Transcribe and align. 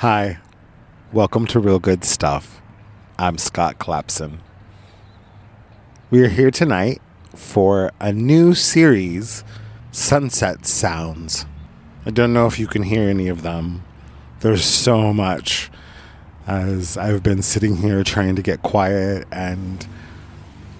Hi, 0.00 0.40
welcome 1.10 1.46
to 1.46 1.58
Real 1.58 1.78
Good 1.78 2.04
Stuff. 2.04 2.60
I'm 3.18 3.38
Scott 3.38 3.78
Clapson. 3.78 4.40
We 6.10 6.22
are 6.22 6.28
here 6.28 6.50
tonight 6.50 7.00
for 7.34 7.90
a 7.98 8.12
new 8.12 8.54
series, 8.54 9.42
Sunset 9.92 10.66
Sounds. 10.66 11.46
I 12.04 12.10
don't 12.10 12.34
know 12.34 12.46
if 12.46 12.58
you 12.58 12.66
can 12.66 12.82
hear 12.82 13.08
any 13.08 13.28
of 13.28 13.40
them. 13.40 13.84
There's 14.40 14.66
so 14.66 15.14
much 15.14 15.70
as 16.46 16.98
I've 16.98 17.22
been 17.22 17.40
sitting 17.40 17.78
here 17.78 18.04
trying 18.04 18.36
to 18.36 18.42
get 18.42 18.62
quiet 18.62 19.26
and 19.32 19.88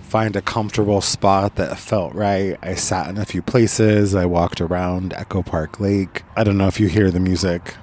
find 0.02 0.36
a 0.36 0.42
comfortable 0.42 1.00
spot 1.00 1.56
that 1.56 1.78
felt 1.78 2.12
right. 2.12 2.58
I 2.60 2.74
sat 2.74 3.08
in 3.08 3.16
a 3.16 3.24
few 3.24 3.40
places. 3.40 4.14
I 4.14 4.26
walked 4.26 4.60
around 4.60 5.14
Echo 5.14 5.42
Park 5.42 5.80
Lake. 5.80 6.22
I 6.36 6.44
don't 6.44 6.58
know 6.58 6.68
if 6.68 6.78
you 6.78 6.88
hear 6.88 7.10
the 7.10 7.18
music. 7.18 7.76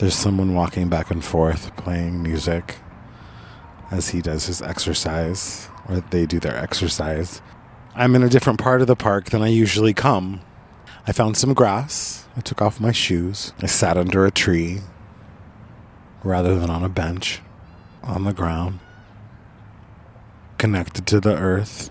There's 0.00 0.14
someone 0.14 0.54
walking 0.54 0.88
back 0.88 1.10
and 1.10 1.22
forth 1.22 1.76
playing 1.76 2.22
music 2.22 2.76
as 3.90 4.08
he 4.08 4.22
does 4.22 4.46
his 4.46 4.62
exercise, 4.62 5.68
or 5.86 6.00
they 6.00 6.24
do 6.24 6.40
their 6.40 6.56
exercise. 6.56 7.42
I'm 7.94 8.14
in 8.14 8.22
a 8.22 8.30
different 8.30 8.58
part 8.58 8.80
of 8.80 8.86
the 8.86 8.96
park 8.96 9.26
than 9.26 9.42
I 9.42 9.48
usually 9.48 9.92
come. 9.92 10.40
I 11.06 11.12
found 11.12 11.36
some 11.36 11.52
grass. 11.52 12.24
I 12.34 12.40
took 12.40 12.62
off 12.62 12.80
my 12.80 12.92
shoes. 12.92 13.52
I 13.60 13.66
sat 13.66 13.98
under 13.98 14.24
a 14.24 14.30
tree 14.30 14.78
rather 16.24 16.58
than 16.58 16.70
on 16.70 16.82
a 16.82 16.88
bench 16.88 17.42
on 18.02 18.24
the 18.24 18.32
ground 18.32 18.78
connected 20.56 21.06
to 21.08 21.20
the 21.20 21.36
earth, 21.36 21.90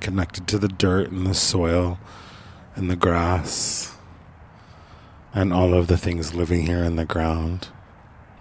connected 0.00 0.48
to 0.48 0.58
the 0.58 0.68
dirt 0.68 1.10
and 1.10 1.26
the 1.26 1.34
soil 1.34 1.98
and 2.76 2.90
the 2.90 2.96
grass 2.96 3.92
and 5.34 5.52
all 5.52 5.74
of 5.74 5.86
the 5.86 5.96
things 5.96 6.34
living 6.34 6.66
here 6.66 6.82
in 6.84 6.96
the 6.96 7.04
ground. 7.04 7.68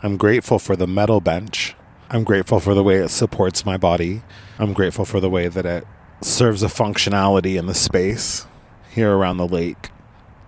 I'm 0.04 0.18
grateful 0.18 0.60
for 0.60 0.76
the 0.76 0.88
metal 0.88 1.22
bench. 1.22 1.76
I'm 2.10 2.24
grateful 2.24 2.60
for 2.60 2.74
the 2.74 2.84
way 2.84 2.98
it 2.98 3.10
supports 3.10 3.66
my 3.66 3.78
body. 3.78 4.24
I'm 4.60 4.74
grateful 4.74 5.06
for 5.06 5.20
the 5.20 5.30
way 5.30 5.48
that 5.48 5.66
it 5.66 5.88
serves 6.22 6.64
a 6.64 6.68
functionality 6.68 7.58
in 7.58 7.68
the 7.68 7.74
space 7.74 8.46
here 8.90 9.12
around 9.12 9.38
the 9.38 9.48
lake. 9.48 9.90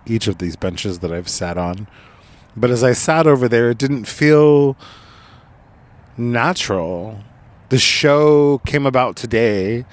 Each 0.06 0.26
of 0.26 0.38
these 0.38 0.56
benches 0.56 0.98
that 0.98 1.12
I've 1.12 1.28
sat 1.28 1.56
on. 1.56 1.88
But 2.56 2.70
as 2.70 2.84
I 2.84 2.92
sat 2.92 3.26
over 3.26 3.48
there, 3.48 3.70
it 3.70 3.78
didn't 3.78 4.04
feel 4.04 4.76
natural 6.16 7.24
the 7.70 7.78
show 7.78 8.58
came 8.58 8.86
about 8.86 9.16
today. 9.16 9.84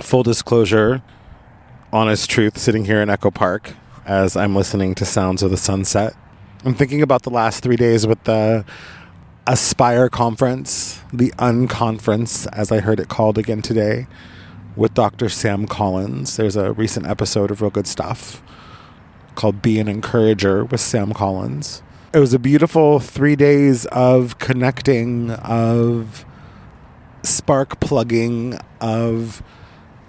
Full 0.00 0.22
disclosure, 0.22 1.02
honest 1.92 2.30
truth, 2.30 2.56
sitting 2.56 2.86
here 2.86 3.02
in 3.02 3.10
Echo 3.10 3.30
Park 3.30 3.74
as 4.10 4.36
I'm 4.36 4.56
listening 4.56 4.96
to 4.96 5.04
Sounds 5.04 5.40
of 5.40 5.52
the 5.52 5.56
Sunset. 5.56 6.16
I'm 6.64 6.74
thinking 6.74 7.00
about 7.00 7.22
the 7.22 7.30
last 7.30 7.62
three 7.62 7.76
days 7.76 8.08
with 8.08 8.24
the 8.24 8.64
Aspire 9.46 10.08
conference, 10.08 11.00
the 11.12 11.32
Unconference, 11.38 12.48
as 12.52 12.72
I 12.72 12.80
heard 12.80 12.98
it 12.98 13.08
called 13.08 13.38
again 13.38 13.62
today, 13.62 14.08
with 14.74 14.94
Dr. 14.94 15.28
Sam 15.28 15.64
Collins. 15.64 16.36
There's 16.36 16.56
a 16.56 16.72
recent 16.72 17.06
episode 17.06 17.52
of 17.52 17.62
Real 17.62 17.70
Good 17.70 17.86
Stuff 17.86 18.42
called 19.36 19.62
Be 19.62 19.78
an 19.78 19.86
Encourager 19.86 20.64
with 20.64 20.80
Sam 20.80 21.12
Collins. 21.12 21.80
It 22.12 22.18
was 22.18 22.34
a 22.34 22.40
beautiful 22.40 22.98
three 22.98 23.36
days 23.36 23.86
of 23.86 24.40
connecting, 24.40 25.30
of 25.30 26.24
spark 27.22 27.78
plugging, 27.78 28.58
of 28.80 29.40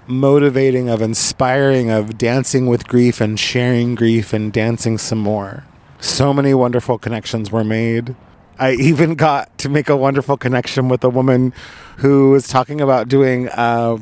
motivating, 0.07 0.89
of 0.89 1.01
inspiring, 1.01 1.89
of 1.89 2.17
dancing 2.17 2.67
with 2.67 2.87
grief 2.87 3.21
and 3.21 3.39
sharing 3.39 3.95
grief 3.95 4.33
and 4.33 4.51
dancing 4.51 4.97
some 4.97 5.19
more. 5.19 5.65
So 5.99 6.33
many 6.33 6.53
wonderful 6.53 6.97
connections 6.97 7.51
were 7.51 7.63
made. 7.63 8.15
I 8.57 8.71
even 8.79 9.15
got 9.15 9.57
to 9.59 9.69
make 9.69 9.89
a 9.89 9.97
wonderful 9.97 10.37
connection 10.37 10.89
with 10.89 11.03
a 11.03 11.09
woman 11.09 11.53
who 11.97 12.31
was 12.31 12.47
talking 12.47 12.81
about 12.81 13.07
doing 13.07 13.47
a 13.51 13.99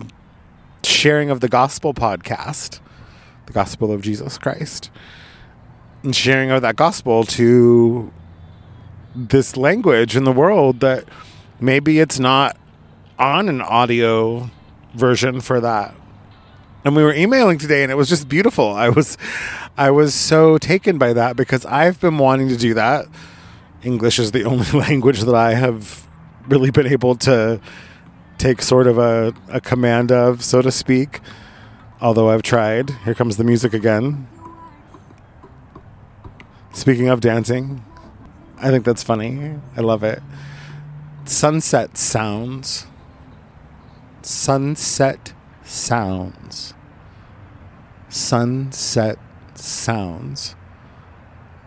sharing 0.83 1.29
of 1.29 1.41
the 1.41 1.49
gospel 1.49 1.93
podcast, 1.93 2.79
the 3.45 3.53
gospel 3.53 3.91
of 3.91 4.01
Jesus 4.01 4.37
Christ, 4.37 4.89
and 6.03 6.15
sharing 6.15 6.51
of 6.51 6.61
that 6.61 6.75
gospel 6.75 7.23
to 7.25 8.11
this 9.15 9.57
language 9.57 10.15
in 10.15 10.23
the 10.23 10.31
world 10.31 10.79
that 10.79 11.05
maybe 11.59 11.99
it's 11.99 12.19
not 12.19 12.55
on 13.17 13.49
an 13.49 13.61
audio 13.61 14.49
version 14.93 15.41
for 15.41 15.59
that. 15.59 15.95
And 16.85 16.95
we 16.95 17.03
were 17.03 17.13
emailing 17.13 17.57
today 17.57 17.83
and 17.83 17.91
it 17.91 17.95
was 17.95 18.09
just 18.09 18.29
beautiful. 18.29 18.73
I 18.73 18.89
was 18.89 19.17
I 19.77 19.91
was 19.91 20.13
so 20.13 20.57
taken 20.57 20.97
by 20.97 21.13
that 21.13 21.35
because 21.35 21.65
I've 21.65 21.99
been 21.99 22.17
wanting 22.17 22.49
to 22.49 22.57
do 22.57 22.73
that. 22.73 23.05
English 23.83 24.19
is 24.19 24.31
the 24.31 24.43
only 24.51 24.69
language 24.71 25.21
that 25.21 25.35
I 25.35 25.53
have 25.53 26.07
really 26.47 26.71
been 26.71 26.87
able 26.87 27.15
to 27.15 27.59
take 28.37 28.61
sort 28.61 28.87
of 28.87 28.97
a, 28.97 29.33
a 29.49 29.61
command 29.61 30.11
of, 30.11 30.43
so 30.43 30.61
to 30.61 30.71
speak. 30.71 31.19
Although 32.01 32.29
I've 32.29 32.43
tried. 32.43 32.89
Here 33.03 33.13
comes 33.13 33.35
the 33.35 33.43
music 33.43 33.73
again. 33.73 34.27
Speaking 36.71 37.09
of 37.09 37.19
dancing, 37.19 37.83
I 38.57 38.69
think 38.69 38.85
that's 38.85 39.03
funny. 39.03 39.55
I 39.75 39.81
love 39.81 40.03
it. 40.03 40.21
Sunset 41.25 41.97
sounds 41.97 42.87
Sunset 44.29 45.33
Sounds. 45.63 46.75
Sunset 48.09 49.17
Sounds. 49.55 50.55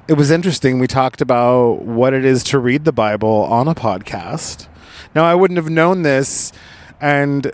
It 0.06 0.12
was 0.12 0.30
interesting. 0.30 0.78
We 0.78 0.86
talked 0.86 1.20
about 1.20 1.82
what 1.82 2.14
it 2.14 2.24
is 2.24 2.44
to 2.44 2.60
read 2.60 2.84
the 2.84 2.92
Bible 2.92 3.28
on 3.28 3.66
a 3.66 3.74
podcast. 3.74 4.68
Now, 5.12 5.24
I 5.24 5.34
wouldn't 5.34 5.56
have 5.56 5.70
known 5.70 6.02
this, 6.02 6.52
and 7.00 7.50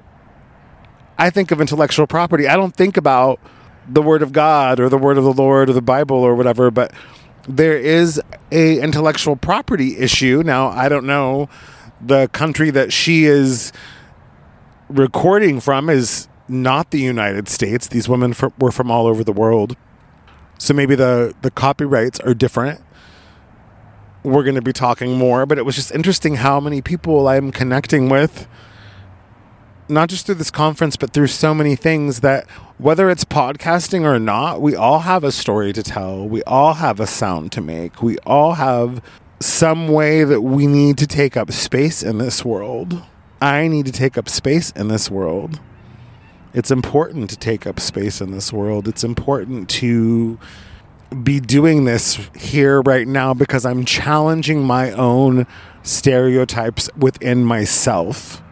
I 1.17 1.31
think 1.31 1.53
of 1.53 1.63
intellectual 1.63 2.07
property. 2.07 2.47
I 2.47 2.57
don't 2.57 2.77
think 2.77 2.99
about 2.99 3.41
the 3.89 4.03
Word 4.03 4.21
of 4.21 4.35
God 4.35 4.79
or 4.79 4.91
the 4.91 4.99
Word 4.99 5.17
of 5.17 5.25
the 5.25 5.33
Lord 5.33 5.71
or 5.71 5.73
the 5.73 5.81
Bible 5.81 6.19
or 6.19 6.35
whatever, 6.35 6.71
but 6.71 6.93
there 7.49 7.79
is 7.79 8.21
a 8.53 8.79
intellectual 8.79 9.37
property 9.37 9.97
issue. 9.97 10.43
Now, 10.45 10.69
I 10.69 10.91
don't 10.91 11.07
know 11.07 11.49
the 11.99 12.29
country 12.29 12.69
that 12.73 12.93
she 12.93 13.25
is 13.25 13.73
recording 14.89 15.61
from 15.61 15.91
is 15.91 16.29
not 16.49 16.91
the 16.91 17.01
United 17.01 17.49
States. 17.49 17.89
These 17.89 18.09
women 18.09 18.35
were 18.59 18.73
from 18.73 18.91
all 18.91 19.07
over 19.07 19.23
the 19.23 19.33
world. 19.33 19.77
So 20.59 20.75
maybe 20.75 20.95
the, 20.95 21.35
the 21.43 21.51
copyrights 21.51 22.21
are 22.21 22.35
different. 22.35 22.81
We're 24.25 24.43
going 24.43 24.57
to 24.57 24.63
be 24.63 24.73
talking 24.73 25.17
more, 25.17 25.47
but 25.47 25.59
it 25.59 25.65
was 25.65 25.77
just 25.77 25.95
interesting 25.95 26.37
how 26.37 26.59
many 26.59 26.83
people 26.83 27.29
I'm 27.29 27.53
connecting 27.53 28.09
with, 28.09 28.49
not 29.89 30.09
just 30.09 30.27
through 30.27 30.35
this 30.37 30.51
conference, 30.51 30.97
but 30.97 31.13
through 31.13 31.29
so 31.29 31.55
many 31.55 31.77
things 31.77 32.21
that 32.21 32.49
whether 32.79 33.09
it's 33.09 33.25
podcasting 33.25 34.03
or 34.03 34.19
not, 34.19 34.61
we 34.61 34.75
all 34.75 35.01
have 35.01 35.23
a 35.23 35.33
story 35.33 35.73
to 35.73 35.83
tell. 35.83 36.29
We 36.29 36.43
all 36.43 36.75
have 36.75 36.99
a 36.99 37.07
sound 37.07 37.53
to 37.53 37.61
make. 37.61 38.03
We 38.03 38.19
all 38.19 38.55
have 38.55 39.03
some 39.41 39.89
way 39.89 40.25
that 40.25 40.43
we 40.43 40.67
need 40.67 40.99
to 40.99 41.07
take 41.07 41.37
up 41.37 41.53
space 41.53 42.03
in 42.03 42.19
this 42.19 42.45
world. 42.45 43.03
I 43.41 43.69
need 43.69 43.87
to 43.87 43.93
take 43.93 44.19
up 44.19 44.29
space 44.29 44.71
in 44.73 44.89
this 44.89 45.11
world. 45.11 45.61
It's 46.55 46.71
important 46.71 47.31
to 47.31 47.37
take 47.37 47.67
up 47.67 47.79
space 47.79 48.21
in 48.21 48.33
this 48.33 48.53
world. 48.53 48.89
It's 48.89 49.05
important 49.05 49.69
to 49.71 50.39
be 51.23 51.41
doing 51.41 51.85
this 51.85 52.19
here 52.37 52.81
right 52.83 53.07
now 53.07 53.35
because 53.35 53.65
I'm 53.65 53.85
challenging 53.85 54.63
my 54.63 54.93
own 54.93 55.47
stereotypes 55.83 56.91
within 56.97 57.45
myself 57.45 58.43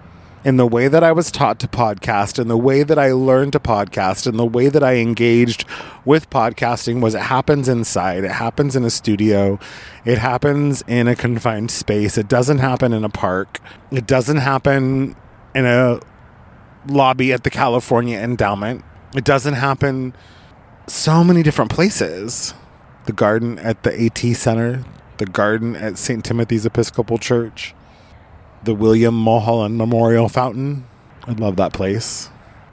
in 0.46 0.58
the 0.58 0.66
way 0.66 0.86
that 0.86 1.02
I 1.02 1.10
was 1.10 1.32
taught 1.32 1.58
to 1.58 1.66
podcast, 1.66 2.38
in 2.38 2.46
the 2.46 2.56
way 2.56 2.84
that 2.84 3.00
I 3.00 3.10
learned 3.10 3.54
to 3.54 3.58
podcast, 3.58 4.28
in 4.28 4.36
the 4.36 4.46
way 4.46 4.68
that 4.68 4.80
I 4.80 4.94
engaged 4.94 5.64
with 6.04 6.30
podcasting 6.30 7.00
was 7.00 7.16
it 7.16 7.22
happens 7.22 7.68
inside, 7.68 8.22
it 8.22 8.30
happens 8.30 8.76
in 8.76 8.84
a 8.84 8.90
studio, 8.90 9.58
it 10.04 10.18
happens 10.18 10.84
in 10.86 11.08
a 11.08 11.16
confined 11.16 11.72
space, 11.72 12.16
it 12.16 12.28
doesn't 12.28 12.58
happen 12.58 12.92
in 12.92 13.02
a 13.02 13.08
park, 13.08 13.58
it 13.90 14.06
doesn't 14.06 14.36
happen 14.36 15.16
in 15.52 15.66
a 15.66 15.98
lobby 16.86 17.32
at 17.32 17.42
the 17.42 17.50
California 17.50 18.16
Endowment, 18.16 18.84
it 19.16 19.24
doesn't 19.24 19.54
happen 19.54 20.14
so 20.86 21.24
many 21.24 21.42
different 21.42 21.72
places. 21.72 22.54
The 23.06 23.12
garden 23.12 23.58
at 23.58 23.82
the 23.82 24.00
AT 24.00 24.18
Center, 24.36 24.84
the 25.16 25.26
garden 25.26 25.74
at 25.74 25.98
St. 25.98 26.24
Timothy's 26.24 26.64
Episcopal 26.64 27.18
Church 27.18 27.74
the 28.66 28.74
William 28.74 29.14
Mulholland 29.14 29.78
Memorial 29.78 30.28
Fountain. 30.28 30.84
I 31.24 31.32
love 31.32 31.56
that 31.56 31.72
place. 31.72 32.28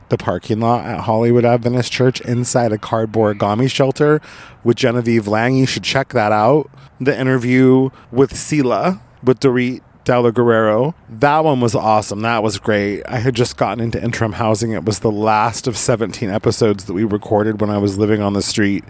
The 0.09 0.17
parking 0.17 0.59
lot 0.59 0.85
at 0.85 1.01
Hollywood 1.01 1.45
Adventist 1.45 1.91
Church 1.91 2.19
inside 2.21 2.71
a 2.71 2.77
cardboard 2.77 3.39
origami 3.39 3.69
shelter 3.69 4.19
with 4.63 4.75
Genevieve 4.75 5.27
Lang. 5.27 5.55
You 5.55 5.65
should 5.65 5.83
check 5.83 6.09
that 6.09 6.31
out. 6.31 6.69
The 6.99 7.17
interview 7.17 7.89
with 8.11 8.35
Sila, 8.35 9.01
with 9.23 9.39
Dorit 9.39 9.81
Della 10.03 10.31
Guerrero. 10.31 10.95
That 11.07 11.43
one 11.43 11.61
was 11.61 11.75
awesome. 11.75 12.21
That 12.21 12.43
was 12.43 12.57
great. 12.57 13.03
I 13.03 13.19
had 13.19 13.35
just 13.35 13.55
gotten 13.55 13.79
into 13.79 14.03
interim 14.03 14.33
housing. 14.33 14.71
It 14.71 14.85
was 14.85 14.99
the 14.99 15.11
last 15.11 15.67
of 15.67 15.77
17 15.77 16.29
episodes 16.29 16.85
that 16.85 16.93
we 16.93 17.03
recorded 17.03 17.61
when 17.61 17.69
I 17.69 17.77
was 17.77 17.97
living 17.97 18.21
on 18.21 18.33
the 18.33 18.41
street. 18.41 18.83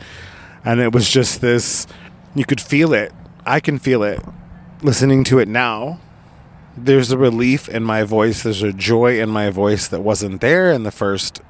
And 0.66 0.80
it 0.80 0.94
was 0.94 1.10
just 1.10 1.42
this, 1.42 1.86
you 2.34 2.46
could 2.46 2.62
feel 2.62 2.94
it. 2.94 3.12
I 3.46 3.60
can 3.60 3.78
feel 3.78 4.04
it 4.04 4.22
listening 4.84 5.24
to 5.26 5.40
it 5.40 5.48
now, 5.48 6.00
there's 6.76 7.12
a 7.12 7.18
relief 7.18 7.70
in 7.70 7.84
my 7.84 8.04
voice, 8.04 8.44
there's 8.44 8.64
a 8.64 8.74
joy 8.74 9.20
in 9.20 9.30
my 9.30 9.50
voice 9.50 9.88
that 9.88 10.02
wasn't 10.02 10.42
there 10.42 10.72
in 10.72 10.84
the 10.84 10.92
first 10.92 11.42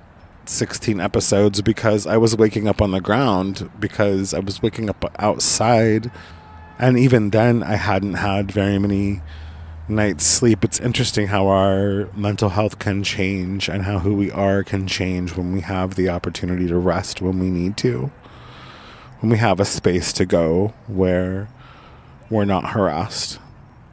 16 0.45 0.99
episodes 0.99 1.61
because 1.61 2.05
I 2.05 2.17
was 2.17 2.35
waking 2.35 2.67
up 2.67 2.81
on 2.81 2.91
the 2.91 2.99
ground 2.99 3.69
because 3.79 4.33
I 4.33 4.39
was 4.39 4.61
waking 4.61 4.89
up 4.89 5.13
outside 5.17 6.11
and 6.77 6.99
even 6.99 7.29
then 7.29 7.63
I 7.63 7.75
hadn't 7.75 8.15
had 8.15 8.51
very 8.51 8.77
many 8.77 9.21
night's 9.87 10.25
sleep. 10.25 10.63
It's 10.63 10.79
interesting 10.79 11.27
how 11.27 11.47
our 11.47 12.09
mental 12.15 12.49
health 12.49 12.79
can 12.79 13.03
change 13.03 13.69
and 13.69 13.83
how 13.83 13.99
who 13.99 14.15
we 14.15 14.31
are 14.31 14.63
can 14.63 14.87
change 14.87 15.35
when 15.35 15.53
we 15.53 15.61
have 15.61 15.95
the 15.95 16.09
opportunity 16.09 16.67
to 16.67 16.77
rest 16.77 17.21
when 17.21 17.39
we 17.39 17.49
need 17.49 17.77
to. 17.77 18.11
When 19.19 19.31
we 19.31 19.37
have 19.37 19.59
a 19.59 19.65
space 19.65 20.11
to 20.13 20.25
go 20.25 20.73
where 20.87 21.47
we're 22.29 22.45
not 22.45 22.71
harassed 22.71 23.39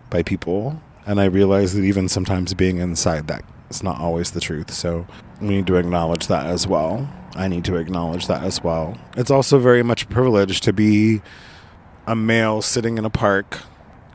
by 0.09 0.25
people. 0.25 0.81
And 1.07 1.21
I 1.21 1.25
realize 1.25 1.75
that 1.75 1.83
even 1.83 2.09
sometimes 2.09 2.55
being 2.55 2.79
inside 2.79 3.27
that 3.29 3.45
is 3.71 3.83
not 3.83 4.01
always 4.01 4.33
the 4.33 4.41
truth. 4.41 4.73
So 4.73 5.07
we 5.41 5.49
need 5.49 5.67
to 5.67 5.77
acknowledge 5.77 6.27
that 6.27 6.47
as 6.47 6.67
well. 6.67 7.09
I 7.35 7.49
need 7.49 7.65
to 7.67 7.77
acknowledge 7.77 8.27
that 8.27 8.43
as 8.43 8.63
well. 8.63 8.99
It's 9.17 9.31
also 9.31 9.59
very 9.59 9.83
much 9.83 10.05
a 10.05 10.07
privilege 10.07 10.61
to 10.63 10.73
be 10.73 11.23
a 12.07 12.17
male 12.17 12.61
sitting 12.61 12.99
in 12.99 13.05
a 13.05 13.11
park 13.11 13.61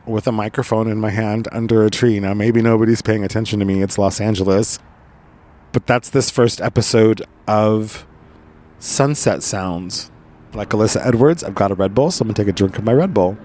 with 0.04 0.26
a 0.26 0.32
microphone 0.32 0.88
in 0.88 0.98
my 0.98 1.10
hand 1.10 1.48
under 1.50 1.84
a 1.84 1.90
tree. 1.90 2.20
Now, 2.20 2.34
maybe 2.34 2.62
nobody's 2.62 3.02
paying 3.02 3.24
attention 3.24 3.58
to 3.58 3.64
me. 3.64 3.82
It's 3.82 3.98
Los 3.98 4.20
Angeles. 4.20 4.78
But 5.72 5.86
that's 5.86 6.10
this 6.10 6.30
first 6.30 6.60
episode 6.60 7.22
of 7.46 8.06
Sunset 8.78 9.42
Sounds. 9.42 10.10
Like 10.52 10.70
Alyssa 10.70 11.04
Edwards, 11.04 11.42
I've 11.44 11.54
got 11.54 11.70
a 11.70 11.74
Red 11.74 11.94
Bull, 11.94 12.10
so 12.10 12.22
I'm 12.22 12.28
going 12.28 12.34
to 12.34 12.42
take 12.42 12.48
a 12.48 12.52
drink 12.52 12.78
of 12.78 12.84
my 12.84 12.92
Red 12.92 13.12
Bull. 13.12 13.36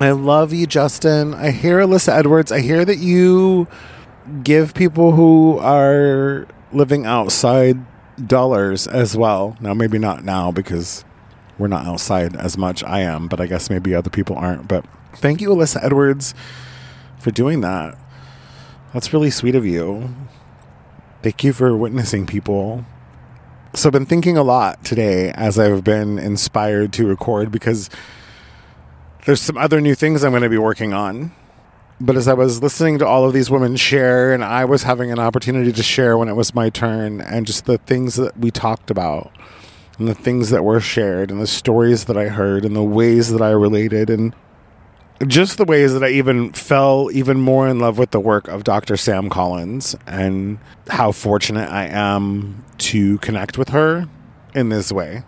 I 0.00 0.10
love 0.10 0.52
you, 0.52 0.66
Justin. 0.66 1.34
I 1.34 1.50
hear 1.50 1.78
Alyssa 1.78 2.08
Edwards. 2.08 2.50
I 2.50 2.60
hear 2.60 2.84
that 2.84 2.98
you 2.98 3.68
give 4.42 4.74
people 4.74 5.12
who 5.12 5.58
are 5.58 6.46
living 6.72 7.06
outside 7.06 7.78
dollars 8.26 8.86
as 8.88 9.16
well. 9.16 9.56
Now, 9.60 9.72
maybe 9.72 9.98
not 9.98 10.24
now 10.24 10.50
because 10.50 11.04
we're 11.58 11.68
not 11.68 11.86
outside 11.86 12.34
as 12.34 12.58
much. 12.58 12.82
I 12.82 13.00
am, 13.00 13.28
but 13.28 13.40
I 13.40 13.46
guess 13.46 13.70
maybe 13.70 13.94
other 13.94 14.10
people 14.10 14.36
aren't. 14.36 14.66
But 14.66 14.84
thank 15.14 15.40
you, 15.40 15.50
Alyssa 15.50 15.82
Edwards, 15.84 16.34
for 17.18 17.30
doing 17.30 17.60
that. 17.60 17.96
That's 18.92 19.12
really 19.12 19.30
sweet 19.30 19.54
of 19.54 19.64
you. 19.64 20.14
Thank 21.22 21.44
you 21.44 21.52
for 21.52 21.76
witnessing 21.76 22.26
people. 22.26 22.84
So 23.74 23.88
I've 23.88 23.92
been 23.92 24.06
thinking 24.06 24.36
a 24.36 24.42
lot 24.42 24.84
today 24.84 25.30
as 25.30 25.58
I've 25.58 25.84
been 25.84 26.18
inspired 26.18 26.92
to 26.94 27.06
record 27.06 27.50
because 27.50 27.90
there's 29.24 29.40
some 29.40 29.56
other 29.56 29.80
new 29.80 29.94
things 29.94 30.22
I'm 30.22 30.32
going 30.32 30.42
to 30.42 30.48
be 30.48 30.58
working 30.58 30.92
on. 30.92 31.32
But 32.00 32.16
as 32.16 32.26
I 32.26 32.34
was 32.34 32.62
listening 32.62 32.98
to 32.98 33.06
all 33.06 33.24
of 33.24 33.32
these 33.32 33.50
women 33.50 33.76
share, 33.76 34.32
and 34.32 34.44
I 34.44 34.64
was 34.64 34.82
having 34.82 35.12
an 35.12 35.18
opportunity 35.18 35.72
to 35.72 35.82
share 35.82 36.18
when 36.18 36.28
it 36.28 36.34
was 36.34 36.54
my 36.54 36.68
turn, 36.68 37.20
and 37.20 37.46
just 37.46 37.66
the 37.66 37.78
things 37.78 38.16
that 38.16 38.36
we 38.36 38.50
talked 38.50 38.90
about, 38.90 39.30
and 39.98 40.08
the 40.08 40.14
things 40.14 40.50
that 40.50 40.64
were 40.64 40.80
shared, 40.80 41.30
and 41.30 41.40
the 41.40 41.46
stories 41.46 42.06
that 42.06 42.16
I 42.16 42.28
heard, 42.28 42.64
and 42.64 42.74
the 42.74 42.82
ways 42.82 43.30
that 43.30 43.40
I 43.40 43.50
related, 43.50 44.10
and 44.10 44.34
just 45.28 45.56
the 45.56 45.64
ways 45.64 45.94
that 45.94 46.02
I 46.02 46.08
even 46.08 46.52
fell 46.52 47.08
even 47.12 47.40
more 47.40 47.68
in 47.68 47.78
love 47.78 47.96
with 47.96 48.10
the 48.10 48.20
work 48.20 48.48
of 48.48 48.64
Dr. 48.64 48.96
Sam 48.96 49.30
Collins, 49.30 49.94
and 50.06 50.58
how 50.88 51.12
fortunate 51.12 51.70
I 51.70 51.86
am 51.86 52.64
to 52.78 53.18
connect 53.18 53.56
with 53.56 53.68
her 53.68 54.08
in 54.52 54.68
this 54.68 54.90
way. 54.90 55.22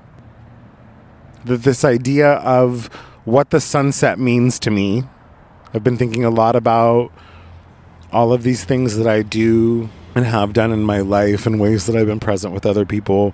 That 1.45 1.63
this 1.63 1.85
idea 1.85 2.33
of 2.39 2.91
what 3.27 3.51
the 3.51 3.61
sunset 3.61 4.19
means 4.19 4.59
to 4.61 4.71
me. 4.71 5.03
I've 5.75 5.85
been 5.85 5.97
thinking 5.97 6.25
a 6.25 6.31
lot 6.31 6.57
about 6.57 7.11
all 8.13 8.33
of 8.33 8.45
these 8.45 8.65
things 8.65 8.97
that 8.97 9.07
I 9.07 9.23
do 9.23 9.91
and 10.15 10.25
have 10.25 10.53
done 10.53 10.73
in 10.73 10.83
my 10.85 11.01
life 11.01 11.45
and 11.45 11.61
ways 11.61 11.87
that 11.87 11.97
I've 11.97 12.07
been 12.07 12.21
present 12.21 12.55
with 12.55 12.65
other 12.65 12.87
people. 12.87 13.33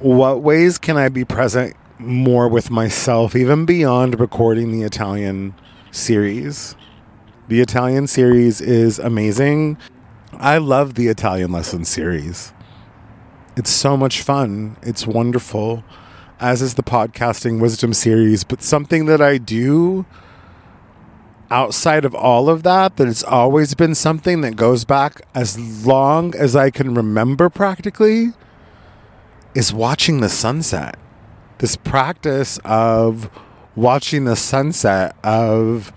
What 0.00 0.42
ways 0.42 0.76
can 0.76 0.96
I 0.96 1.08
be 1.08 1.24
present 1.24 1.76
more 2.00 2.48
with 2.48 2.68
myself, 2.68 3.36
even 3.36 3.64
beyond 3.64 4.18
recording 4.18 4.72
the 4.72 4.82
Italian 4.82 5.54
series? 5.92 6.74
The 7.46 7.60
Italian 7.60 8.08
series 8.08 8.60
is 8.60 8.98
amazing. 8.98 9.78
I 10.32 10.58
love 10.58 10.94
the 10.94 11.06
Italian 11.06 11.52
lesson 11.52 11.84
series. 11.84 12.52
It's 13.56 13.70
so 13.70 13.96
much 13.96 14.20
fun. 14.20 14.76
It's 14.82 15.06
wonderful 15.06 15.84
as 16.40 16.60
is 16.62 16.74
the 16.74 16.82
podcasting 16.82 17.60
wisdom 17.60 17.92
series, 17.92 18.44
but 18.44 18.62
something 18.62 19.06
that 19.06 19.20
I 19.20 19.38
do 19.38 20.04
outside 21.50 22.04
of 22.04 22.14
all 22.14 22.48
of 22.48 22.62
that, 22.64 22.96
that 22.96 23.08
it's 23.08 23.22
always 23.24 23.74
been 23.74 23.94
something 23.94 24.40
that 24.40 24.56
goes 24.56 24.84
back 24.84 25.22
as 25.34 25.86
long 25.86 26.34
as 26.34 26.56
I 26.56 26.70
can 26.70 26.94
remember 26.94 27.48
practically, 27.48 28.32
is 29.54 29.72
watching 29.72 30.20
the 30.20 30.28
sunset. 30.28 30.98
This 31.58 31.76
practice 31.76 32.58
of 32.64 33.30
watching 33.74 34.24
the 34.24 34.36
sunset, 34.36 35.16
of 35.24 35.92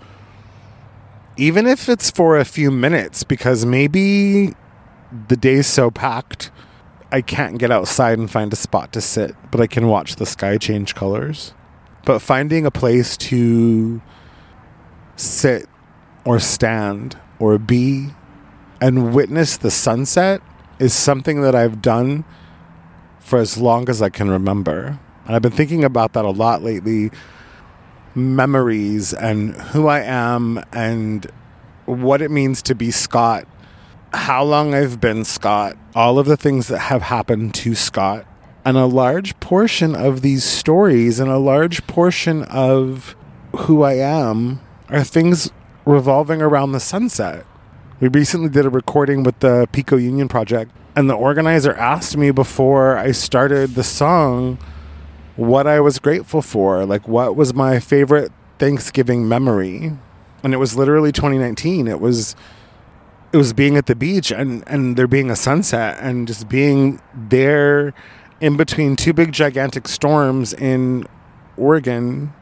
even 1.36 1.66
if 1.66 1.88
it's 1.88 2.10
for 2.10 2.38
a 2.38 2.44
few 2.44 2.70
minutes, 2.70 3.24
because 3.24 3.66
maybe 3.66 4.54
the 5.28 5.36
day's 5.36 5.66
so 5.66 5.90
packed 5.90 6.50
I 7.12 7.22
can't 7.22 7.58
get 7.58 7.70
outside 7.70 8.18
and 8.18 8.30
find 8.30 8.52
a 8.52 8.56
spot 8.56 8.92
to 8.92 9.00
sit, 9.00 9.34
but 9.50 9.60
I 9.60 9.66
can 9.66 9.88
watch 9.88 10.16
the 10.16 10.26
sky 10.26 10.58
change 10.58 10.94
colors. 10.94 11.54
But 12.04 12.20
finding 12.20 12.64
a 12.64 12.70
place 12.70 13.16
to 13.16 14.00
sit 15.16 15.68
or 16.24 16.38
stand 16.38 17.18
or 17.38 17.58
be 17.58 18.10
and 18.80 19.14
witness 19.14 19.56
the 19.56 19.70
sunset 19.70 20.40
is 20.78 20.94
something 20.94 21.42
that 21.42 21.54
I've 21.54 21.82
done 21.82 22.24
for 23.18 23.38
as 23.38 23.58
long 23.58 23.88
as 23.88 24.00
I 24.00 24.08
can 24.08 24.30
remember. 24.30 24.98
And 25.26 25.36
I've 25.36 25.42
been 25.42 25.52
thinking 25.52 25.84
about 25.84 26.14
that 26.14 26.24
a 26.24 26.30
lot 26.30 26.62
lately 26.62 27.10
memories 28.14 29.12
and 29.12 29.54
who 29.54 29.86
I 29.86 30.00
am 30.00 30.62
and 30.72 31.30
what 31.84 32.22
it 32.22 32.30
means 32.30 32.62
to 32.62 32.74
be 32.74 32.90
Scott 32.90 33.46
how 34.12 34.42
long 34.42 34.74
I've 34.74 35.00
been 35.00 35.24
Scott, 35.24 35.76
all 35.94 36.18
of 36.18 36.26
the 36.26 36.36
things 36.36 36.68
that 36.68 36.78
have 36.78 37.02
happened 37.02 37.54
to 37.56 37.74
Scott, 37.74 38.26
and 38.64 38.76
a 38.76 38.86
large 38.86 39.38
portion 39.40 39.94
of 39.94 40.22
these 40.22 40.44
stories 40.44 41.20
and 41.20 41.30
a 41.30 41.38
large 41.38 41.86
portion 41.86 42.44
of 42.44 43.16
who 43.56 43.82
I 43.82 43.94
am 43.94 44.60
are 44.88 45.04
things 45.04 45.50
revolving 45.84 46.42
around 46.42 46.72
the 46.72 46.80
sunset. 46.80 47.46
We 48.00 48.08
recently 48.08 48.48
did 48.48 48.66
a 48.66 48.70
recording 48.70 49.22
with 49.22 49.38
the 49.40 49.68
Pico 49.72 49.96
Union 49.96 50.28
Project, 50.28 50.72
and 50.96 51.08
the 51.08 51.14
organizer 51.14 51.74
asked 51.74 52.16
me 52.16 52.30
before 52.30 52.96
I 52.96 53.12
started 53.12 53.74
the 53.74 53.84
song 53.84 54.58
what 55.36 55.66
I 55.66 55.80
was 55.80 55.98
grateful 55.98 56.42
for, 56.42 56.84
like 56.84 57.08
what 57.08 57.36
was 57.36 57.54
my 57.54 57.78
favorite 57.78 58.32
Thanksgiving 58.58 59.26
memory. 59.28 59.92
And 60.42 60.54
it 60.54 60.58
was 60.58 60.76
literally 60.76 61.12
2019. 61.12 61.88
It 61.88 62.00
was 62.00 62.34
it 63.32 63.36
was 63.36 63.52
being 63.52 63.76
at 63.76 63.86
the 63.86 63.94
beach 63.94 64.32
and 64.32 64.64
and 64.66 64.96
there 64.96 65.06
being 65.06 65.30
a 65.30 65.36
sunset 65.36 65.98
and 66.00 66.26
just 66.26 66.48
being 66.48 67.00
there 67.14 67.94
in 68.40 68.56
between 68.56 68.96
two 68.96 69.12
big 69.12 69.32
gigantic 69.32 69.86
storms 69.86 70.52
in 70.54 71.06
Oregon 71.56 72.32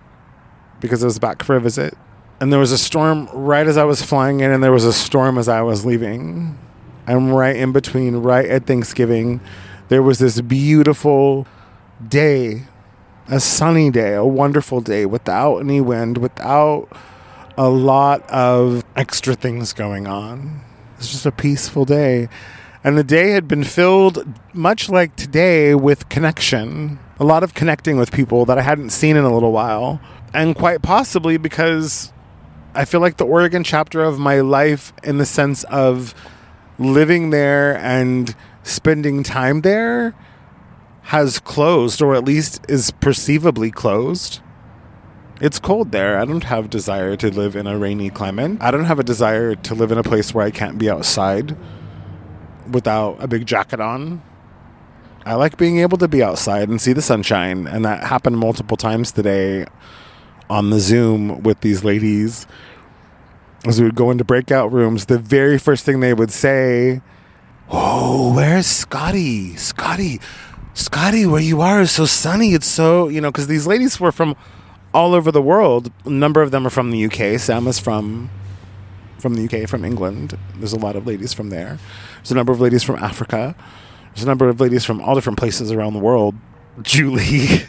because 0.81 1.03
I 1.03 1.07
was 1.07 1.19
back 1.19 1.43
for 1.43 1.57
a 1.57 1.61
visit. 1.61 1.95
And 2.41 2.53
there 2.53 2.61
was 2.61 2.71
a 2.71 2.79
storm 2.79 3.29
right 3.33 3.67
as 3.67 3.77
I 3.77 3.85
was 3.85 4.01
flying 4.01 4.41
in 4.41 4.53
and 4.53 4.63
there 4.63 4.73
was 4.73 4.85
a 4.85 4.93
storm 4.93 5.39
as 5.39 5.49
I 5.49 5.61
was 5.63 5.85
leaving. 5.85 6.57
I'm 7.07 7.33
right 7.33 7.57
in 7.57 7.73
between 7.73 8.17
right 8.17 8.47
at 8.47 8.67
Thanksgiving. 8.67 9.41
There 9.89 10.03
was 10.03 10.21
this 10.21 10.41
beautiful 10.41 11.49
day, 12.07 12.65
a 13.27 13.41
sunny 13.41 13.91
day, 13.91 14.15
a 14.15 14.25
wonderful 14.25 14.81
day 14.81 15.05
without 15.05 15.59
any 15.59 15.81
wind, 15.81 16.19
without 16.19 16.89
a 17.57 17.69
lot 17.69 18.29
of 18.31 18.85
extra 18.95 19.35
things 19.35 19.73
going 19.73 20.07
on. 20.07 20.63
It's 20.99 21.11
just 21.11 21.27
a 21.27 21.33
peaceful 21.33 21.85
day. 21.85 22.29
And 22.83 22.99
the 22.99 23.05
day 23.05 23.31
had 23.31 23.47
been 23.49 23.65
filled, 23.65 24.27
much 24.53 24.89
like 24.89 25.15
today, 25.17 25.75
with 25.75 26.09
connection. 26.09 26.99
A 27.21 27.25
lot 27.25 27.43
of 27.43 27.55
connecting 27.55 27.97
with 27.97 28.13
people 28.13 28.45
that 28.47 28.59
I 28.59 28.63
hadn't 28.63 28.91
seen 28.91 29.17
in 29.17 29.25
a 29.25 29.33
little 29.33 29.53
while. 29.53 30.01
And 30.35 30.55
quite 30.55 30.83
possibly 30.83 31.37
because 31.37 32.13
I 32.75 32.85
feel 32.85 33.01
like 33.01 33.17
the 33.17 33.27
Oregon 33.27 33.65
chapter 33.65 34.03
of 34.03 34.19
my 34.19 34.41
life, 34.41 34.93
in 35.03 35.19
the 35.19 35.27
sense 35.27 35.65
of 35.65 36.15
living 36.79 37.31
there 37.31 37.77
and 37.79 38.35
spending 38.63 39.23
time 39.23 39.63
there, 39.63 40.15
has 41.03 41.39
closed, 41.39 42.03
or 42.03 42.15
at 42.15 42.25
least 42.25 42.61
is 42.69 42.91
perceivably 42.91 43.71
closed. 43.71 44.41
It's 45.41 45.61
cold 45.61 45.93
there. 45.93 46.19
I 46.19 46.25
don't 46.25 46.45
have 46.45 46.69
desire 46.69 47.17
to 47.17 47.31
live 47.31 47.55
in 47.55 47.67
a 47.67 47.79
rainy 47.79 48.11
climate. 48.11 48.59
I 48.61 48.73
don't 48.73 48.87
have 48.87 48.99
a 48.99 49.05
desire 49.05 49.55
to 49.55 49.75
live 49.75 49.93
in 49.93 49.99
a 49.99 50.03
place 50.03 50.35
where 50.35 50.45
I 50.45 50.51
can't 50.51 50.79
be 50.79 50.91
outside 50.91 51.57
without 52.71 53.23
a 53.23 53.29
big 53.29 53.47
jacket 53.47 53.81
on. 53.81 54.21
I 55.25 55.35
like 55.35 55.57
being 55.57 55.79
able 55.79 55.99
to 55.99 56.09
be 56.09 56.23
outside 56.23 56.69
and 56.69 56.81
see 56.81 56.93
the 56.93 57.03
sunshine, 57.03 57.67
and 57.67 57.85
that 57.85 58.03
happened 58.03 58.39
multiple 58.39 58.77
times 58.77 59.13
today 59.13 59.67
on 60.51 60.71
the 60.71 60.81
Zoom 60.81 61.43
with 61.43 61.61
these 61.61 61.85
ladies, 61.85 62.47
as 63.65 63.81
we 63.81 63.87
would 63.87 63.95
go 63.95 64.11
into 64.11 64.25
breakout 64.25 64.73
rooms, 64.73 65.07
the 65.07 65.19
very 65.19 65.59
first 65.59 65.85
thing 65.85 66.01
they 66.01 66.15
would 66.15 66.33
say, 66.33 67.01
Oh, 67.71 68.33
where's 68.35 68.67
Scotty? 68.67 69.55
Scotty, 69.57 70.21
Scotty, 70.73 71.27
where 71.27 71.43
you 71.43 71.61
are 71.61 71.83
is 71.83 71.93
so 71.93 72.07
sunny. 72.07 72.55
It's 72.55 72.67
so, 72.67 73.09
you 73.09 73.21
know, 73.21 73.31
because 73.31 73.47
these 73.47 73.67
ladies 73.67 74.01
were 74.01 74.13
from 74.13 74.35
all 74.99 75.15
over 75.15 75.31
the 75.31 75.41
world. 75.41 75.93
A 76.05 76.11
number 76.11 76.43
of 76.43 76.51
them 76.51 76.67
are 76.67 76.71
from 76.71 76.91
the 76.91 77.05
UK. 77.05 77.39
Sam 77.39 77.69
is 77.69 77.79
from 77.79 78.31
from 79.21 79.35
the 79.35 79.45
UK, 79.45 79.69
from 79.69 79.85
England. 79.85 80.37
There's 80.57 80.73
a 80.73 80.79
lot 80.79 80.97
of 80.97 81.07
ladies 81.07 81.33
from 81.33 81.51
there. 81.51 81.79
There's 82.17 82.33
a 82.33 82.35
number 82.35 82.53
of 82.53 82.61
ladies 82.61 82.83
from 82.83 82.97
Africa. 82.97 83.55
There's 84.09 84.25
a 84.25 84.27
number 84.27 84.49
of 84.49 84.61
ladies 84.61 84.85
from 84.85 85.01
all 85.01 85.15
different 85.15 85.39
places 85.39 85.71
around 85.71 85.93
the 85.95 86.01
world. 86.01 86.35
Julie. 86.83 87.63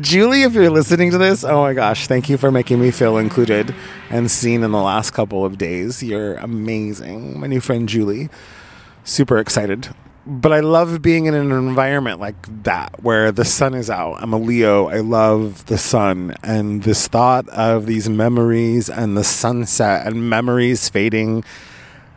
Julie, 0.00 0.42
if 0.42 0.52
you're 0.52 0.70
listening 0.70 1.12
to 1.12 1.18
this, 1.18 1.42
oh 1.44 1.62
my 1.62 1.74
gosh, 1.74 2.06
thank 2.06 2.28
you 2.28 2.36
for 2.36 2.50
making 2.52 2.80
me 2.80 2.90
feel 2.90 3.18
included 3.18 3.74
and 4.10 4.30
seen 4.30 4.62
in 4.62 4.70
the 4.72 4.82
last 4.82 5.10
couple 5.12 5.44
of 5.44 5.58
days. 5.58 6.02
You're 6.02 6.34
amazing. 6.34 7.38
My 7.38 7.46
new 7.46 7.60
friend 7.60 7.88
Julie. 7.88 8.28
Super 9.04 9.38
excited. 9.38 9.88
But 10.28 10.52
I 10.52 10.58
love 10.58 11.02
being 11.02 11.26
in 11.26 11.34
an 11.34 11.52
environment 11.52 12.18
like 12.18 12.64
that 12.64 13.00
where 13.00 13.30
the 13.30 13.44
sun 13.44 13.74
is 13.74 13.88
out. 13.88 14.16
I'm 14.20 14.32
a 14.32 14.38
Leo. 14.38 14.88
I 14.88 14.98
love 14.98 15.66
the 15.66 15.78
sun. 15.78 16.34
And 16.42 16.82
this 16.82 17.06
thought 17.06 17.48
of 17.50 17.86
these 17.86 18.08
memories 18.08 18.90
and 18.90 19.16
the 19.16 19.22
sunset 19.22 20.04
and 20.04 20.28
memories 20.28 20.88
fading 20.88 21.44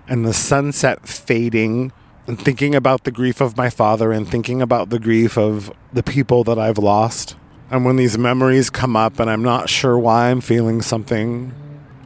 and 0.07 0.25
the 0.25 0.33
sunset 0.33 1.07
fading 1.07 1.91
and 2.25 2.41
thinking 2.41 2.73
about 2.73 3.03
the 3.03 3.11
grief 3.11 3.41
of 3.41 3.57
my 3.57 3.69
father 3.69 4.11
and 4.11 4.27
thinking 4.27 4.59
about 4.59 4.89
the 4.89 4.99
grief 4.99 5.37
of 5.37 5.71
the 5.93 6.01
people 6.01 6.43
that 6.45 6.57
I've 6.57 6.79
lost. 6.79 7.35
And 7.69 7.85
when 7.85 7.95
these 7.95 8.17
memories 8.17 8.71
come 8.71 8.95
up 8.95 9.19
and 9.19 9.29
I'm 9.29 9.43
not 9.43 9.69
sure 9.69 9.99
why 9.99 10.31
I'm 10.31 10.41
feeling 10.41 10.81
something, 10.81 11.53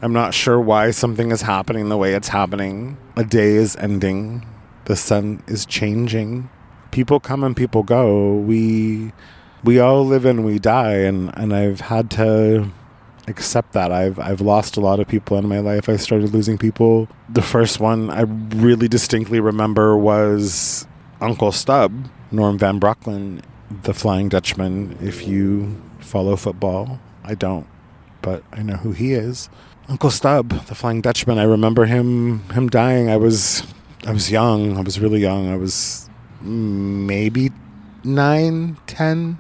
I'm 0.02 0.12
not 0.12 0.34
sure 0.34 0.60
why 0.60 0.92
something 0.92 1.32
is 1.32 1.44
happening 1.44 1.88
the 1.88 1.98
way 1.98 2.14
it's 2.14 2.28
happening. 2.28 2.98
A 3.16 3.24
day 3.24 3.56
is 3.56 3.78
ending, 3.78 4.46
the 4.86 4.96
sun 4.96 5.44
is 5.48 5.66
changing. 5.66 6.50
People 6.92 7.20
come 7.20 7.44
and 7.44 7.56
people 7.56 7.84
go. 7.84 8.36
We 8.36 9.12
we 9.64 9.80
all 9.80 10.06
live 10.06 10.26
and 10.26 10.46
we 10.46 10.60
die 10.60 10.96
and, 10.96 11.32
and 11.38 11.54
I've 11.54 11.82
had 11.82 12.12
to 12.12 12.70
accept 13.28 13.74
that. 13.74 13.92
I've 13.92 14.20
I've 14.20 14.42
lost 14.42 14.78
a 14.78 14.82
lot 14.82 15.00
of 15.00 15.08
people 15.08 15.38
in 15.38 15.48
my 15.48 15.60
life. 15.60 15.90
I 15.90 15.96
started 15.96 16.34
losing 16.34 16.58
people. 16.58 17.08
The 17.30 17.42
first 17.42 17.80
one 17.80 18.10
I 18.10 18.22
really 18.22 18.88
distinctly 18.88 19.40
remember 19.40 19.96
was 19.98 20.86
Uncle 21.22 21.52
Stub, 21.52 22.10
Norm 22.32 22.58
Van 22.58 22.80
Brocklin, 22.80 23.42
the 23.84 23.94
Flying 23.94 24.30
Dutchman. 24.30 24.98
If 25.02 25.28
you 25.28 25.82
follow 26.00 26.36
football, 26.36 27.00
I 27.24 27.36
don't, 27.36 27.68
but 28.22 28.44
I 28.52 28.62
know 28.62 28.76
who 28.76 28.92
he 28.92 29.14
is. 29.14 29.50
Uncle 29.88 30.12
Stub, 30.12 30.50
the 30.68 30.76
Flying 30.76 31.02
Dutchman. 31.02 31.38
I 31.38 31.44
remember 31.44 31.86
him 31.86 32.50
him 32.50 32.70
dying. 32.70 33.10
I 33.10 33.18
was 33.18 33.64
I 34.06 34.12
was 34.12 34.30
young. 34.32 34.78
I 34.78 34.82
was 34.82 35.00
really 35.00 35.20
young. 35.20 35.50
I 35.50 35.56
was 35.56 36.10
maybe 36.42 37.52
nine, 38.04 38.78
ten 38.88 39.38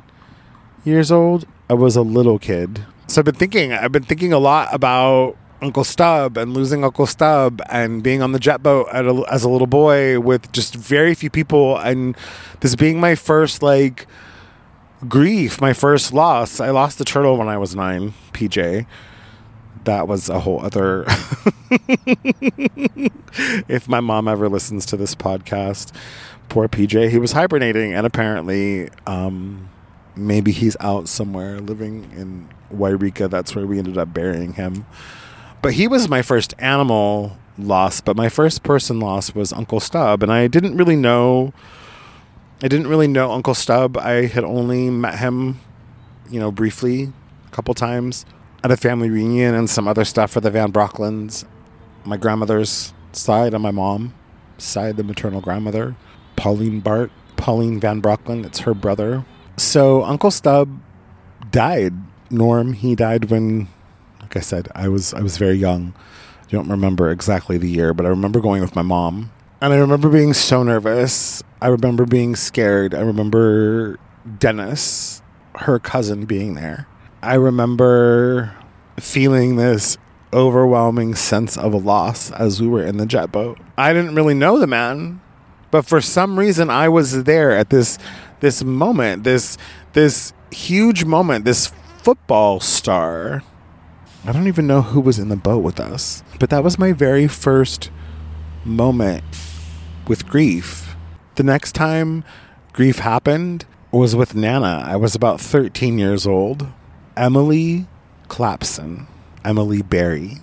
years 0.85 1.11
old. 1.11 1.45
I 1.69 1.73
was 1.73 1.95
a 1.95 2.01
little 2.01 2.39
kid 2.39 2.85
so 3.07 3.21
I've 3.21 3.25
been 3.25 3.35
thinking, 3.35 3.73
I've 3.73 3.91
been 3.91 4.03
thinking 4.03 4.33
a 4.33 4.39
lot 4.39 4.73
about 4.73 5.37
Uncle 5.61 5.83
Stub 5.83 6.37
and 6.37 6.53
losing 6.53 6.83
Uncle 6.83 7.05
Stub 7.05 7.61
and 7.69 8.01
being 8.01 8.21
on 8.21 8.31
the 8.31 8.39
jet 8.39 8.63
boat 8.63 8.87
a, 8.91 9.23
as 9.31 9.43
a 9.43 9.49
little 9.49 9.67
boy 9.67 10.19
with 10.19 10.51
just 10.51 10.73
very 10.73 11.13
few 11.13 11.29
people 11.29 11.77
and 11.77 12.17
this 12.61 12.75
being 12.75 12.99
my 12.99 13.15
first 13.15 13.61
like 13.61 14.07
grief, 15.07 15.61
my 15.61 15.73
first 15.73 16.13
loss. 16.13 16.59
I 16.59 16.71
lost 16.71 16.97
the 16.97 17.05
turtle 17.05 17.37
when 17.37 17.49
I 17.49 17.57
was 17.57 17.75
nine, 17.75 18.13
PJ. 18.33 18.85
That 19.85 20.07
was 20.07 20.29
a 20.29 20.39
whole 20.39 20.63
other. 20.63 21.05
if 23.67 23.87
my 23.87 23.99
mom 23.99 24.27
ever 24.27 24.47
listens 24.47 24.85
to 24.87 24.97
this 24.97 25.15
podcast, 25.15 25.93
poor 26.49 26.67
PJ, 26.67 27.09
he 27.09 27.17
was 27.17 27.33
hibernating 27.33 27.93
and 27.93 28.05
apparently 28.05 28.89
um, 29.05 29.69
maybe 30.15 30.51
he's 30.51 30.77
out 30.79 31.07
somewhere 31.09 31.59
living 31.59 32.09
in 32.15 32.49
Yreka. 32.73 33.29
That's 33.29 33.55
where 33.55 33.67
we 33.67 33.77
ended 33.77 33.97
up 33.97 34.13
burying 34.13 34.53
him. 34.53 34.85
But 35.61 35.73
he 35.73 35.87
was 35.87 36.07
my 36.09 36.21
first 36.21 36.53
animal 36.59 37.37
loss, 37.57 38.01
but 38.01 38.15
my 38.15 38.29
first 38.29 38.63
person 38.63 38.99
loss 38.99 39.35
was 39.35 39.51
Uncle 39.51 39.79
Stub. 39.79 40.23
And 40.23 40.31
I 40.31 40.47
didn't 40.47 40.77
really 40.77 40.95
know. 40.95 41.53
I 42.61 42.67
didn't 42.67 42.87
really 42.87 43.07
know 43.07 43.31
Uncle 43.31 43.53
Stub. 43.53 43.97
I 43.97 44.27
had 44.27 44.45
only 44.45 44.89
met 44.89 45.19
him, 45.19 45.59
you 46.29 46.39
know, 46.39 46.51
briefly, 46.51 47.11
a 47.47 47.51
couple 47.51 47.73
times 47.73 48.25
at 48.63 48.71
a 48.71 48.77
family 48.77 49.09
reunion 49.09 49.53
and 49.53 49.69
some 49.69 49.87
other 49.87 50.05
stuff 50.05 50.31
for 50.31 50.39
the 50.41 50.51
Van 50.51 50.71
Brocklins. 50.71 51.45
My 52.05 52.17
grandmother's 52.17 52.93
side 53.11 53.53
on 53.53 53.61
my 53.61 53.71
mom 53.71 54.13
side, 54.57 54.97
the 54.97 55.03
maternal 55.03 55.41
grandmother, 55.41 55.95
Pauline 56.35 56.79
Bart, 56.79 57.11
Pauline 57.35 57.79
Van 57.79 58.01
Brocklin. 58.01 58.45
It's 58.45 58.59
her 58.59 58.73
brother. 58.73 59.25
So 59.57 60.03
Uncle 60.03 60.31
Stub 60.31 60.79
died. 61.51 61.93
Norm, 62.29 62.73
he 62.73 62.95
died 62.95 63.25
when, 63.25 63.67
like 64.19 64.35
I 64.35 64.39
said, 64.39 64.67
I 64.73 64.87
was 64.87 65.13
I 65.13 65.21
was 65.21 65.37
very 65.37 65.55
young. 65.55 65.93
I 66.41 66.51
don't 66.51 66.69
remember 66.69 67.11
exactly 67.11 67.57
the 67.57 67.69
year, 67.69 67.93
but 67.93 68.05
I 68.05 68.09
remember 68.09 68.39
going 68.39 68.61
with 68.61 68.75
my 68.75 68.81
mom, 68.81 69.31
and 69.61 69.71
I 69.71 69.77
remember 69.77 70.09
being 70.09 70.33
so 70.33 70.63
nervous. 70.63 71.43
I 71.61 71.67
remember 71.67 72.05
being 72.05 72.35
scared. 72.35 72.95
I 72.95 73.01
remember 73.01 73.99
Dennis, 74.39 75.21
her 75.55 75.77
cousin, 75.77 76.25
being 76.25 76.55
there. 76.55 76.87
I 77.23 77.35
remember 77.35 78.53
feeling 78.99 79.55
this 79.55 79.97
overwhelming 80.33 81.15
sense 81.15 81.57
of 81.57 81.73
loss 81.73 82.31
as 82.31 82.61
we 82.61 82.67
were 82.67 82.83
in 82.83 82.97
the 82.97 83.05
jet 83.05 83.31
boat. 83.31 83.59
I 83.77 83.93
didn't 83.93 84.13
really 84.13 84.33
know 84.33 84.59
the 84.59 84.67
man, 84.67 85.21
but 85.71 85.85
for 85.85 86.01
some 86.01 86.37
reason 86.37 86.69
I 86.69 86.89
was 86.89 87.23
there 87.23 87.51
at 87.51 87.69
this 87.69 87.97
this 88.41 88.61
moment, 88.61 89.23
this 89.23 89.57
this 89.93 90.33
huge 90.51 91.05
moment, 91.05 91.45
this 91.45 91.71
football 91.99 92.59
star. 92.59 93.41
I 94.25 94.33
don't 94.33 94.47
even 94.47 94.67
know 94.67 94.81
who 94.81 94.99
was 94.99 95.17
in 95.17 95.29
the 95.29 95.37
boat 95.37 95.63
with 95.63 95.79
us, 95.79 96.23
but 96.39 96.49
that 96.49 96.61
was 96.61 96.77
my 96.77 96.91
very 96.91 97.29
first 97.29 97.89
moment 98.65 99.23
with 100.09 100.27
grief. 100.27 100.97
The 101.35 101.43
next 101.43 101.71
time 101.71 102.25
grief 102.73 102.99
happened 102.99 103.65
was 103.91 104.13
with 104.13 104.35
Nana. 104.35 104.83
I 104.85 104.97
was 104.97 105.15
about 105.15 105.39
13 105.39 105.97
years 105.97 106.27
old. 106.27 106.67
Emily 107.15 107.85
Clapson, 108.27 109.05
Emily 109.45 109.83
Berry 109.83 110.39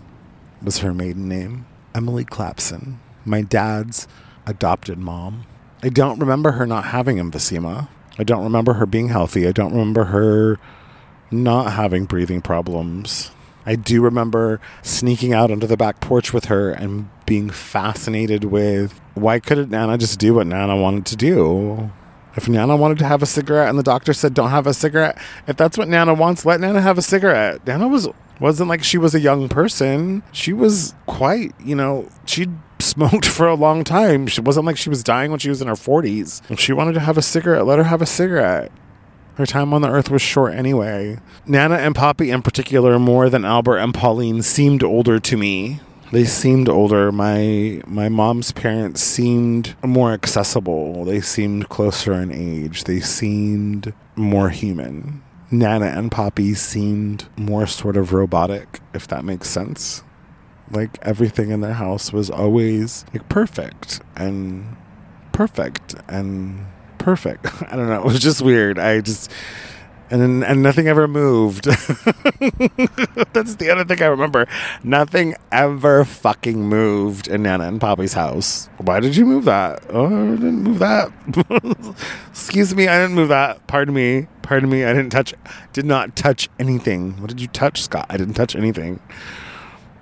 was 0.62 0.78
her 0.78 0.94
maiden 0.94 1.28
name. 1.28 1.66
Emily 1.96 2.24
Clapson, 2.24 2.98
my 3.24 3.42
dad's 3.42 4.06
adopted 4.46 4.96
mom. 4.96 5.46
I 5.82 5.88
don't 5.88 6.20
remember 6.20 6.52
her 6.52 6.66
not 6.66 6.84
having 6.84 7.16
emphysema. 7.16 7.88
I 8.20 8.22
don't 8.22 8.44
remember 8.44 8.74
her 8.74 8.86
being 8.86 9.08
healthy. 9.08 9.48
I 9.48 9.52
don't 9.52 9.72
remember 9.72 10.04
her 10.04 10.60
not 11.32 11.72
having 11.72 12.04
breathing 12.04 12.40
problems. 12.40 13.32
I 13.66 13.74
do 13.74 14.00
remember 14.00 14.60
sneaking 14.82 15.32
out 15.34 15.50
onto 15.50 15.66
the 15.66 15.76
back 15.76 16.00
porch 16.00 16.32
with 16.32 16.44
her 16.44 16.70
and 16.70 17.08
being 17.26 17.50
fascinated 17.50 18.44
with 18.44 19.00
why 19.14 19.40
couldn't 19.40 19.70
Nana 19.70 19.98
just 19.98 20.20
do 20.20 20.34
what 20.34 20.46
Nana 20.46 20.76
wanted 20.76 21.06
to 21.06 21.16
do? 21.16 21.90
If 22.36 22.48
Nana 22.48 22.76
wanted 22.76 22.98
to 22.98 23.06
have 23.06 23.22
a 23.22 23.26
cigarette 23.26 23.68
and 23.68 23.78
the 23.78 23.82
doctor 23.82 24.12
said 24.12 24.34
don't 24.34 24.50
have 24.50 24.66
a 24.66 24.74
cigarette, 24.74 25.18
if 25.46 25.56
that's 25.56 25.76
what 25.76 25.88
Nana 25.88 26.14
wants, 26.14 26.46
let 26.46 26.60
Nana 26.60 26.80
have 26.80 26.98
a 26.98 27.02
cigarette. 27.02 27.66
Nana 27.66 27.88
was 27.88 28.08
wasn't 28.40 28.68
like 28.68 28.82
she 28.82 28.98
was 28.98 29.14
a 29.14 29.20
young 29.20 29.48
person. 29.48 30.22
She 30.32 30.52
was 30.52 30.94
quite, 31.06 31.52
you 31.60 31.74
know, 31.74 32.08
she'd 32.24 32.52
smoked 32.78 33.26
for 33.26 33.46
a 33.46 33.54
long 33.54 33.84
time. 33.84 34.26
She 34.26 34.40
wasn't 34.40 34.66
like 34.66 34.76
she 34.76 34.88
was 34.88 35.04
dying 35.04 35.30
when 35.30 35.40
she 35.40 35.50
was 35.50 35.60
in 35.60 35.68
her 35.68 35.74
40s. 35.74 36.40
If 36.50 36.58
she 36.58 36.72
wanted 36.72 36.94
to 36.94 37.00
have 37.00 37.18
a 37.18 37.22
cigarette, 37.22 37.66
let 37.66 37.78
her 37.78 37.84
have 37.84 38.02
a 38.02 38.06
cigarette. 38.06 38.72
Her 39.34 39.46
time 39.46 39.72
on 39.72 39.82
the 39.82 39.90
earth 39.90 40.10
was 40.10 40.22
short 40.22 40.54
anyway. 40.54 41.18
Nana 41.46 41.76
and 41.76 41.94
Poppy, 41.94 42.30
in 42.30 42.42
particular, 42.42 42.98
more 42.98 43.30
than 43.30 43.44
Albert 43.44 43.78
and 43.78 43.94
Pauline, 43.94 44.42
seemed 44.42 44.82
older 44.82 45.18
to 45.20 45.36
me. 45.36 45.80
They 46.12 46.24
seemed 46.24 46.68
older. 46.68 47.12
My 47.12 47.82
my 47.86 48.08
mom's 48.08 48.52
parents 48.52 49.00
seemed 49.00 49.76
more 49.84 50.12
accessible. 50.12 51.04
They 51.04 51.20
seemed 51.20 51.68
closer 51.68 52.14
in 52.14 52.32
age. 52.32 52.84
They 52.84 53.00
seemed 53.00 53.92
more 54.16 54.50
human. 54.50 55.22
Nana 55.52 55.86
and 55.86 56.10
Poppy 56.12 56.54
seemed 56.54 57.28
more 57.36 57.66
sort 57.66 57.96
of 57.96 58.12
robotic, 58.12 58.80
if 58.94 59.08
that 59.08 59.24
makes 59.24 59.48
sense 59.48 60.04
like 60.70 60.98
everything 61.02 61.50
in 61.50 61.60
their 61.60 61.72
house 61.74 62.12
was 62.12 62.30
always 62.30 63.04
like 63.12 63.28
perfect 63.28 64.00
and 64.16 64.76
perfect 65.32 65.94
and 66.08 66.66
perfect. 66.98 67.46
I 67.70 67.76
don't 67.76 67.88
know. 67.88 68.00
It 68.00 68.04
was 68.04 68.20
just 68.20 68.42
weird. 68.42 68.78
I 68.78 69.00
just 69.00 69.30
and 70.10 70.44
and 70.44 70.62
nothing 70.62 70.88
ever 70.88 71.06
moved. 71.06 71.64
That's 73.32 73.54
the 73.56 73.70
other 73.70 73.84
thing 73.84 74.02
I 74.02 74.06
remember. 74.06 74.46
Nothing 74.82 75.34
ever 75.52 76.04
fucking 76.04 76.62
moved 76.62 77.28
in 77.28 77.44
Nana 77.44 77.64
and 77.64 77.80
Poppy's 77.80 78.14
house. 78.14 78.68
Why 78.78 79.00
did 79.00 79.16
you 79.16 79.24
move 79.24 79.44
that? 79.44 79.82
Oh, 79.90 80.06
I 80.06 80.36
didn't 80.36 80.62
move 80.62 80.78
that. 80.80 81.12
Excuse 82.30 82.74
me, 82.74 82.88
I 82.88 82.98
didn't 82.98 83.14
move 83.14 83.28
that. 83.28 83.66
Pardon 83.66 83.94
me. 83.94 84.26
Pardon 84.42 84.68
me. 84.68 84.84
I 84.84 84.92
didn't 84.92 85.10
touch. 85.10 85.32
Did 85.72 85.84
not 85.84 86.16
touch 86.16 86.48
anything. 86.58 87.20
What 87.20 87.28
did 87.28 87.40
you 87.40 87.48
touch, 87.48 87.82
Scott? 87.82 88.06
I 88.08 88.16
didn't 88.16 88.34
touch 88.34 88.56
anything. 88.56 89.00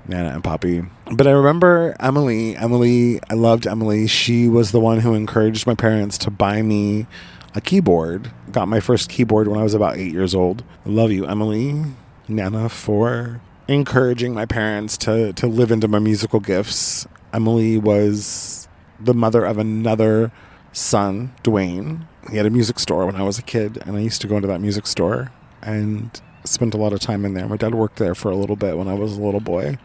Nana 0.07 0.31
and 0.31 0.43
Poppy. 0.43 0.83
But 1.13 1.27
I 1.27 1.33
remember 1.33 1.95
Emily. 2.01 2.57
Emily, 2.57 3.21
I 3.29 3.35
loved 3.35 3.67
Emily. 3.67 4.07
She 4.07 4.49
was 4.49 4.73
the 4.73 4.81
one 4.81 5.01
who 5.01 5.15
encouraged 5.15 5.67
my 5.67 5.75
parents 5.75 6.17
to 6.19 6.31
buy 6.31 6.63
me 6.63 7.07
a 7.55 7.61
keyboard. 7.61 8.31
Got 8.53 8.69
my 8.69 8.81
first 8.81 9.09
keyboard 9.09 9.49
when 9.49 9.59
I 9.59 9.63
was 9.63 9.75
about 9.75 9.97
eight 9.97 10.13
years 10.13 10.35
old. 10.35 10.65
Love 10.85 11.11
you, 11.11 11.27
Emily, 11.27 11.85
Nana, 12.29 12.69
for 12.69 13.41
encouraging 13.67 14.35
my 14.35 14.47
parents 14.47 14.97
to, 14.99 15.33
to 15.35 15.47
live 15.47 15.71
into 15.71 15.89
my 15.89 15.99
musical 15.99 16.41
gifts. 16.41 17.07
Emily 17.33 17.79
was 17.79 18.69
the 18.99 19.15
mother 19.15 19.45
of 19.45 19.59
another 19.59 20.33
son, 20.73 21.35
Dwayne. 21.43 22.07
He 22.31 22.37
had 22.37 22.47
a 22.47 22.51
music 22.51 22.79
store 22.79 23.07
when 23.07 23.17
I 23.17 23.23
was 23.23 23.39
a 23.39 23.43
kid, 23.43 23.79
and 23.87 23.97
I 23.97 24.01
used 24.01 24.21
to 24.23 24.27
go 24.27 24.37
into 24.37 24.49
that 24.49 24.61
music 24.61 24.87
store 24.87 25.33
and 25.63 26.21
spent 26.45 26.75
a 26.75 26.79
lot 26.79 26.93
of 26.93 27.01
time 27.01 27.25
in 27.25 27.35
there. 27.35 27.47
My 27.47 27.57
dad 27.57 27.75
worked 27.75 27.97
there 27.97 28.15
for 28.15 28.31
a 28.31 28.37
little 28.37 28.57
bit 28.57 28.77
when 28.77 28.89
I 28.89 28.95
was 28.95 29.17
a 29.17 29.23
little 29.23 29.41
boy. 29.41 29.79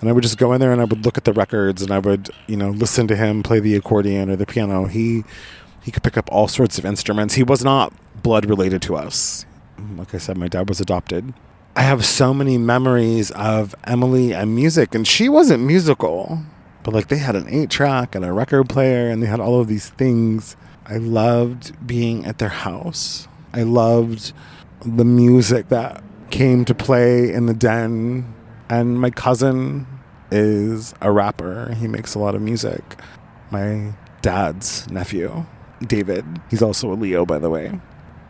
And 0.00 0.08
I 0.08 0.12
would 0.12 0.22
just 0.22 0.38
go 0.38 0.52
in 0.52 0.60
there 0.60 0.72
and 0.72 0.80
I 0.80 0.84
would 0.84 1.04
look 1.04 1.18
at 1.18 1.24
the 1.24 1.32
records 1.32 1.82
and 1.82 1.90
I 1.90 1.98
would, 1.98 2.30
you 2.46 2.56
know, 2.56 2.70
listen 2.70 3.08
to 3.08 3.16
him 3.16 3.42
play 3.42 3.58
the 3.58 3.74
accordion 3.74 4.30
or 4.30 4.36
the 4.36 4.46
piano. 4.46 4.84
He 4.84 5.24
he 5.82 5.90
could 5.90 6.02
pick 6.02 6.16
up 6.16 6.28
all 6.30 6.48
sorts 6.48 6.78
of 6.78 6.84
instruments. 6.84 7.34
He 7.34 7.42
was 7.42 7.64
not 7.64 7.92
blood 8.22 8.46
related 8.46 8.82
to 8.82 8.96
us. 8.96 9.46
Like 9.96 10.14
I 10.14 10.18
said, 10.18 10.36
my 10.36 10.48
dad 10.48 10.68
was 10.68 10.80
adopted. 10.80 11.34
I 11.76 11.82
have 11.82 12.04
so 12.04 12.34
many 12.34 12.58
memories 12.58 13.30
of 13.32 13.74
Emily 13.84 14.34
and 14.34 14.54
music, 14.54 14.94
and 14.94 15.06
she 15.06 15.28
wasn't 15.28 15.62
musical, 15.62 16.42
but 16.82 16.92
like 16.92 17.08
they 17.08 17.18
had 17.18 17.36
an 17.36 17.46
eight 17.48 17.70
track 17.70 18.14
and 18.14 18.24
a 18.24 18.32
record 18.32 18.68
player, 18.68 19.08
and 19.08 19.22
they 19.22 19.26
had 19.26 19.40
all 19.40 19.60
of 19.60 19.68
these 19.68 19.90
things. 19.90 20.56
I 20.86 20.96
loved 20.96 21.86
being 21.86 22.24
at 22.24 22.38
their 22.38 22.48
house. 22.48 23.28
I 23.52 23.62
loved 23.62 24.32
the 24.84 25.04
music 25.04 25.68
that 25.68 26.02
came 26.30 26.64
to 26.64 26.74
play 26.74 27.32
in 27.32 27.46
the 27.46 27.54
den. 27.54 28.34
And 28.68 29.00
my 29.00 29.10
cousin 29.10 29.86
is 30.30 30.94
a 31.00 31.10
rapper, 31.10 31.74
he 31.74 31.88
makes 31.88 32.14
a 32.14 32.18
lot 32.18 32.34
of 32.34 32.42
music. 32.42 32.82
My 33.50 33.92
dad's 34.20 34.90
nephew 34.90 35.46
David. 35.86 36.24
He's 36.50 36.62
also 36.62 36.92
a 36.92 36.94
Leo, 36.94 37.24
by 37.24 37.38
the 37.38 37.50
way. 37.50 37.80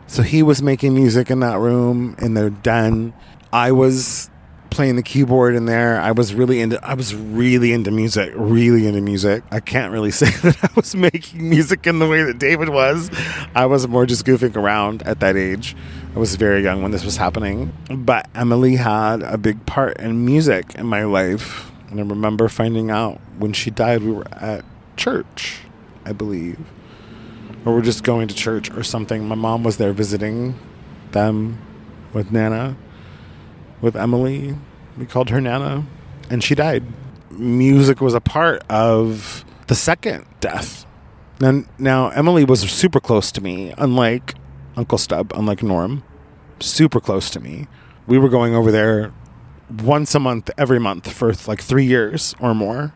So 0.07 0.23
he 0.23 0.41
was 0.41 0.61
making 0.61 0.95
music 0.95 1.29
in 1.29 1.39
that 1.41 1.59
room 1.59 2.15
in 2.19 2.33
their 2.33 2.49
den. 2.49 3.13
I 3.53 3.71
was 3.71 4.29
playing 4.69 4.95
the 4.95 5.03
keyboard 5.03 5.55
in 5.55 5.65
there. 5.65 5.99
I 5.99 6.11
was 6.11 6.33
really 6.33 6.61
into 6.61 6.83
I 6.83 6.93
was 6.93 7.13
really 7.13 7.73
into 7.73 7.91
music, 7.91 8.31
really 8.35 8.87
into 8.87 9.01
music. 9.01 9.43
I 9.51 9.59
can't 9.59 9.91
really 9.91 10.11
say 10.21 10.29
that 10.29 10.63
I 10.63 10.69
was 10.75 10.95
making 10.95 11.47
music 11.47 11.85
in 11.85 11.99
the 11.99 12.07
way 12.07 12.23
that 12.23 12.39
David 12.39 12.69
was. 12.69 13.09
I 13.55 13.65
was 13.65 13.87
more 13.87 14.05
just 14.05 14.25
goofing 14.25 14.55
around 14.55 15.03
at 15.03 15.19
that 15.19 15.35
age. 15.35 15.75
I 16.15 16.19
was 16.19 16.35
very 16.35 16.63
young 16.63 16.81
when 16.81 16.91
this 16.91 17.05
was 17.05 17.17
happening. 17.17 17.71
But 17.89 18.27
Emily 18.33 18.75
had 18.75 19.21
a 19.21 19.37
big 19.37 19.65
part 19.65 19.97
in 19.97 20.25
music 20.25 20.73
in 20.75 20.87
my 20.87 21.03
life. 21.03 21.71
And 21.89 21.99
I 21.99 22.03
remember 22.03 22.49
finding 22.49 22.91
out 22.91 23.19
when 23.37 23.53
she 23.53 23.71
died 23.71 24.01
we 24.01 24.11
were 24.11 24.27
at 24.33 24.63
church, 24.97 25.61
I 26.05 26.13
believe 26.13 26.59
or 27.65 27.73
we're 27.73 27.81
just 27.81 28.03
going 28.03 28.27
to 28.27 28.35
church 28.35 28.71
or 28.71 28.83
something. 28.83 29.27
My 29.27 29.35
mom 29.35 29.63
was 29.63 29.77
there 29.77 29.93
visiting 29.93 30.57
them 31.11 31.59
with 32.13 32.31
Nana, 32.31 32.75
with 33.81 33.95
Emily. 33.95 34.55
We 34.97 35.05
called 35.05 35.29
her 35.29 35.41
Nana, 35.41 35.85
and 36.29 36.43
she 36.43 36.55
died. 36.55 36.83
Music 37.31 38.01
was 38.01 38.13
a 38.13 38.21
part 38.21 38.63
of 38.69 39.45
the 39.67 39.75
second 39.75 40.25
death. 40.39 40.85
Now, 41.39 41.63
now 41.77 42.09
Emily 42.09 42.43
was 42.43 42.61
super 42.61 42.99
close 42.99 43.31
to 43.33 43.41
me, 43.41 43.73
unlike 43.77 44.35
Uncle 44.75 44.97
Stub, 44.97 45.31
unlike 45.35 45.63
Norm, 45.63 46.03
super 46.59 46.99
close 46.99 47.29
to 47.31 47.39
me. 47.39 47.67
We 48.07 48.17
were 48.17 48.29
going 48.29 48.55
over 48.55 48.71
there 48.71 49.13
once 49.83 50.15
a 50.15 50.19
month, 50.19 50.49
every 50.57 50.79
month 50.79 51.11
for 51.11 51.33
like 51.47 51.61
three 51.61 51.85
years 51.85 52.35
or 52.39 52.53
more 52.53 52.93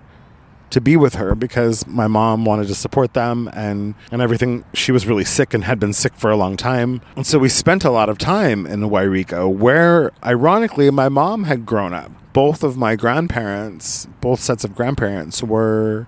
to 0.73 0.81
be 0.81 0.97
with 0.97 1.13
her 1.15 1.35
because 1.35 1.85
my 1.85 2.07
mom 2.07 2.45
wanted 2.45 2.67
to 2.67 2.73
support 2.73 3.13
them 3.13 3.47
and, 3.53 3.93
and 4.11 4.21
everything. 4.21 4.65
She 4.73 4.91
was 4.91 5.05
really 5.05 5.23
sick 5.23 5.53
and 5.53 5.63
had 5.63 5.79
been 5.79 5.93
sick 5.93 6.15
for 6.15 6.31
a 6.31 6.35
long 6.35 6.57
time. 6.57 7.01
And 7.15 7.27
so 7.27 7.37
we 7.37 7.47
spent 7.47 7.85
a 7.85 7.91
lot 7.91 8.09
of 8.09 8.17
time 8.17 8.65
in 8.65 8.81
Yreka, 8.81 9.51
where 9.51 10.11
ironically 10.23 10.89
my 10.89 11.09
mom 11.09 11.43
had 11.43 11.65
grown 11.65 11.93
up. 11.93 12.11
Both 12.33 12.63
of 12.63 12.75
my 12.75 12.95
grandparents, 12.95 14.07
both 14.19 14.39
sets 14.39 14.63
of 14.63 14.75
grandparents, 14.75 15.43
were 15.43 16.07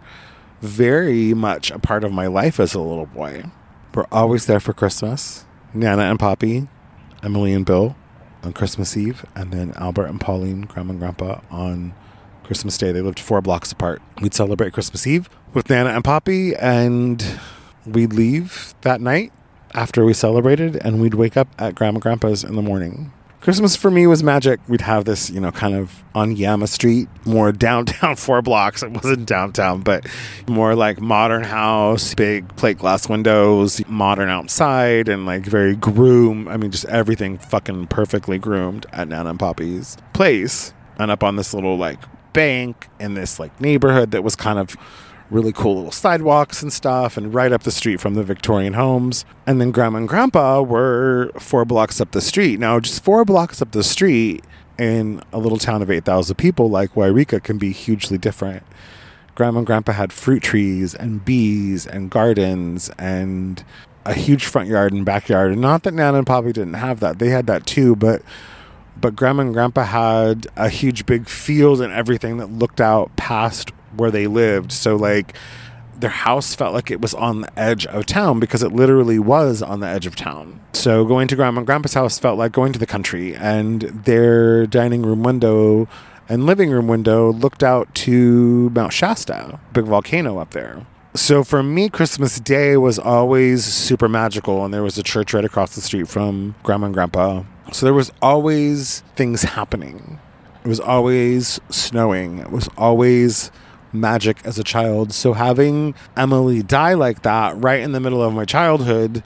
very 0.62 1.36
much 1.36 1.70
a 1.70 1.78
part 1.78 2.04
of 2.04 2.12
my 2.12 2.26
life 2.26 2.60
as 2.60 2.74
a 2.74 2.82
little 2.82 3.06
boy. 3.06 3.46
We're 3.94 4.08
always 4.12 4.48
there 4.48 4.60
for 4.60 4.74
Christmas. 4.74 5.46
Nana 5.76 6.04
and 6.04 6.18
Poppy, 6.18 6.68
Emily 7.22 7.54
and 7.54 7.66
Bill 7.66 7.96
on 8.42 8.54
Christmas 8.54 8.98
Eve, 8.98 9.26
and 9.36 9.52
then 9.52 9.74
Albert 9.76 10.06
and 10.06 10.20
Pauline, 10.20 10.62
Grandma 10.62 10.92
and 10.92 11.00
Grandpa, 11.00 11.42
on 11.52 11.94
Christmas 12.46 12.78
Day. 12.78 12.92
They 12.92 13.02
lived 13.02 13.20
four 13.20 13.42
blocks 13.42 13.72
apart. 13.72 14.02
We'd 14.22 14.34
celebrate 14.34 14.74
Christmas 14.74 15.06
Eve 15.06 15.30
with 15.54 15.70
Nana 15.70 15.90
and 15.90 16.04
Poppy, 16.04 16.56
and 16.56 17.40
we'd 17.86 18.14
leave 18.14 18.74
that 18.82 19.02
night 19.02 19.32
after 19.74 20.06
we 20.06 20.14
celebrated, 20.14 20.78
and 20.78 21.02
we'd 21.02 21.16
wake 21.16 21.38
up 21.38 21.48
at 21.60 21.76
Grandma 21.76 22.00
Grandpa's 22.00 22.44
in 22.44 22.56
the 22.56 22.62
morning. 22.62 23.12
Christmas 23.46 23.76
for 23.76 23.92
me 23.92 24.08
was 24.08 24.24
magic. 24.24 24.60
We'd 24.68 24.82
have 24.82 25.06
this, 25.06 25.30
you 25.30 25.40
know, 25.40 25.52
kind 25.52 25.76
of 25.76 26.04
on 26.16 26.36
Yama 26.36 26.66
Street, 26.66 27.08
more 27.26 27.52
downtown 27.68 28.16
four 28.16 28.42
blocks. 28.42 28.82
It 28.82 28.90
wasn't 28.90 29.28
downtown, 29.28 29.82
but 29.82 30.08
more 30.48 30.74
like 30.74 31.00
modern 31.00 31.44
house, 31.44 32.16
big 32.16 32.56
plate 32.56 32.80
glass 32.80 33.08
windows, 33.08 33.86
modern 33.88 34.30
outside, 34.30 35.08
and 35.10 35.28
like 35.28 35.46
very 35.46 35.76
groomed. 35.76 36.48
I 36.48 36.58
mean, 36.58 36.72
just 36.72 36.86
everything 36.86 37.38
fucking 37.38 37.86
perfectly 37.86 38.40
groomed 38.40 38.88
at 38.92 39.10
Nana 39.10 39.30
and 39.30 39.40
Poppy's 39.40 39.96
place. 40.14 40.74
And 40.98 41.12
up 41.12 41.24
on 41.24 41.36
this 41.36 41.54
little 41.54 41.78
like 41.78 42.00
bank 42.36 42.88
in 43.00 43.16
this 43.16 43.40
like 43.40 43.60
neighborhood 43.60 44.12
that 44.12 44.24
was 44.24 44.36
kind 44.36 44.60
of 44.60 44.76
really 45.32 45.52
cool 45.52 45.78
little 45.78 45.92
sidewalks 45.92 46.62
and 46.62 46.72
stuff 46.72 47.18
and 47.18 47.34
right 47.34 47.52
up 47.52 47.64
the 47.64 47.72
street 47.72 48.00
from 48.00 48.14
the 48.14 48.24
Victorian 48.24 48.74
homes. 48.74 49.26
And 49.48 49.60
then 49.60 49.72
grandma 49.72 50.00
and 50.00 50.08
grandpa 50.08 50.62
were 50.62 51.32
four 51.40 51.66
blocks 51.66 52.00
up 52.00 52.12
the 52.12 52.22
street. 52.22 52.60
Now, 52.60 52.80
just 52.80 53.04
four 53.04 53.26
blocks 53.26 53.62
up 53.62 53.72
the 53.72 53.84
street 53.84 54.44
in 54.78 55.24
a 55.34 55.40
little 55.40 55.58
town 55.58 55.82
of 55.82 55.90
8,000 55.90 56.36
people 56.36 56.70
like 56.70 56.94
Yreka 56.94 57.42
can 57.42 57.58
be 57.58 57.72
hugely 57.72 58.18
different. 58.18 58.64
Grandma 59.34 59.60
and 59.60 59.68
grandpa 59.68 59.94
had 59.94 60.14
fruit 60.14 60.44
trees 60.44 60.94
and 60.94 61.26
bees 61.26 61.88
and 61.88 62.10
gardens 62.12 62.90
and 62.98 63.64
a 64.06 64.14
huge 64.14 64.46
front 64.46 64.70
yard 64.70 64.94
and 64.94 65.06
backyard. 65.06 65.52
And 65.52 65.62
not 65.62 65.84
that 65.84 65.94
Nana 65.94 66.20
and 66.20 66.28
Poppy 66.28 66.54
didn't 66.54 66.76
have 66.76 67.00
that, 67.00 67.20
they 67.20 67.30
had 67.30 67.48
that 67.48 67.66
too, 67.66 67.96
but 67.96 68.22
but 69.00 69.16
grandma 69.16 69.44
and 69.44 69.54
grandpa 69.54 69.84
had 69.84 70.48
a 70.56 70.70
huge 70.70 71.06
big 71.06 71.28
field 71.28 71.82
and 71.82 71.94
everything 71.94 72.38
that 72.38 72.48
looked 72.48 72.82
out 72.82 73.16
past 73.16 73.72
where 73.96 74.12
they 74.12 74.28
lived. 74.28 74.72
So 74.72 74.96
like 74.96 75.36
their 76.00 76.10
house 76.10 76.54
felt 76.56 76.74
like 76.74 76.92
it 76.92 77.02
was 77.02 77.14
on 77.14 77.42
the 77.42 77.60
edge 77.60 77.86
of 77.88 78.06
town 78.06 78.40
because 78.40 78.64
it 78.64 78.72
literally 78.72 79.20
was 79.20 79.62
on 79.62 79.80
the 79.80 79.88
edge 79.88 80.06
of 80.06 80.16
town. 80.16 80.60
So 80.74 81.06
going 81.06 81.28
to 81.30 81.36
grandma 81.36 81.60
and 81.60 81.66
grandpa's 81.66 81.94
house 81.94 82.20
felt 82.20 82.38
like 82.38 82.52
going 82.52 82.74
to 82.74 82.80
the 82.80 82.86
country 82.86 83.36
and 83.36 83.82
their 83.82 84.68
dining 84.68 85.04
room 85.04 85.24
window 85.24 85.88
and 86.28 86.46
living 86.46 86.72
room 86.72 86.88
window 86.88 87.32
looked 87.32 87.64
out 87.64 87.94
to 87.96 88.70
mount 88.72 88.94
shasta 88.94 89.60
big 89.74 89.86
volcano 89.86 90.38
up 90.38 90.52
there. 90.52 90.86
So 91.14 91.44
for 91.44 91.64
me 91.64 91.90
christmas 91.90 92.40
day 92.40 92.76
was 92.76 93.00
always 93.00 93.64
super 93.64 94.10
magical 94.10 94.66
and 94.66 94.74
there 94.74 94.84
was 94.84 94.98
a 94.98 95.04
church 95.04 95.34
right 95.34 95.46
across 95.46 95.76
the 95.76 95.82
street 95.82 96.08
from 96.10 96.56
grandma 96.64 96.88
and 96.88 96.94
grandpa 96.94 97.44
so 97.72 97.86
there 97.86 97.94
was 97.94 98.12
always 98.22 99.02
things 99.16 99.44
happening. 99.44 100.20
It 100.64 100.68
was 100.68 100.80
always 100.80 101.60
snowing. 101.70 102.40
It 102.40 102.52
was 102.52 102.70
always 102.78 103.52
magic 103.94 104.38
as 104.46 104.60
a 104.60 104.64
child. 104.64 105.14
So 105.14 105.34
having 105.34 105.96
Emily 106.18 106.64
die 106.64 106.94
like 106.94 107.22
that 107.22 107.56
right 107.58 107.82
in 107.82 107.92
the 107.92 108.00
middle 108.00 108.22
of 108.22 108.34
my 108.34 108.46
childhood 108.46 109.24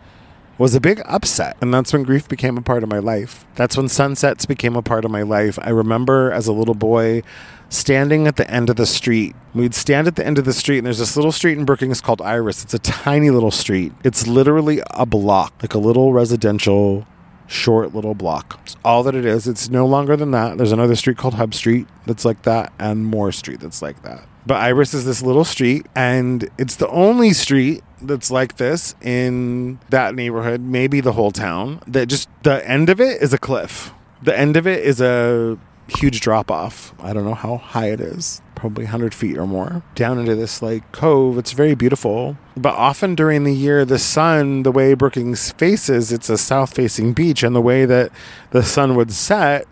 was 0.58 0.76
a 0.76 0.82
big 0.82 1.02
upset. 1.06 1.58
And 1.62 1.74
that's 1.74 1.94
when 1.94 2.04
grief 2.04 2.28
became 2.28 2.58
a 2.58 2.62
part 2.62 2.84
of 2.84 2.90
my 2.90 3.00
life. 3.00 3.46
That's 3.56 3.78
when 3.78 3.88
sunsets 3.88 4.46
became 4.46 4.76
a 4.76 4.82
part 4.82 5.06
of 5.06 5.12
my 5.12 5.22
life. 5.22 5.58
I 5.62 5.70
remember 5.70 6.32
as 6.32 6.48
a 6.48 6.54
little 6.54 6.76
boy 6.76 7.24
standing 7.70 8.28
at 8.28 8.36
the 8.36 8.50
end 8.52 8.70
of 8.70 8.76
the 8.76 8.86
street. 8.86 9.36
We'd 9.54 9.74
stand 9.74 10.08
at 10.08 10.16
the 10.16 10.26
end 10.26 10.38
of 10.38 10.46
the 10.46 10.54
street, 10.54 10.80
and 10.80 10.86
there's 10.86 10.98
this 10.98 11.16
little 11.16 11.32
street 11.32 11.58
in 11.58 11.66
Brookings 11.66 12.02
called 12.02 12.22
Iris. 12.22 12.64
It's 12.64 12.74
a 12.74 12.80
tiny 12.80 13.30
little 13.30 13.52
street. 13.52 13.94
It's 14.04 14.28
literally 14.28 14.82
a 14.92 15.06
block, 15.06 15.54
like 15.62 15.74
a 15.74 15.80
little 15.80 16.12
residential 16.12 17.06
short 17.50 17.94
little 17.94 18.14
block. 18.14 18.60
It's 18.64 18.78
all 18.86 19.04
that 19.04 19.16
it 19.16 19.26
is. 19.26 19.48
It's 19.48 19.70
no 19.70 19.86
longer 19.86 20.16
than 20.16 20.32
that. 20.32 20.58
There's 20.58 20.72
another 20.72 20.96
street 20.96 21.18
called 21.18 21.34
Hub 21.34 21.54
Street 21.54 21.88
that's 22.06 22.24
like 22.24 22.44
that, 22.44 22.72
and 22.80 23.06
Moore 23.06 23.32
Street 23.32 23.60
that's 23.60 23.82
like 23.82 24.02
that. 24.04 24.26
But 24.46 24.62
Iris 24.62 24.94
is 24.94 25.06
this 25.06 25.22
little 25.22 25.44
street, 25.44 25.86
and 25.96 26.50
it's 26.58 26.78
the 26.78 26.88
only 26.88 27.34
street 27.34 27.84
that's 28.02 28.32
like 28.32 28.58
this 28.58 28.96
in 29.02 29.80
that 29.90 30.16
neighborhood, 30.16 30.62
maybe 30.62 31.02
the 31.02 31.12
whole 31.12 31.32
town. 31.32 31.82
That 31.88 32.08
just 32.08 32.30
the 32.44 32.68
end 32.68 32.90
of 32.90 33.02
it 33.02 33.22
is 33.22 33.34
a 33.34 33.38
cliff. 33.38 33.92
The 34.24 34.38
end 34.38 34.56
of 34.56 34.66
it 34.66 34.84
is 34.84 35.02
a 35.02 35.58
huge 35.88 36.22
drop 36.22 36.52
off. 36.52 36.94
I 37.00 37.14
don't 37.14 37.26
know 37.26 37.34
how 37.34 37.58
high 37.58 37.92
it 37.92 38.00
is, 38.00 38.42
probably 38.60 38.84
100 38.84 39.14
feet 39.14 39.38
or 39.38 39.48
more, 39.48 39.82
down 39.96 40.20
into 40.20 40.36
this 40.36 40.62
like 40.62 40.92
cove. 40.92 41.38
It's 41.38 41.54
very 41.54 41.76
beautiful. 41.76 42.38
But 42.58 42.76
often 42.76 43.16
during 43.16 43.44
the 43.46 43.54
year, 43.54 43.86
the 43.86 44.00
sun, 44.00 44.64
the 44.64 44.72
way 44.72 44.94
Brookings 44.94 45.52
faces, 45.54 46.12
it's 46.12 46.30
a 46.30 46.38
south 46.38 46.76
facing 46.76 47.14
beach, 47.14 47.42
and 47.42 47.56
the 47.56 47.62
way 47.62 47.86
that 47.86 48.12
the 48.52 48.64
sun 48.64 48.96
would 48.96 49.12
set 49.12 49.66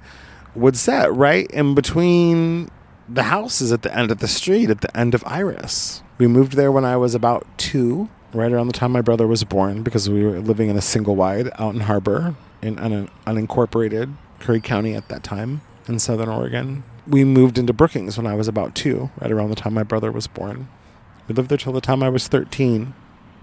would 0.55 0.75
set 0.75 1.13
right 1.13 1.45
in 1.51 1.75
between 1.75 2.69
the 3.07 3.23
houses 3.23 3.71
at 3.71 3.83
the 3.83 3.95
end 3.95 4.09
of 4.09 4.19
the 4.19 4.27
street, 4.27 4.69
at 4.69 4.81
the 4.81 4.97
end 4.97 5.13
of 5.13 5.23
Iris. 5.25 6.01
We 6.17 6.27
moved 6.27 6.53
there 6.53 6.71
when 6.71 6.83
I 6.85 6.97
was 6.97 7.13
about 7.13 7.45
two, 7.57 8.09
right 8.33 8.51
around 8.51 8.67
the 8.67 8.73
time 8.73 8.91
my 8.91 9.01
brother 9.01 9.27
was 9.27 9.43
born, 9.43 9.83
because 9.83 10.09
we 10.09 10.23
were 10.23 10.39
living 10.39 10.69
in 10.69 10.77
a 10.77 10.81
single 10.81 11.15
wide 11.15 11.49
out 11.59 11.75
in 11.75 11.81
Harbor 11.81 12.35
in 12.61 12.79
un- 12.79 13.09
unincorporated 13.25 14.13
Curry 14.39 14.61
County 14.61 14.95
at 14.95 15.09
that 15.09 15.23
time 15.23 15.61
in 15.87 15.99
Southern 15.99 16.29
Oregon. 16.29 16.83
We 17.07 17.23
moved 17.23 17.57
into 17.57 17.71
Brookings 17.71 18.17
when 18.17 18.27
I 18.27 18.35
was 18.35 18.49
about 18.49 18.75
two, 18.75 19.09
right 19.21 19.31
around 19.31 19.49
the 19.49 19.55
time 19.55 19.73
my 19.73 19.83
brother 19.83 20.11
was 20.11 20.27
born. 20.27 20.67
We 21.27 21.35
lived 21.35 21.49
there 21.49 21.57
till 21.57 21.71
the 21.71 21.79
time 21.79 22.03
I 22.03 22.09
was 22.09 22.27
13, 22.27 22.93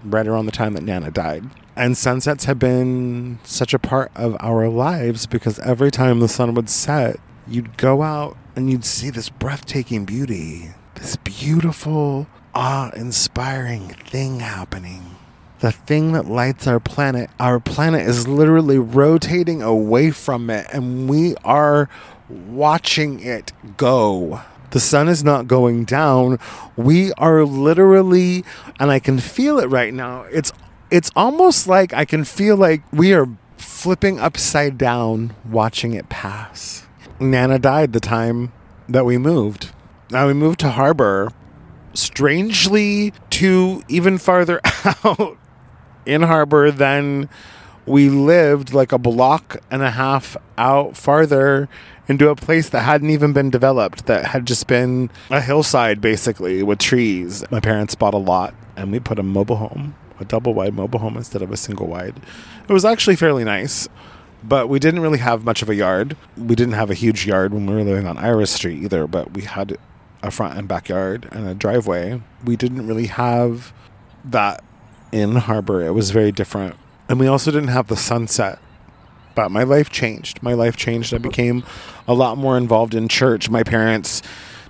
right 0.03 0.27
around 0.27 0.45
the 0.45 0.51
time 0.51 0.73
that 0.73 0.83
Nana 0.83 1.09
died. 1.09 1.45
And 1.75 1.97
sunsets 1.97 2.45
have 2.45 2.59
been 2.59 3.39
such 3.43 3.73
a 3.73 3.79
part 3.79 4.11
of 4.15 4.37
our 4.39 4.69
lives 4.69 5.25
because 5.25 5.59
every 5.59 5.89
time 5.89 6.19
the 6.19 6.27
sun 6.27 6.53
would 6.53 6.69
set, 6.69 7.19
you'd 7.47 7.75
go 7.77 8.03
out 8.03 8.37
and 8.55 8.69
you'd 8.69 8.85
see 8.85 9.09
this 9.09 9.29
breathtaking 9.29 10.05
beauty, 10.05 10.69
this 10.95 11.15
beautiful, 11.17 12.27
awe 12.53 12.91
inspiring 12.95 13.89
thing 13.89 14.41
happening. 14.41 15.15
The 15.65 15.71
thing 15.71 16.11
that 16.11 16.27
lights 16.27 16.67
our 16.67 16.79
planet. 16.79 17.31
Our 17.39 17.59
planet 17.59 18.07
is 18.07 18.27
literally 18.27 18.77
rotating 18.77 19.63
away 19.63 20.11
from 20.11 20.51
it, 20.51 20.67
and 20.71 21.09
we 21.09 21.35
are 21.43 21.89
watching 22.29 23.19
it 23.19 23.51
go. 23.75 24.41
The 24.69 24.79
sun 24.79 25.07
is 25.07 25.23
not 25.23 25.47
going 25.47 25.85
down. 25.85 26.37
We 26.75 27.13
are 27.13 27.43
literally, 27.43 28.45
and 28.79 28.91
I 28.91 28.99
can 28.99 29.17
feel 29.17 29.57
it 29.57 29.65
right 29.65 29.91
now. 29.91 30.27
It's 30.31 30.53
it's 30.91 31.09
almost 31.15 31.65
like 31.65 31.95
I 31.95 32.05
can 32.05 32.25
feel 32.25 32.57
like 32.57 32.83
we 32.93 33.15
are 33.15 33.27
flipping 33.57 34.19
upside 34.19 34.77
down 34.77 35.33
watching 35.49 35.95
it 35.95 36.09
pass. 36.09 36.85
Nana 37.19 37.57
died 37.57 37.91
the 37.91 37.99
time 37.99 38.53
that 38.87 39.03
we 39.03 39.17
moved. 39.17 39.71
Now 40.11 40.27
we 40.27 40.33
moved 40.33 40.59
to 40.59 40.69
Harbor, 40.69 41.31
strangely 41.95 43.13
to 43.31 43.81
even 43.87 44.19
farther 44.19 44.61
out 45.03 45.39
in 46.05 46.21
Harbor 46.21 46.71
Then 46.71 47.29
we 47.85 48.09
lived 48.09 48.73
like 48.73 48.91
a 48.91 48.97
block 48.97 49.57
and 49.69 49.83
a 49.83 49.91
half 49.91 50.35
out 50.57 50.97
farther 50.97 51.69
into 52.07 52.29
a 52.29 52.35
place 52.35 52.69
that 52.69 52.81
hadn't 52.81 53.09
even 53.09 53.33
been 53.33 53.49
developed, 53.49 54.05
that 54.05 54.25
had 54.25 54.45
just 54.45 54.67
been 54.67 55.09
a 55.29 55.41
hillside 55.41 56.01
basically 56.01 56.63
with 56.63 56.79
trees. 56.79 57.43
My 57.51 57.59
parents 57.59 57.95
bought 57.95 58.13
a 58.13 58.17
lot 58.17 58.53
and 58.75 58.91
we 58.91 58.99
put 58.99 59.19
a 59.19 59.23
mobile 59.23 59.57
home, 59.57 59.95
a 60.19 60.25
double 60.25 60.53
wide 60.53 60.73
mobile 60.73 60.99
home 60.99 61.17
instead 61.17 61.41
of 61.41 61.51
a 61.51 61.57
single 61.57 61.87
wide. 61.87 62.15
It 62.67 62.73
was 62.73 62.85
actually 62.85 63.15
fairly 63.15 63.43
nice, 63.43 63.87
but 64.43 64.67
we 64.67 64.79
didn't 64.79 65.01
really 65.01 65.19
have 65.19 65.43
much 65.43 65.61
of 65.61 65.69
a 65.69 65.75
yard. 65.75 66.15
We 66.37 66.55
didn't 66.55 66.73
have 66.73 66.89
a 66.89 66.95
huge 66.95 67.25
yard 67.25 67.53
when 67.53 67.65
we 67.65 67.73
were 67.73 67.83
living 67.83 68.07
on 68.07 68.17
Iris 68.17 68.51
Street 68.51 68.83
either, 68.83 69.07
but 69.07 69.33
we 69.33 69.43
had 69.43 69.77
a 70.21 70.31
front 70.31 70.57
and 70.57 70.67
backyard 70.67 71.27
and 71.31 71.47
a 71.47 71.53
driveway. 71.53 72.21
We 72.43 72.55
didn't 72.55 72.87
really 72.87 73.07
have 73.07 73.73
that 74.23 74.63
in 75.11 75.35
Harbor. 75.35 75.85
It 75.85 75.93
was 75.93 76.11
very 76.11 76.31
different. 76.31 76.75
And 77.07 77.19
we 77.19 77.27
also 77.27 77.51
didn't 77.51 77.69
have 77.69 77.87
the 77.87 77.97
sunset 77.97 78.59
but 79.35 79.51
my 79.51 79.63
life 79.63 79.89
changed. 79.89 80.41
My 80.41 80.53
life 80.53 80.77
changed. 80.77 81.13
I 81.13 81.19
became 81.19 81.63
a 82.07 82.13
lot 82.13 82.37
more 82.37 82.57
involved 82.57 82.95
in 82.95 83.07
church. 83.07 83.49
My 83.49 83.63
parents 83.63 84.21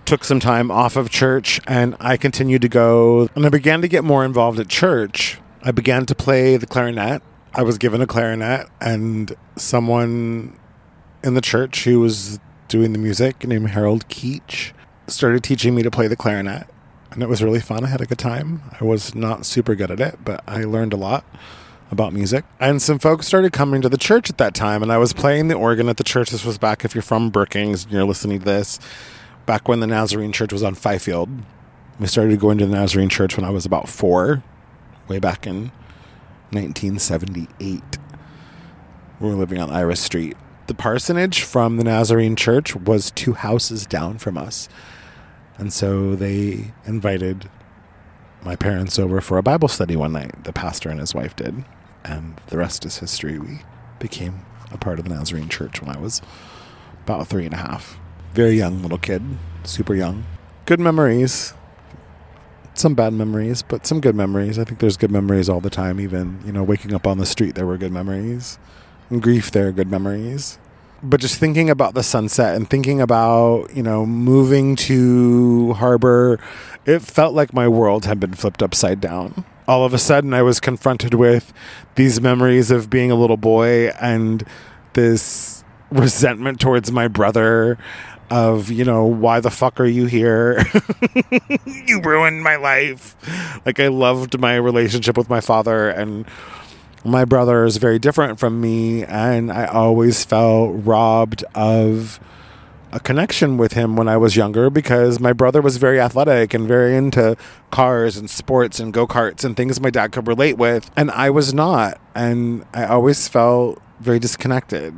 took 0.04 0.24
some 0.24 0.40
time 0.40 0.70
off 0.70 0.96
of 0.96 1.10
church 1.10 1.60
and 1.68 1.96
I 2.00 2.18
continued 2.18 2.62
to 2.64 2.70
go 2.70 3.30
and 3.36 3.46
I 3.46 3.50
began 3.50 3.82
to 3.82 3.88
get 3.88 4.04
more 4.04 4.26
involved 4.26 4.60
at 4.60 4.68
church. 4.68 5.40
I 5.64 5.72
began 5.72 6.06
to 6.08 6.16
play 6.16 6.58
the 6.58 6.68
clarinet. 6.68 7.22
I 7.54 7.64
was 7.64 7.78
given 7.78 8.02
a 8.02 8.08
clarinet 8.08 8.68
and 8.82 9.34
someone 9.56 10.58
in 11.24 11.36
the 11.36 11.42
church 11.42 11.86
who 11.86 12.00
was 12.00 12.40
doing 12.68 12.92
the 12.92 13.00
music 13.00 13.48
named 13.48 13.70
Harold 13.70 14.08
Keach 14.10 14.74
started 15.08 15.44
teaching 15.44 15.74
me 15.74 15.84
to 15.84 15.92
play 15.92 16.08
the 16.08 16.16
clarinet. 16.16 16.68
And 17.16 17.24
it 17.24 17.30
was 17.30 17.42
really 17.42 17.62
fun. 17.62 17.86
I 17.86 17.88
had 17.88 18.02
a 18.02 18.06
good 18.06 18.20
time. 18.20 18.62
I 18.80 18.84
was 18.84 19.16
not 19.16 19.46
super 19.46 19.74
good 19.74 19.90
at 19.90 20.02
it, 20.02 20.20
but 20.26 20.44
I 20.46 20.66
learned 20.66 20.92
a 20.92 20.98
lot 20.98 21.24
about 21.90 22.12
music. 22.12 22.44
And 22.60 22.82
some 22.82 23.00
folks 23.00 23.26
started 23.26 23.54
coming 23.54 23.82
to 23.82 23.88
the 23.88 23.98
church 23.98 24.30
at 24.30 24.38
that 24.38 24.54
time, 24.54 24.84
and 24.84 24.92
I 24.92 24.98
was 24.98 25.14
playing 25.14 25.48
the 25.48 25.56
organ 25.56 25.88
at 25.88 25.96
the 25.96 26.04
church. 26.04 26.30
This 26.30 26.44
was 26.44 26.58
back 26.58 26.84
if 26.84 26.94
you're 26.94 27.02
from 27.02 27.30
Brookings 27.30 27.86
and 27.86 27.94
you're 27.94 28.04
listening 28.04 28.40
to 28.40 28.46
this, 28.46 28.80
back 29.46 29.70
when 29.70 29.80
the 29.80 29.88
Nazarene 29.88 30.34
Church 30.34 30.52
was 30.52 30.62
on 30.62 30.76
Fifield. 30.76 31.30
We 32.02 32.08
started 32.08 32.38
going 32.38 32.58
to 32.58 32.66
the 32.66 32.76
Nazarene 32.76 33.08
Church 33.08 33.38
when 33.38 33.46
I 33.46 33.50
was 33.50 33.66
about 33.66 33.88
four, 33.88 34.44
way 35.08 35.20
back 35.20 35.48
in 35.48 35.72
1978. 36.52 37.82
We 39.22 39.30
were 39.30 39.36
living 39.36 39.62
on 39.62 39.70
Iris 39.70 40.02
Street. 40.02 40.36
The 40.68 40.74
parsonage 40.74 41.44
from 41.44 41.78
the 41.78 41.86
Nazarene 41.86 42.36
Church 42.36 42.76
was 42.76 43.12
two 43.12 43.34
houses 43.34 43.86
down 43.86 44.18
from 44.18 44.38
us. 44.38 44.68
And 45.58 45.72
so 45.72 46.16
they 46.16 46.74
invited 46.86 47.50
my 48.44 48.56
parents 48.56 49.00
over 49.00 49.22
for 49.22 49.38
a 49.38 49.44
Bible 49.44 49.68
study 49.68 49.96
one 49.96 50.14
night. 50.14 50.44
The 50.44 50.54
pastor 50.54 50.90
and 50.90 51.00
his 51.00 51.16
wife 51.16 51.36
did 51.36 51.64
and 52.06 52.40
the 52.48 52.58
rest 52.58 52.86
is 52.86 53.00
history. 53.00 53.40
We 53.40 53.62
became 54.00 54.46
a 54.72 54.78
part 54.78 55.00
of 55.00 55.06
the 55.06 55.14
Nazarene 55.14 55.50
Church 55.50 55.82
when 55.82 55.96
I 55.96 56.00
was 56.00 56.22
about 57.04 57.28
three 57.28 57.46
and 57.46 57.54
a 57.54 57.58
half. 57.58 57.98
Very 58.34 58.58
young 58.58 58.82
little 58.82 58.98
kid, 58.98 59.24
super 59.64 59.96
young. 59.96 60.26
Good 60.66 60.80
memories. 60.80 61.54
Some 62.74 62.94
bad 62.94 63.14
memories, 63.14 63.62
but 63.62 63.88
some 63.88 64.02
good 64.02 64.16
memories. 64.16 64.60
I 64.60 64.66
think 64.66 64.80
there's 64.80 64.98
good 64.98 65.12
memories 65.12 65.48
all 65.48 65.62
the 65.62 65.70
time. 65.70 66.00
Even 66.00 66.42
you 66.46 66.52
know, 66.52 66.64
waking 66.64 66.94
up 66.94 67.08
on 67.08 67.18
the 67.18 67.26
street, 67.26 67.56
there 67.56 67.66
were 67.66 67.78
good 67.78 67.92
memories. 67.92 68.60
Grief, 69.20 69.52
there 69.52 69.68
are 69.68 69.72
good 69.72 69.90
memories. 69.90 70.60
But 71.06 71.22
just 71.22 71.38
thinking 71.40 71.70
about 71.70 71.94
the 71.94 72.02
sunset 72.04 72.56
and 72.56 72.70
thinking 72.70 73.00
about 73.00 73.76
you 73.76 73.84
know 73.84 74.06
moving 74.06 74.76
to 74.78 75.74
Harbor, 75.74 76.40
it 76.86 77.02
felt 77.02 77.34
like 77.34 77.54
my 77.54 77.68
world 77.68 78.06
had 78.06 78.20
been 78.20 78.34
flipped 78.34 78.64
upside 78.64 79.02
down. 79.02 79.46
All 79.68 79.86
of 79.86 79.94
a 79.94 80.00
sudden 80.00 80.34
I 80.34 80.42
was 80.42 80.60
confronted 80.60 81.14
with 81.14 81.54
these 81.96 82.20
memories 82.20 82.72
of 82.72 82.90
being 82.90 83.12
a 83.12 83.16
little 83.16 83.38
boy 83.38 83.90
and 84.02 84.44
this 84.94 85.64
resentment 85.92 86.60
towards 86.60 86.92
my 86.92 87.08
brother 87.08 87.78
of 88.32 88.72
you 88.72 88.84
know 88.84 89.06
why 89.06 89.40
the 89.40 89.52
fuck 89.52 89.80
are 89.80 89.86
you 89.86 90.06
here? 90.06 90.64
You 91.88 92.02
ruined 92.02 92.44
my 92.44 92.56
life. 92.56 93.16
Like 93.64 93.80
i 93.80 93.88
loved 93.90 94.40
my 94.40 94.56
relationship 94.56 95.18
with 95.18 95.30
my 95.30 95.40
father 95.40 95.90
and 95.90 96.26
my 97.06 97.24
brother 97.24 97.64
is 97.64 97.78
very 97.78 98.00
different 98.00 98.40
from 98.40 98.60
me 98.60 99.04
and 99.04 99.52
i 99.52 99.66
always 99.66 100.26
felt 100.26 100.74
robbed 100.84 101.44
of 101.54 102.20
a 102.96 103.00
connection 103.02 103.58
with 103.58 103.74
him 103.74 103.98
when 103.98 104.08
I 104.08 104.16
was 104.16 104.38
younger 104.38 104.70
because 104.70 105.20
my 105.20 105.34
brother 105.34 105.62
was 105.62 105.76
very 105.76 106.00
athletic 106.00 106.54
and 106.54 106.66
very 106.66 106.96
into 106.96 107.36
cars 107.70 108.16
and 108.16 108.30
sports 108.30 108.80
and 108.80 108.94
go 108.94 109.06
karts 109.06 109.44
and 109.44 109.58
things 109.58 109.82
my 109.82 109.90
dad 109.90 110.14
could 110.14 110.28
relate 110.30 110.58
with. 110.58 110.90
And 110.96 111.12
I 111.12 111.30
was 111.30 111.54
not. 111.54 112.00
And 112.16 112.66
I 112.74 112.86
always 112.86 113.28
felt 113.28 113.82
very 114.00 114.18
disconnected. 114.18 114.94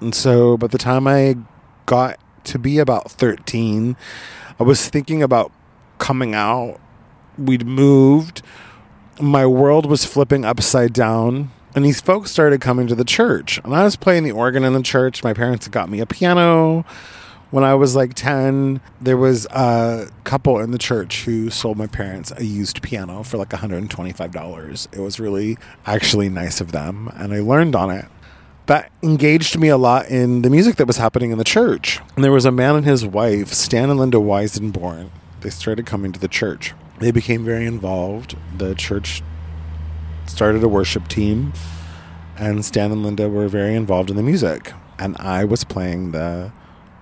And 0.00 0.12
so 0.12 0.56
by 0.56 0.66
the 0.66 0.76
time 0.76 1.06
I 1.06 1.36
got 1.86 2.18
to 2.44 2.58
be 2.58 2.80
about 2.80 3.12
13, 3.12 3.96
I 4.58 4.62
was 4.64 4.88
thinking 4.88 5.22
about 5.22 5.52
coming 5.98 6.34
out. 6.34 6.80
We'd 7.38 7.64
moved. 7.64 8.42
My 9.20 9.46
world 9.46 9.86
was 9.86 10.04
flipping 10.04 10.44
upside 10.44 10.92
down 10.92 11.50
and 11.74 11.84
these 11.84 12.00
folks 12.00 12.30
started 12.30 12.60
coming 12.60 12.86
to 12.86 12.94
the 12.94 13.04
church. 13.04 13.58
And 13.64 13.74
I 13.74 13.84
was 13.84 13.96
playing 13.96 14.24
the 14.24 14.32
organ 14.32 14.64
in 14.64 14.72
the 14.72 14.82
church. 14.82 15.22
My 15.22 15.34
parents 15.34 15.68
got 15.68 15.90
me 15.90 16.00
a 16.00 16.06
piano 16.06 16.84
when 17.50 17.64
I 17.64 17.74
was 17.74 17.94
like 17.94 18.14
10, 18.14 18.80
there 19.00 19.16
was 19.16 19.46
a 19.46 20.08
couple 20.24 20.58
in 20.58 20.72
the 20.72 20.78
church 20.78 21.24
who 21.24 21.48
sold 21.50 21.78
my 21.78 21.86
parents 21.86 22.32
a 22.36 22.44
used 22.44 22.82
piano 22.82 23.22
for 23.22 23.36
like 23.36 23.50
$125. 23.50 24.88
It 24.92 25.00
was 25.00 25.20
really 25.20 25.56
actually 25.86 26.28
nice 26.28 26.60
of 26.60 26.72
them, 26.72 27.10
and 27.14 27.32
I 27.32 27.40
learned 27.40 27.76
on 27.76 27.90
it. 27.90 28.06
That 28.66 28.90
engaged 29.00 29.58
me 29.58 29.68
a 29.68 29.76
lot 29.76 30.08
in 30.08 30.42
the 30.42 30.50
music 30.50 30.76
that 30.76 30.88
was 30.88 30.96
happening 30.96 31.30
in 31.30 31.38
the 31.38 31.44
church. 31.44 32.00
And 32.16 32.24
there 32.24 32.32
was 32.32 32.44
a 32.44 32.50
man 32.50 32.74
and 32.74 32.84
his 32.84 33.06
wife, 33.06 33.52
Stan 33.52 33.90
and 33.90 33.98
Linda 34.00 34.18
Weisenborn. 34.18 35.10
They 35.42 35.50
started 35.50 35.86
coming 35.86 36.10
to 36.12 36.18
the 36.18 36.26
church. 36.26 36.74
They 36.98 37.10
became 37.10 37.44
very 37.44 37.66
involved. 37.66 38.36
The 38.56 38.74
church 38.74 39.22
started 40.26 40.62
a 40.62 40.68
worship 40.68 41.08
team 41.08 41.52
and 42.38 42.64
Stan 42.64 42.92
and 42.92 43.02
Linda 43.02 43.28
were 43.28 43.48
very 43.48 43.74
involved 43.74 44.10
in 44.10 44.16
the 44.16 44.22
music. 44.22 44.72
And 44.98 45.16
I 45.18 45.44
was 45.44 45.64
playing 45.64 46.12
the 46.12 46.52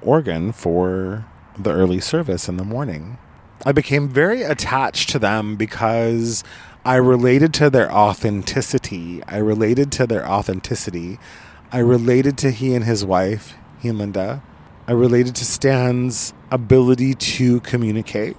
organ 0.00 0.52
for 0.52 1.24
the 1.59 1.72
early 1.72 2.00
service 2.00 2.48
in 2.48 2.57
the 2.57 2.64
morning. 2.64 3.18
I 3.64 3.72
became 3.72 4.09
very 4.09 4.42
attached 4.42 5.11
to 5.11 5.18
them 5.18 5.57
because 5.57 6.44
I 6.85 6.96
related 6.96 7.54
to 7.54 7.70
their 7.70 7.90
authenticity. 7.90 9.22
I 9.24 9.38
related 9.38 9.90
to 9.92 10.07
their 10.07 10.28
authenticity. 10.28 11.18
I 11.72 11.78
related 11.78 12.37
to 12.38 12.50
he 12.50 12.74
and 12.74 12.85
his 12.85 13.04
wife, 13.04 13.54
he 13.80 13.88
and 13.88 13.98
Linda. 13.98 14.42
I 14.87 14.92
related 14.92 15.35
to 15.37 15.44
Stan's 15.44 16.35
ability 16.50 17.14
to 17.14 17.61
communicate 17.61 18.37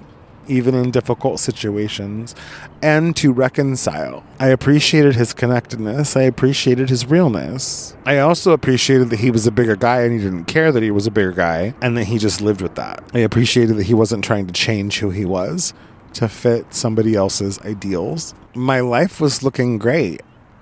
even 0.48 0.76
in 0.76 0.92
difficult 0.92 1.40
situations, 1.40 2.36
and 2.82 3.16
to 3.16 3.32
reconcile. 3.32 4.24
I 4.40 4.50
appreciated 4.50 5.16
his 5.16 5.34
connectedness. 5.34 6.16
I 6.16 6.24
appreciated 6.24 6.90
his 6.90 7.06
realness. 7.06 7.96
I 8.06 8.20
also 8.20 8.52
appreciated 8.52 9.10
that 9.10 9.20
he 9.20 9.32
was 9.32 9.48
a 9.48 9.52
bigger 9.52 9.76
guy 9.76 10.02
and 10.02 10.14
he 10.14 10.24
didn't 10.24 10.46
care 10.46 10.72
that 10.72 10.84
he 10.84 10.92
was 10.92 11.08
a 11.08 11.12
bigger 11.12 11.32
guy 11.32 11.74
and 11.82 11.98
that 11.98 12.06
he 12.06 12.18
just 12.18 12.42
lived 12.42 12.62
with 12.62 12.76
that. 12.76 13.04
I 13.14 13.20
appreciated 13.20 13.78
that 13.78 13.84
he 13.84 13.94
wasn't 13.94 14.24
trying 14.24 14.48
to 14.48 14.54
change 14.54 15.00
who 15.00 15.10
he 15.10 15.26
was 15.26 15.74
to 16.14 16.30
fit 16.30 16.74
somebody 16.74 17.16
else's 17.16 17.60
ideals. 17.62 18.34
My 18.54 18.80
life 18.80 19.20
was 19.20 19.44
looking 19.44 19.78
great. 19.78 20.22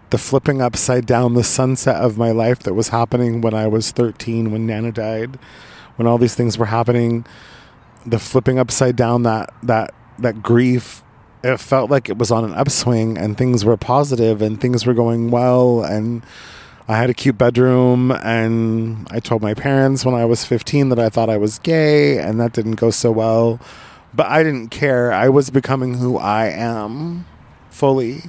The 0.09 0.17
flipping 0.17 0.61
upside 0.61 1.05
down, 1.05 1.33
the 1.33 1.43
sunset 1.43 1.95
of 1.95 2.17
my 2.17 2.31
life 2.31 2.59
that 2.59 2.73
was 2.73 2.89
happening 2.89 3.41
when 3.41 3.53
I 3.53 3.67
was 3.67 3.91
13, 3.91 4.51
when 4.51 4.67
Nana 4.67 4.91
died, 4.91 5.39
when 5.95 6.07
all 6.07 6.17
these 6.17 6.35
things 6.35 6.57
were 6.57 6.67
happening 6.67 7.25
the 8.05 8.19
flipping 8.19 8.59
upside 8.59 8.95
down 8.95 9.23
that 9.23 9.53
that 9.63 9.93
that 10.19 10.43
grief 10.43 11.03
it 11.43 11.57
felt 11.57 11.91
like 11.91 12.09
it 12.09 12.17
was 12.17 12.31
on 12.31 12.45
an 12.45 12.53
upswing 12.53 13.17
and 13.17 13.37
things 13.37 13.65
were 13.65 13.75
positive 13.75 14.41
and 14.41 14.59
things 14.59 14.85
were 14.85 14.93
going 14.93 15.29
well. 15.29 15.83
And 15.83 16.23
I 16.87 16.97
had 16.97 17.09
a 17.09 17.13
cute 17.13 17.37
bedroom 17.37 18.11
and 18.11 19.07
I 19.11 19.19
told 19.19 19.41
my 19.41 19.53
parents 19.53 20.05
when 20.05 20.15
I 20.15 20.25
was 20.25 20.45
15 20.45 20.89
that 20.89 20.99
I 20.99 21.09
thought 21.09 21.29
I 21.29 21.37
was 21.37 21.59
gay 21.59 22.17
and 22.17 22.39
that 22.39 22.53
didn't 22.53 22.75
go 22.75 22.91
so 22.91 23.11
well. 23.11 23.59
But 24.13 24.27
I 24.27 24.41
didn't 24.43 24.69
care. 24.69 25.11
I 25.11 25.27
was 25.27 25.49
becoming 25.49 25.95
who 25.95 26.17
I 26.17 26.47
am 26.47 27.25
fully. 27.69 28.21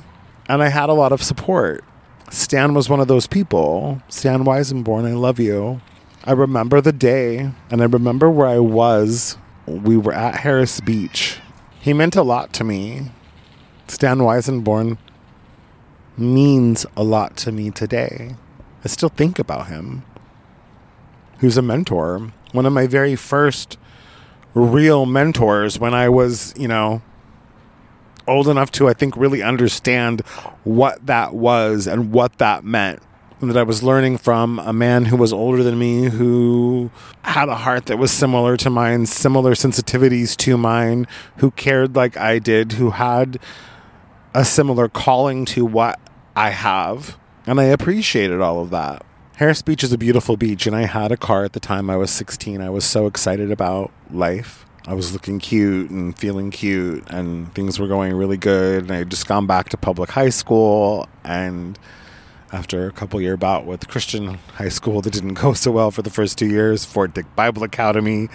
And 0.48 0.62
I 0.62 0.68
had 0.68 0.88
a 0.88 0.94
lot 0.94 1.12
of 1.12 1.22
support. 1.22 1.84
Stan 2.30 2.74
was 2.74 2.88
one 2.88 3.00
of 3.00 3.06
those 3.06 3.28
people. 3.28 4.02
Stan 4.08 4.44
Weisenborn 4.44 5.06
I 5.06 5.12
love 5.12 5.38
you. 5.38 5.80
I 6.24 6.32
remember 6.32 6.80
the 6.80 6.92
day 6.92 7.50
and 7.70 7.80
I 7.80 7.84
remember 7.84 8.28
where 8.28 8.48
I 8.48 8.58
was 8.58 9.36
we 9.66 9.96
were 9.96 10.12
at 10.12 10.36
Harris 10.36 10.80
Beach. 10.80 11.38
He 11.80 11.92
meant 11.92 12.16
a 12.16 12.22
lot 12.22 12.52
to 12.54 12.64
me. 12.64 13.10
Stan 13.88 14.18
Weisenborn 14.18 14.98
means 16.16 16.86
a 16.96 17.02
lot 17.02 17.36
to 17.38 17.52
me 17.52 17.70
today. 17.70 18.36
I 18.84 18.88
still 18.88 19.08
think 19.08 19.38
about 19.38 19.68
him. 19.68 20.04
Who's 21.38 21.56
a 21.56 21.62
mentor. 21.62 22.32
One 22.52 22.66
of 22.66 22.72
my 22.72 22.86
very 22.86 23.16
first 23.16 23.78
real 24.54 25.04
mentors 25.06 25.78
when 25.78 25.94
I 25.94 26.08
was, 26.08 26.54
you 26.56 26.68
know, 26.68 27.02
old 28.28 28.48
enough 28.48 28.70
to, 28.72 28.88
I 28.88 28.94
think, 28.94 29.16
really 29.16 29.42
understand 29.42 30.20
what 30.62 31.06
that 31.06 31.34
was 31.34 31.86
and 31.86 32.12
what 32.12 32.38
that 32.38 32.64
meant 32.64 33.02
that 33.40 33.56
I 33.56 33.62
was 33.62 33.82
learning 33.82 34.18
from 34.18 34.58
a 34.60 34.72
man 34.72 35.06
who 35.06 35.16
was 35.16 35.32
older 35.32 35.62
than 35.62 35.78
me, 35.78 36.04
who 36.04 36.90
had 37.22 37.48
a 37.48 37.56
heart 37.56 37.86
that 37.86 37.98
was 37.98 38.10
similar 38.10 38.56
to 38.58 38.70
mine, 38.70 39.06
similar 39.06 39.52
sensitivities 39.52 40.36
to 40.38 40.56
mine, 40.56 41.06
who 41.38 41.50
cared 41.50 41.96
like 41.96 42.16
I 42.16 42.38
did, 42.38 42.72
who 42.72 42.90
had 42.90 43.38
a 44.34 44.44
similar 44.44 44.88
calling 44.88 45.44
to 45.46 45.64
what 45.64 46.00
I 46.36 46.50
have. 46.50 47.18
And 47.46 47.60
I 47.60 47.64
appreciated 47.64 48.40
all 48.40 48.62
of 48.62 48.70
that. 48.70 49.04
Harris 49.36 49.62
Beach 49.62 49.82
is 49.82 49.92
a 49.92 49.98
beautiful 49.98 50.36
beach, 50.36 50.66
and 50.66 50.76
I 50.76 50.82
had 50.82 51.10
a 51.10 51.16
car 51.16 51.44
at 51.44 51.54
the 51.54 51.60
time 51.60 51.90
I 51.90 51.96
was 51.96 52.10
16. 52.10 52.60
I 52.60 52.70
was 52.70 52.84
so 52.84 53.06
excited 53.06 53.50
about 53.50 53.90
life. 54.10 54.64
I 54.86 54.94
was 54.94 55.12
looking 55.12 55.40
cute 55.40 55.90
and 55.90 56.16
feeling 56.16 56.50
cute, 56.50 57.04
and 57.10 57.52
things 57.54 57.80
were 57.80 57.88
going 57.88 58.14
really 58.14 58.36
good. 58.36 58.84
And 58.84 58.92
I 58.92 58.98
had 58.98 59.10
just 59.10 59.26
gone 59.26 59.46
back 59.46 59.70
to 59.70 59.76
public 59.76 60.10
high 60.10 60.28
school, 60.28 61.08
and 61.24 61.76
after 62.54 62.86
a 62.86 62.92
couple 62.92 63.20
year 63.20 63.36
bout 63.36 63.66
with 63.66 63.88
Christian 63.88 64.38
high 64.54 64.68
school 64.68 65.00
that 65.00 65.12
didn't 65.12 65.34
go 65.34 65.54
so 65.54 65.72
well 65.72 65.90
for 65.90 66.02
the 66.02 66.10
first 66.10 66.38
two 66.38 66.46
years, 66.46 66.84
Fort 66.84 67.12
Dick 67.12 67.26
Bible 67.34 67.64
Academy. 67.64 68.28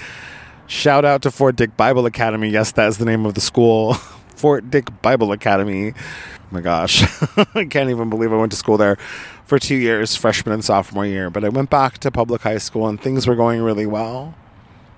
Shout 0.68 1.06
out 1.06 1.22
to 1.22 1.32
Fort 1.32 1.56
Dick 1.56 1.78
Bible 1.78 2.06
Academy. 2.06 2.50
Yes, 2.50 2.74
that 2.74 2.90
is 2.90 2.98
the 2.98 3.06
name 3.06 3.26
of 3.26 3.34
the 3.34 3.42
school. 3.42 3.94
Fort 4.36 4.70
Dick 4.70 4.90
Bible 5.02 5.32
Academy. 5.32 5.94
Oh 5.94 6.48
my 6.52 6.60
gosh, 6.60 7.02
I 7.56 7.66
can't 7.66 7.90
even 7.90 8.10
believe 8.10 8.34
I 8.34 8.36
went 8.36 8.52
to 8.52 8.58
school 8.58 8.78
there 8.78 8.98
for 9.46 9.58
two 9.58 9.76
years, 9.76 10.18
freshman 10.18 10.54
and 10.54 10.66
sophomore 10.66 11.06
year. 11.06 11.30
But 11.30 11.46
I 11.46 11.50
went 11.50 11.70
back 11.70 11.98
to 12.00 12.12
public 12.12 12.42
high 12.42 12.58
school 12.58 12.88
and 12.88 13.02
things 13.02 13.26
were 13.26 13.36
going 13.36 13.62
really 13.62 13.86
well. 13.86 14.36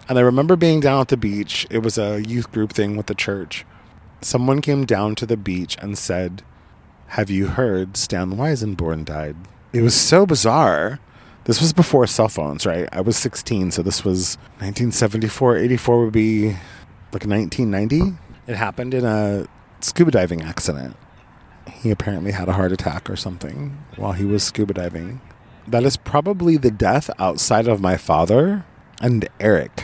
And 0.09 0.17
I 0.17 0.21
remember 0.21 0.55
being 0.55 0.79
down 0.79 1.01
at 1.01 1.07
the 1.09 1.17
beach. 1.17 1.67
It 1.69 1.83
was 1.83 1.99
a 1.99 2.21
youth 2.27 2.51
group 2.51 2.73
thing 2.73 2.97
with 2.97 3.05
the 3.05 3.15
church. 3.15 3.65
Someone 4.21 4.61
came 4.61 4.85
down 4.85 5.13
to 5.15 5.27
the 5.27 5.37
beach 5.37 5.77
and 5.79 5.97
said, 5.97 6.43
have 7.11 7.29
you 7.29 7.47
heard 7.47 7.97
Stan 7.97 8.37
Weisenborn 8.37 9.03
died? 9.03 9.35
It 9.73 9.81
was 9.81 9.93
so 9.93 10.25
bizarre. 10.25 11.01
This 11.43 11.59
was 11.59 11.73
before 11.73 12.07
cell 12.07 12.29
phones, 12.29 12.65
right? 12.65 12.87
I 12.93 13.01
was 13.01 13.17
16, 13.17 13.71
so 13.71 13.81
this 13.81 14.05
was 14.05 14.37
1974. 14.59 15.57
84 15.57 16.05
would 16.05 16.13
be 16.13 16.51
like 17.11 17.25
1990. 17.25 18.17
It 18.47 18.55
happened 18.55 18.93
in 18.93 19.03
a 19.03 19.45
scuba 19.81 20.11
diving 20.11 20.41
accident. 20.41 20.95
He 21.69 21.91
apparently 21.91 22.31
had 22.31 22.47
a 22.47 22.53
heart 22.53 22.71
attack 22.71 23.09
or 23.09 23.17
something 23.17 23.77
while 23.97 24.13
he 24.13 24.23
was 24.23 24.41
scuba 24.41 24.73
diving. 24.73 25.19
That 25.67 25.83
is 25.83 25.97
probably 25.97 26.55
the 26.55 26.71
death 26.71 27.09
outside 27.19 27.67
of 27.67 27.81
my 27.81 27.97
father 27.97 28.63
and 29.01 29.27
Eric 29.41 29.83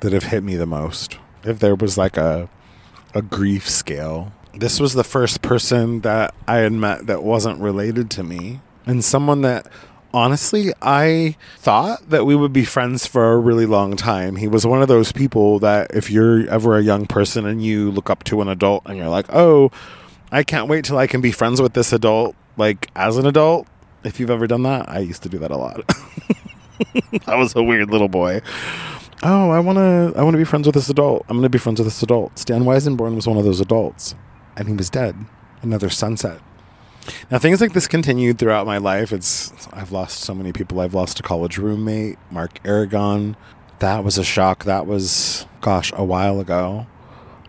that 0.00 0.14
have 0.14 0.24
hit 0.24 0.42
me 0.42 0.56
the 0.56 0.64
most. 0.64 1.18
If 1.42 1.58
there 1.58 1.74
was 1.74 1.98
like 1.98 2.16
a 2.16 2.48
a 3.12 3.20
grief 3.20 3.68
scale 3.68 4.32
this 4.56 4.80
was 4.80 4.94
the 4.94 5.04
first 5.04 5.42
person 5.42 6.00
that 6.00 6.34
I 6.46 6.58
had 6.58 6.72
met 6.72 7.06
that 7.06 7.22
wasn't 7.22 7.60
related 7.60 8.10
to 8.12 8.22
me, 8.22 8.60
and 8.86 9.04
someone 9.04 9.42
that 9.42 9.66
honestly 10.12 10.72
I 10.80 11.36
thought 11.58 12.10
that 12.10 12.24
we 12.24 12.36
would 12.36 12.52
be 12.52 12.64
friends 12.64 13.06
for 13.06 13.32
a 13.32 13.38
really 13.38 13.66
long 13.66 13.96
time. 13.96 14.36
He 14.36 14.48
was 14.48 14.66
one 14.66 14.80
of 14.80 14.88
those 14.88 15.12
people 15.12 15.58
that 15.60 15.90
if 15.94 16.10
you're 16.10 16.48
ever 16.48 16.76
a 16.76 16.82
young 16.82 17.06
person 17.06 17.46
and 17.46 17.64
you 17.64 17.90
look 17.90 18.10
up 18.10 18.22
to 18.24 18.40
an 18.40 18.48
adult 18.48 18.84
and 18.86 18.96
you're 18.96 19.08
like, 19.08 19.26
oh, 19.30 19.70
I 20.30 20.42
can't 20.42 20.68
wait 20.68 20.84
till 20.84 20.98
I 20.98 21.06
can 21.06 21.20
be 21.20 21.32
friends 21.32 21.60
with 21.60 21.74
this 21.74 21.92
adult, 21.92 22.36
like 22.56 22.90
as 22.94 23.16
an 23.16 23.26
adult. 23.26 23.66
If 24.04 24.20
you've 24.20 24.30
ever 24.30 24.46
done 24.46 24.64
that, 24.64 24.88
I 24.88 24.98
used 24.98 25.22
to 25.22 25.28
do 25.28 25.38
that 25.38 25.50
a 25.50 25.56
lot. 25.56 25.80
I 27.26 27.36
was 27.36 27.56
a 27.56 27.62
weird 27.62 27.90
little 27.90 28.08
boy 28.08 28.42
oh, 29.22 29.50
I 29.50 29.58
want 29.58 29.78
to 29.78 30.12
I 30.18 30.22
want 30.22 30.34
to 30.34 30.38
be 30.38 30.44
friends 30.44 30.66
with 30.66 30.74
this 30.74 30.90
adult. 30.90 31.24
I'm 31.28 31.36
going 31.36 31.44
to 31.44 31.48
be 31.48 31.56
friends 31.56 31.80
with 31.80 31.86
this 31.86 32.02
adult. 32.02 32.38
Stan 32.38 32.64
Weisenborn 32.64 33.14
was 33.14 33.26
one 33.26 33.38
of 33.38 33.44
those 33.44 33.60
adults 33.60 34.14
and 34.56 34.68
he 34.68 34.74
was 34.74 34.90
dead. 34.90 35.16
Another 35.62 35.90
sunset. 35.90 36.40
Now 37.30 37.38
things 37.38 37.60
like 37.60 37.72
this 37.72 37.86
continued 37.86 38.38
throughout 38.38 38.66
my 38.66 38.78
life. 38.78 39.12
It's 39.12 39.52
I've 39.72 39.92
lost 39.92 40.20
so 40.20 40.34
many 40.34 40.52
people. 40.52 40.80
I've 40.80 40.94
lost 40.94 41.20
a 41.20 41.22
college 41.22 41.58
roommate, 41.58 42.18
Mark 42.30 42.60
Aragon. 42.64 43.36
That 43.80 44.04
was 44.04 44.18
a 44.18 44.24
shock. 44.24 44.64
That 44.64 44.86
was 44.86 45.46
gosh, 45.60 45.92
a 45.96 46.04
while 46.04 46.40
ago. 46.40 46.86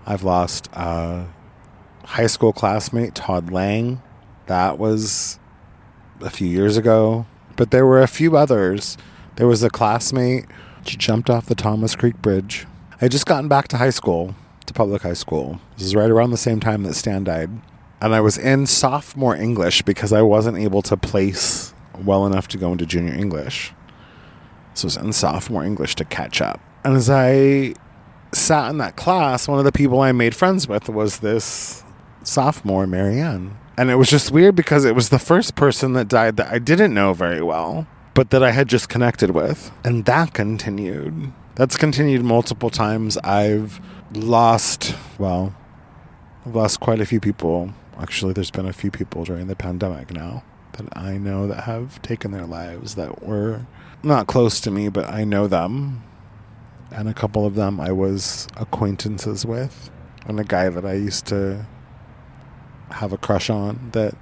I've 0.05 0.23
lost 0.23 0.69
a 0.73 1.25
high 2.03 2.27
school 2.27 2.53
classmate, 2.53 3.15
Todd 3.15 3.51
Lang. 3.51 4.01
That 4.47 4.77
was 4.77 5.39
a 6.21 6.29
few 6.29 6.47
years 6.47 6.77
ago. 6.77 7.25
But 7.55 7.71
there 7.71 7.85
were 7.85 8.01
a 8.01 8.07
few 8.07 8.37
others. 8.37 8.97
There 9.37 9.47
was 9.47 9.63
a 9.63 9.69
classmate. 9.69 10.45
She 10.85 10.97
jumped 10.97 11.29
off 11.29 11.47
the 11.47 11.55
Thomas 11.55 11.95
Creek 11.95 12.21
Bridge. 12.21 12.67
I 12.93 12.97
had 13.05 13.11
just 13.11 13.25
gotten 13.25 13.47
back 13.47 13.67
to 13.69 13.77
high 13.77 13.89
school 13.89 14.35
to 14.67 14.73
public 14.73 15.01
high 15.01 15.13
school. 15.13 15.59
This 15.77 15.87
is 15.87 15.95
right 15.95 16.09
around 16.09 16.31
the 16.31 16.37
same 16.37 16.59
time 16.59 16.83
that 16.83 16.93
Stan 16.95 17.23
died. 17.23 17.49
And 18.01 18.13
I 18.13 18.21
was 18.21 18.37
in 18.37 18.67
sophomore 18.67 19.35
English 19.35 19.81
because 19.83 20.11
I 20.11 20.21
wasn't 20.21 20.57
able 20.57 20.81
to 20.83 20.97
place 20.97 21.73
well 22.03 22.25
enough 22.25 22.47
to 22.49 22.57
go 22.57 22.71
into 22.71 22.85
junior 22.85 23.13
English. 23.13 23.73
So 24.73 24.85
I 24.85 24.87
was 24.87 24.97
in 24.97 25.13
sophomore 25.13 25.63
English 25.63 25.95
to 25.95 26.05
catch 26.05 26.41
up. 26.41 26.59
And 26.83 26.95
as 26.95 27.09
I 27.09 27.73
sat 28.33 28.69
in 28.69 28.77
that 28.79 28.95
class, 28.95 29.47
one 29.47 29.59
of 29.59 29.65
the 29.65 29.71
people 29.71 30.01
I 30.01 30.11
made 30.11 30.35
friends 30.35 30.67
with 30.67 30.89
was 30.89 31.19
this 31.19 31.83
sophomore, 32.23 32.85
Marianne. 32.85 33.57
And 33.77 33.89
it 33.89 33.95
was 33.95 34.09
just 34.09 34.31
weird 34.31 34.55
because 34.55 34.85
it 34.85 34.95
was 34.95 35.09
the 35.09 35.19
first 35.19 35.55
person 35.55 35.93
that 35.93 36.07
died 36.07 36.37
that 36.37 36.51
I 36.51 36.59
didn't 36.59 36.93
know 36.93 37.13
very 37.13 37.41
well, 37.41 37.87
but 38.13 38.29
that 38.29 38.43
I 38.43 38.51
had 38.51 38.67
just 38.67 38.89
connected 38.89 39.31
with. 39.31 39.71
And 39.83 40.05
that 40.05 40.33
continued. 40.33 41.31
That's 41.55 41.77
continued 41.77 42.23
multiple 42.23 42.69
times. 42.69 43.17
I've 43.19 43.79
lost, 44.13 44.95
well, 45.17 45.55
I've 46.45 46.55
lost 46.55 46.79
quite 46.79 47.01
a 47.01 47.05
few 47.05 47.19
people. 47.19 47.73
Actually, 47.99 48.33
there's 48.33 48.51
been 48.51 48.67
a 48.67 48.73
few 48.73 48.91
people 48.91 49.23
during 49.23 49.47
the 49.47 49.55
pandemic 49.55 50.11
now 50.11 50.43
that 50.73 50.95
I 50.97 51.17
know 51.17 51.47
that 51.47 51.63
have 51.63 52.01
taken 52.01 52.31
their 52.31 52.45
lives 52.45 52.95
that 52.95 53.23
were 53.23 53.65
not 54.03 54.27
close 54.27 54.59
to 54.61 54.71
me, 54.71 54.89
but 54.89 55.09
I 55.09 55.23
know 55.23 55.47
them. 55.47 56.03
And 56.91 57.09
a 57.09 57.13
couple 57.13 57.45
of 57.45 57.55
them 57.55 57.79
I 57.79 57.91
was 57.91 58.47
acquaintances 58.57 59.45
with. 59.45 59.89
And 60.27 60.39
a 60.39 60.43
guy 60.43 60.69
that 60.69 60.85
I 60.85 60.93
used 60.93 61.25
to 61.27 61.65
have 62.91 63.13
a 63.13 63.17
crush 63.17 63.49
on 63.49 63.89
that 63.93 64.15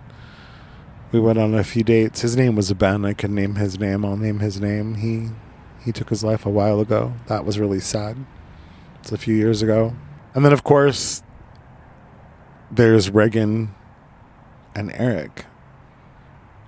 We 1.13 1.19
went 1.19 1.37
on 1.37 1.53
a 1.53 1.63
few 1.63 1.83
dates. 1.83 2.21
His 2.21 2.35
name 2.35 2.55
was 2.55 2.73
Ben. 2.73 3.05
I 3.05 3.13
could 3.13 3.29
name 3.29 3.53
his 3.55 3.79
name. 3.79 4.03
I'll 4.03 4.17
name 4.17 4.39
his 4.39 4.59
name. 4.59 4.95
He 4.95 5.29
he 5.85 5.91
took 5.91 6.09
his 6.09 6.23
life 6.23 6.43
a 6.43 6.49
while 6.49 6.79
ago. 6.79 7.13
That 7.27 7.45
was 7.45 7.59
really 7.59 7.79
sad. 7.79 8.17
It's 9.03 9.11
a 9.11 9.17
few 9.17 9.35
years 9.35 9.61
ago. 9.61 9.93
And 10.33 10.45
then 10.45 10.53
of 10.53 10.63
course 10.63 11.23
there's 12.71 13.09
Reagan 13.09 13.75
and 14.73 14.93
Eric. 14.93 15.43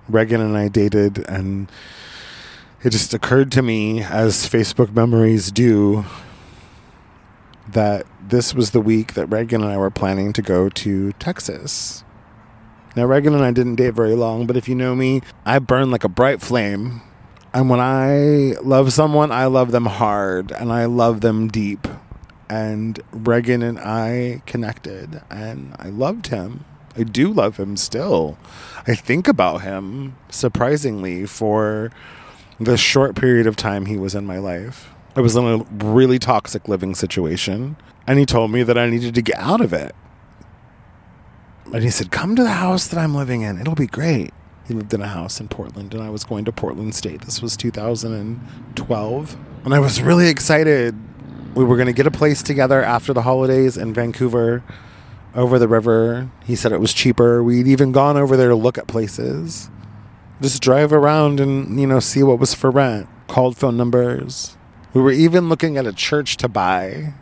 Reagan 0.06 0.42
and 0.42 0.54
I 0.54 0.68
dated 0.68 1.24
and 1.30 1.72
it 2.84 2.90
just 2.90 3.14
occurred 3.14 3.50
to 3.52 3.62
me 3.62 4.02
as 4.02 4.46
Facebook 4.46 4.94
memories 4.94 5.50
do 5.50 6.04
that 7.68 8.04
this 8.28 8.52
was 8.52 8.72
the 8.72 8.82
week 8.82 9.14
that 9.14 9.28
Reagan 9.28 9.62
and 9.62 9.72
I 9.72 9.78
were 9.78 9.90
planning 9.90 10.34
to 10.34 10.42
go 10.42 10.68
to 10.68 11.12
Texas. 11.12 12.04
Now, 12.94 13.06
Reagan 13.06 13.32
and 13.32 13.44
I 13.44 13.50
didn't 13.50 13.76
date 13.76 13.94
very 13.94 14.14
long, 14.14 14.46
but 14.46 14.58
if 14.58 14.68
you 14.68 14.74
know 14.74 14.94
me, 14.94 15.22
I 15.46 15.58
burn 15.58 15.90
like 15.90 16.04
a 16.04 16.08
bright 16.10 16.42
flame. 16.42 17.00
And 17.54 17.70
when 17.70 17.80
I 17.80 18.56
love 18.62 18.92
someone, 18.92 19.32
I 19.32 19.46
love 19.46 19.70
them 19.70 19.86
hard 19.86 20.52
and 20.52 20.70
I 20.70 20.84
love 20.84 21.22
them 21.22 21.48
deep. 21.48 21.88
And 22.48 23.00
Reagan 23.10 23.62
and 23.62 23.78
I 23.78 24.42
connected, 24.46 25.22
and 25.30 25.74
I 25.78 25.88
loved 25.88 26.28
him. 26.28 26.64
I 26.96 27.02
do 27.02 27.32
love 27.32 27.56
him 27.56 27.76
still. 27.76 28.38
I 28.86 28.94
think 28.94 29.28
about 29.28 29.62
him 29.62 30.16
surprisingly 30.30 31.26
for 31.26 31.90
the 32.58 32.76
short 32.76 33.16
period 33.16 33.46
of 33.46 33.56
time 33.56 33.86
he 33.86 33.98
was 33.98 34.14
in 34.14 34.24
my 34.26 34.38
life. 34.38 34.90
I 35.14 35.20
was 35.20 35.34
in 35.34 35.44
a 35.44 35.58
really 35.84 36.18
toxic 36.18 36.68
living 36.68 36.94
situation, 36.94 37.76
and 38.06 38.18
he 38.18 38.26
told 38.26 38.50
me 38.50 38.62
that 38.62 38.78
I 38.78 38.88
needed 38.88 39.14
to 39.14 39.22
get 39.22 39.38
out 39.38 39.60
of 39.60 39.72
it. 39.72 39.94
And 41.72 41.82
he 41.82 41.90
said, 41.90 42.10
Come 42.10 42.36
to 42.36 42.42
the 42.42 42.50
house 42.50 42.86
that 42.88 42.98
I'm 42.98 43.14
living 43.14 43.42
in. 43.42 43.60
It'll 43.60 43.74
be 43.74 43.86
great. 43.86 44.32
He 44.66 44.74
lived 44.74 44.92
in 44.92 45.00
a 45.00 45.08
house 45.08 45.40
in 45.40 45.48
Portland, 45.48 45.94
and 45.94 46.02
I 46.02 46.10
was 46.10 46.24
going 46.24 46.44
to 46.44 46.52
Portland 46.52 46.94
State. 46.94 47.22
This 47.22 47.40
was 47.40 47.56
2012. 47.56 49.36
And 49.64 49.74
I 49.74 49.78
was 49.78 50.02
really 50.02 50.28
excited. 50.28 50.94
We 51.56 51.64
were 51.64 51.76
going 51.76 51.86
to 51.86 51.94
get 51.94 52.06
a 52.06 52.10
place 52.10 52.42
together 52.42 52.82
after 52.82 53.14
the 53.14 53.22
holidays 53.22 53.78
in 53.78 53.94
Vancouver 53.94 54.62
over 55.34 55.58
the 55.58 55.66
river. 55.66 56.30
He 56.44 56.54
said 56.54 56.70
it 56.70 56.80
was 56.80 56.92
cheaper. 56.92 57.42
We'd 57.42 57.66
even 57.66 57.92
gone 57.92 58.18
over 58.18 58.36
there 58.36 58.50
to 58.50 58.54
look 58.54 58.76
at 58.76 58.86
places. 58.86 59.70
Just 60.42 60.60
drive 60.60 60.92
around 60.92 61.40
and, 61.40 61.80
you 61.80 61.86
know, 61.86 61.98
see 61.98 62.22
what 62.22 62.38
was 62.38 62.52
for 62.52 62.70
rent. 62.70 63.08
Called 63.26 63.56
phone 63.56 63.78
numbers. 63.78 64.54
We 64.92 65.00
were 65.00 65.12
even 65.12 65.48
looking 65.48 65.78
at 65.78 65.86
a 65.86 65.94
church 65.94 66.36
to 66.38 66.48
buy 66.48 67.14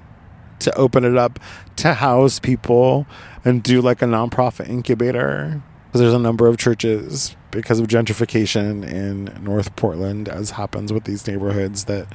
to 0.59 0.77
open 0.77 1.05
it 1.05 1.17
up 1.17 1.39
to 1.77 1.95
house 1.95 2.41
people 2.41 3.07
and 3.45 3.63
do 3.63 3.81
like 3.81 4.03
a 4.03 4.07
nonprofit 4.07 4.69
incubator. 4.69 5.63
Because 5.87 6.01
there's 6.01 6.13
a 6.13 6.19
number 6.19 6.49
of 6.49 6.59
churches 6.59 7.37
because 7.53 7.79
of 7.79 7.87
gentrification 7.87 8.85
in 8.85 9.27
North 9.45 9.77
Portland, 9.77 10.29
as 10.29 10.51
happens 10.51 10.93
with 10.93 11.05
these 11.05 11.25
neighborhoods 11.29 11.85
that, 11.85 12.09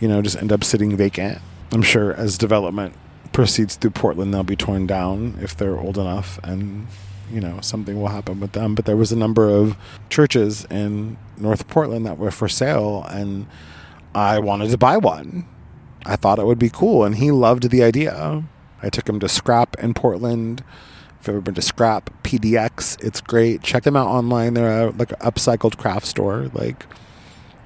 you 0.00 0.08
know, 0.08 0.22
just 0.22 0.36
end 0.36 0.50
up 0.50 0.64
sitting 0.64 0.96
vacant. 0.96 1.40
I'm 1.72 1.82
sure 1.82 2.12
as 2.14 2.36
development 2.36 2.94
proceeds 3.32 3.76
through 3.76 3.92
Portland, 3.92 4.32
they'll 4.32 4.42
be 4.42 4.56
torn 4.56 4.86
down 4.86 5.38
if 5.40 5.56
they're 5.56 5.78
old 5.78 5.96
enough 5.96 6.38
and 6.44 6.86
you 7.32 7.40
know 7.40 7.58
something 7.62 7.98
will 7.98 8.08
happen 8.08 8.40
with 8.40 8.52
them. 8.52 8.74
But 8.74 8.84
there 8.84 8.96
was 8.96 9.10
a 9.10 9.16
number 9.16 9.48
of 9.48 9.76
churches 10.10 10.66
in 10.66 11.16
north 11.38 11.66
portland 11.68 12.06
that 12.06 12.18
were 12.18 12.30
for 12.30 12.48
sale 12.48 13.04
and 13.10 13.46
i 14.14 14.38
wanted 14.38 14.70
to 14.70 14.78
buy 14.78 14.98
one. 14.98 15.46
I 16.04 16.16
thought 16.16 16.38
it 16.38 16.46
would 16.46 16.58
be 16.58 16.68
cool 16.68 17.04
and 17.04 17.16
he 17.16 17.30
loved 17.30 17.70
the 17.70 17.82
idea. 17.82 18.44
I 18.82 18.90
took 18.90 19.08
him 19.08 19.18
to 19.20 19.28
scrap 19.28 19.76
in 19.78 19.94
portland. 19.94 20.62
If 21.20 21.28
you've 21.28 21.36
ever 21.36 21.40
been 21.40 21.54
to 21.54 21.62
scrap 21.62 22.10
pdx 22.22 23.02
it's 23.02 23.22
great. 23.22 23.62
Check 23.62 23.84
them 23.84 23.96
out 23.96 24.08
online. 24.08 24.52
They're 24.52 24.88
a, 24.88 24.90
like 24.90 25.12
an 25.12 25.18
upcycled 25.18 25.78
craft 25.78 26.06
store 26.06 26.50
like 26.52 26.84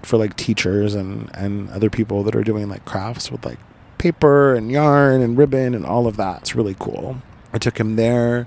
for 0.02 0.16
like 0.16 0.36
teachers 0.36 0.94
and 0.94 1.28
and 1.34 1.68
other 1.70 1.90
people 1.90 2.22
that 2.22 2.36
are 2.36 2.44
doing 2.44 2.68
like 2.68 2.84
crafts 2.84 3.32
with 3.32 3.44
like 3.44 3.58
paper 3.98 4.54
and 4.54 4.70
yarn 4.70 5.20
and 5.22 5.36
ribbon 5.36 5.74
and 5.74 5.86
all 5.86 6.06
of 6.06 6.16
that 6.16 6.40
it's 6.40 6.54
really 6.54 6.76
cool 6.78 7.16
i 7.52 7.58
took 7.58 7.78
him 7.78 7.96
there 7.96 8.46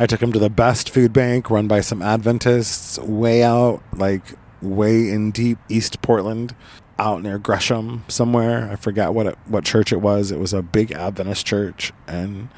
I 0.00 0.06
took 0.06 0.22
him 0.22 0.30
to 0.32 0.38
the 0.38 0.48
best 0.48 0.90
food 0.90 1.12
bank 1.12 1.50
run 1.50 1.66
by 1.66 1.80
some 1.80 2.02
Adventists 2.02 3.00
way 3.00 3.42
out, 3.42 3.82
like 3.92 4.22
way 4.62 5.08
in 5.08 5.32
deep 5.32 5.58
East 5.68 6.00
Portland, 6.02 6.54
out 7.00 7.20
near 7.20 7.36
Gresham 7.36 8.04
somewhere. 8.06 8.70
I 8.70 8.76
forget 8.76 9.12
what 9.12 9.26
it, 9.26 9.38
what 9.46 9.64
church 9.64 9.92
it 9.92 10.00
was. 10.00 10.30
It 10.30 10.38
was 10.38 10.52
a 10.52 10.62
big 10.62 10.92
Adventist 10.92 11.44
church, 11.44 11.92
and 12.06 12.48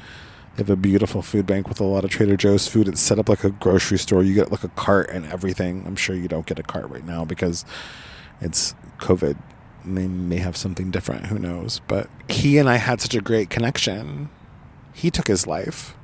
they 0.55 0.57
have 0.57 0.69
a 0.69 0.75
beautiful 0.75 1.23
food 1.23 1.47
bank 1.47 1.67
with 1.67 1.79
a 1.79 1.83
lot 1.83 2.03
of 2.03 2.11
Trader 2.11 2.37
Joe's 2.37 2.67
food. 2.67 2.87
It's 2.87 3.01
set 3.01 3.17
up 3.17 3.27
like 3.27 3.43
a 3.43 3.49
grocery 3.49 3.97
store. 3.97 4.21
You 4.21 4.35
get 4.35 4.51
like 4.51 4.63
a 4.63 4.69
cart 4.69 5.09
and 5.09 5.25
everything. 5.25 5.83
I'm 5.87 5.95
sure 5.95 6.15
you 6.15 6.27
don't 6.27 6.45
get 6.45 6.59
a 6.59 6.63
cart 6.63 6.89
right 6.91 7.05
now 7.05 7.25
because 7.25 7.65
it's 8.39 8.75
COVID. 8.99 9.35
They 9.85 10.07
may 10.07 10.37
have 10.37 10.55
something 10.55 10.91
different. 10.91 11.27
Who 11.27 11.39
knows? 11.39 11.81
But 11.87 12.09
he 12.29 12.57
and 12.57 12.69
I 12.69 12.75
had 12.75 13.01
such 13.01 13.15
a 13.15 13.21
great 13.21 13.49
connection. 13.49 14.29
He 14.93 15.09
took 15.09 15.27
his 15.27 15.47
life 15.47 15.95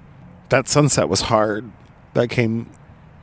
that 0.49 0.67
sunset 0.67 1.09
was 1.09 1.21
hard. 1.21 1.71
That 2.13 2.29
came 2.29 2.69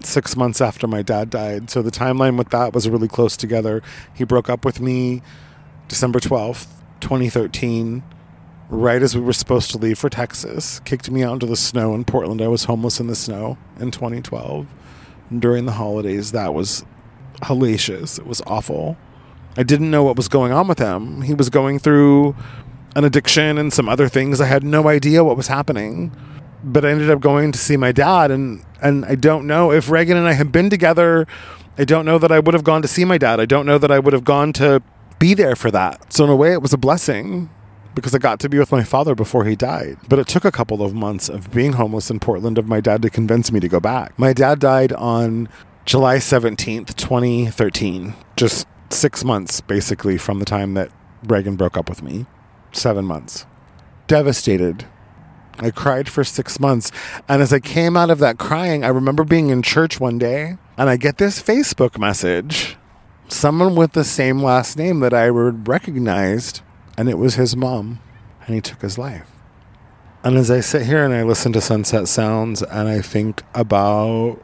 six 0.00 0.36
months 0.36 0.60
after 0.60 0.86
my 0.86 1.02
dad 1.02 1.30
died. 1.30 1.70
So 1.70 1.82
the 1.82 1.90
timeline 1.90 2.36
with 2.36 2.50
that 2.50 2.74
was 2.74 2.88
really 2.88 3.08
close 3.08 3.36
together. 3.36 3.82
He 4.14 4.24
broke 4.24 4.50
up 4.50 4.64
with 4.64 4.80
me 4.80 5.22
December 5.88 6.20
12th, 6.20 6.66
2013, 7.00 8.02
right 8.68 9.02
as 9.02 9.14
we 9.16 9.22
were 9.22 9.32
supposed 9.32 9.70
to 9.70 9.78
leave 9.78 9.98
for 9.98 10.10
Texas. 10.10 10.80
Kicked 10.80 11.10
me 11.10 11.22
out 11.22 11.34
into 11.34 11.46
the 11.46 11.56
snow 11.56 11.94
in 11.94 12.04
Portland. 12.04 12.42
I 12.42 12.48
was 12.48 12.64
homeless 12.64 13.00
in 13.00 13.06
the 13.06 13.16
snow 13.16 13.58
in 13.80 13.90
2012. 13.90 14.66
during 15.38 15.64
the 15.64 15.72
holidays, 15.72 16.32
that 16.32 16.52
was 16.52 16.84
hellacious. 17.42 18.18
It 18.18 18.26
was 18.26 18.42
awful. 18.46 18.96
I 19.56 19.62
didn't 19.62 19.90
know 19.90 20.02
what 20.02 20.16
was 20.16 20.28
going 20.28 20.52
on 20.52 20.68
with 20.68 20.78
him. 20.78 21.22
He 21.22 21.34
was 21.34 21.50
going 21.50 21.78
through 21.78 22.34
an 22.96 23.04
addiction 23.04 23.58
and 23.58 23.72
some 23.72 23.88
other 23.88 24.08
things. 24.08 24.40
I 24.40 24.46
had 24.46 24.64
no 24.64 24.88
idea 24.88 25.24
what 25.24 25.36
was 25.36 25.48
happening 25.48 26.12
but 26.64 26.84
I 26.84 26.90
ended 26.90 27.10
up 27.10 27.20
going 27.20 27.52
to 27.52 27.58
see 27.58 27.76
my 27.76 27.92
dad, 27.92 28.30
and 28.30 28.64
and 28.80 29.04
I 29.04 29.14
don't 29.14 29.46
know 29.46 29.70
if 29.70 29.90
Reagan 29.90 30.16
and 30.16 30.26
I 30.26 30.32
had 30.32 30.50
been 30.50 30.70
together. 30.70 31.26
I 31.76 31.84
don't 31.84 32.06
know 32.06 32.18
that 32.18 32.32
I 32.32 32.38
would 32.38 32.54
have 32.54 32.64
gone 32.64 32.82
to 32.82 32.88
see 32.88 33.04
my 33.04 33.18
dad. 33.18 33.40
I 33.40 33.46
don't 33.46 33.66
know 33.66 33.78
that 33.78 33.90
I 33.90 33.98
would 33.98 34.12
have 34.12 34.24
gone 34.24 34.52
to 34.54 34.82
be 35.18 35.34
there 35.34 35.56
for 35.56 35.70
that. 35.72 36.12
So 36.12 36.24
in 36.24 36.30
a 36.30 36.36
way, 36.36 36.52
it 36.52 36.62
was 36.62 36.72
a 36.72 36.78
blessing 36.78 37.50
because 37.94 38.14
I 38.14 38.18
got 38.18 38.40
to 38.40 38.48
be 38.48 38.58
with 38.58 38.72
my 38.72 38.84
father 38.84 39.14
before 39.14 39.44
he 39.44 39.56
died. 39.56 39.98
But 40.08 40.18
it 40.18 40.28
took 40.28 40.44
a 40.44 40.52
couple 40.52 40.82
of 40.82 40.94
months 40.94 41.28
of 41.28 41.50
being 41.52 41.72
homeless 41.72 42.10
in 42.10 42.20
Portland 42.20 42.58
of 42.58 42.68
my 42.68 42.80
dad 42.80 43.02
to 43.02 43.10
convince 43.10 43.50
me 43.50 43.60
to 43.60 43.68
go 43.68 43.80
back. 43.80 44.16
My 44.18 44.32
dad 44.32 44.60
died 44.60 44.92
on 44.92 45.48
July 45.84 46.16
17th, 46.16 46.94
2013. 46.94 48.14
Just 48.36 48.66
six 48.94 49.24
months 49.24 49.61
basically 49.61 50.16
from 50.16 50.38
the 50.38 50.44
time 50.44 50.74
that 50.74 50.90
Reagan 51.24 51.57
broke 51.57 51.76
up 51.76 51.88
with 51.88 52.02
me. 52.02 52.26
Seven 52.72 53.04
months. 53.04 53.46
Devastated 54.07 54.87
I 55.59 55.70
cried 55.70 56.09
for 56.09 56.24
six 56.24 56.59
months. 56.59 56.90
And 57.28 57.40
as 57.40 57.52
I 57.52 57.61
came 57.61 57.96
out 57.96 58.11
of 58.11 58.18
that 58.18 58.38
crying, 58.38 58.85
I 58.85 58.88
remember 58.88 59.24
being 59.24 59.50
in 59.50 59.62
church 59.62 60.00
one 60.00 60.18
day 60.18 60.57
and 60.76 60.90
I 60.90 60.96
get 60.96 61.18
this 61.18 61.40
Facebook 61.40 61.98
message. 61.98 62.76
Someone 63.28 63.74
with 63.74 63.92
the 63.92 64.04
same 64.04 64.42
last 64.42 64.76
name 64.76 65.00
that 65.00 65.14
I 65.14 65.28
recognized, 65.28 66.61
and 66.98 67.09
it 67.09 67.16
was 67.16 67.37
his 67.37 67.57
mom, 67.57 68.00
and 68.44 68.54
he 68.54 68.61
took 68.61 68.83
his 68.83 68.98
life. 68.98 69.30
And 70.22 70.37
as 70.37 70.50
I 70.50 70.61
sit 70.61 70.87
here 70.87 71.04
and 71.04 71.14
I 71.14 71.22
listen 71.22 71.52
to 71.54 71.61
sunset 71.61 72.07
sounds 72.09 72.62
and 72.62 72.88
I 72.88 73.00
think 73.00 73.42
about 73.54 74.42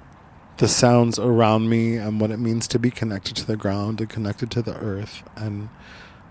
the 0.61 0.68
sounds 0.68 1.18
around 1.18 1.70
me 1.70 1.96
and 1.96 2.20
what 2.20 2.31
it 2.31 2.38
means 2.38 2.68
to 2.68 2.79
be 2.79 2.90
connected 2.90 3.35
to 3.35 3.46
the 3.46 3.57
ground 3.57 3.99
and 3.99 4.11
connected 4.11 4.51
to 4.51 4.61
the 4.61 4.77
earth 4.77 5.23
and 5.35 5.70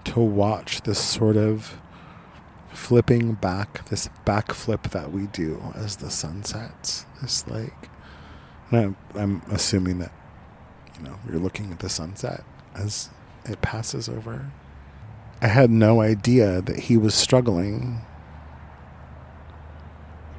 to 0.04 0.20
watch 0.20 0.84
this 0.84 1.00
sort 1.00 1.36
of 1.36 1.80
flipping 2.72 3.34
back, 3.34 3.90
this 3.90 4.08
backflip 4.28 4.92
that 4.92 5.12
we 5.12 5.26
do 5.26 5.60
as 5.76 5.96
the 5.96 6.12
sun 6.12 6.44
sets. 6.44 7.08
This 7.20 7.48
like, 7.48 7.90
I'm, 8.72 8.96
I'm 9.16 9.42
assuming 9.50 9.98
that, 9.98 10.12
you 10.96 11.10
know, 11.10 11.16
you're 11.28 11.40
looking 11.40 11.72
at 11.72 11.80
the 11.80 11.90
sunset 11.90 12.44
as 12.76 13.10
it 13.46 13.64
passes 13.64 14.08
over. 14.08 14.52
I 15.42 15.48
had 15.48 15.72
no 15.72 16.02
idea 16.02 16.62
that 16.62 16.78
he 16.78 16.98
was 16.98 17.16
struggling. 17.16 18.02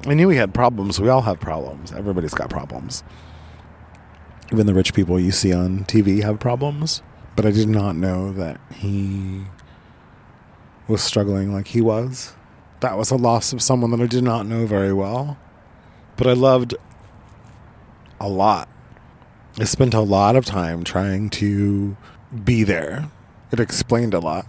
I 0.07 0.13
knew 0.13 0.29
he 0.29 0.37
had 0.37 0.53
problems. 0.53 0.97
We 0.97 1.09
all 1.09 1.23
have 1.23 1.41
problems. 1.41 1.91
Everybody's 1.91 2.33
got 2.33 2.49
problems. 2.49 3.03
Even 4.51 4.65
the 4.65 4.73
rich 4.73 4.93
people 4.93 5.19
you 5.19 5.31
see 5.31 5.53
on 5.53 5.85
TV 5.85 6.23
have 6.23 6.39
problems. 6.39 7.01
But 7.35 7.45
I 7.45 7.51
did 7.51 7.69
not 7.69 7.95
know 7.95 8.33
that 8.33 8.59
he 8.73 9.43
was 10.87 11.01
struggling 11.01 11.53
like 11.53 11.69
he 11.69 11.81
was. 11.81 12.33
That 12.81 12.97
was 12.97 13.11
a 13.11 13.15
loss 13.15 13.53
of 13.53 13.61
someone 13.61 13.91
that 13.91 14.01
I 14.01 14.07
did 14.07 14.23
not 14.23 14.45
know 14.45 14.65
very 14.65 14.91
well, 14.91 15.37
but 16.17 16.27
I 16.27 16.33
loved 16.33 16.75
a 18.19 18.27
lot. 18.27 18.67
I 19.57 19.63
spent 19.63 19.93
a 19.93 20.01
lot 20.01 20.35
of 20.35 20.45
time 20.45 20.83
trying 20.83 21.29
to 21.31 21.95
be 22.43 22.63
there. 22.63 23.09
It 23.51 23.59
explained 23.59 24.13
a 24.13 24.19
lot 24.19 24.47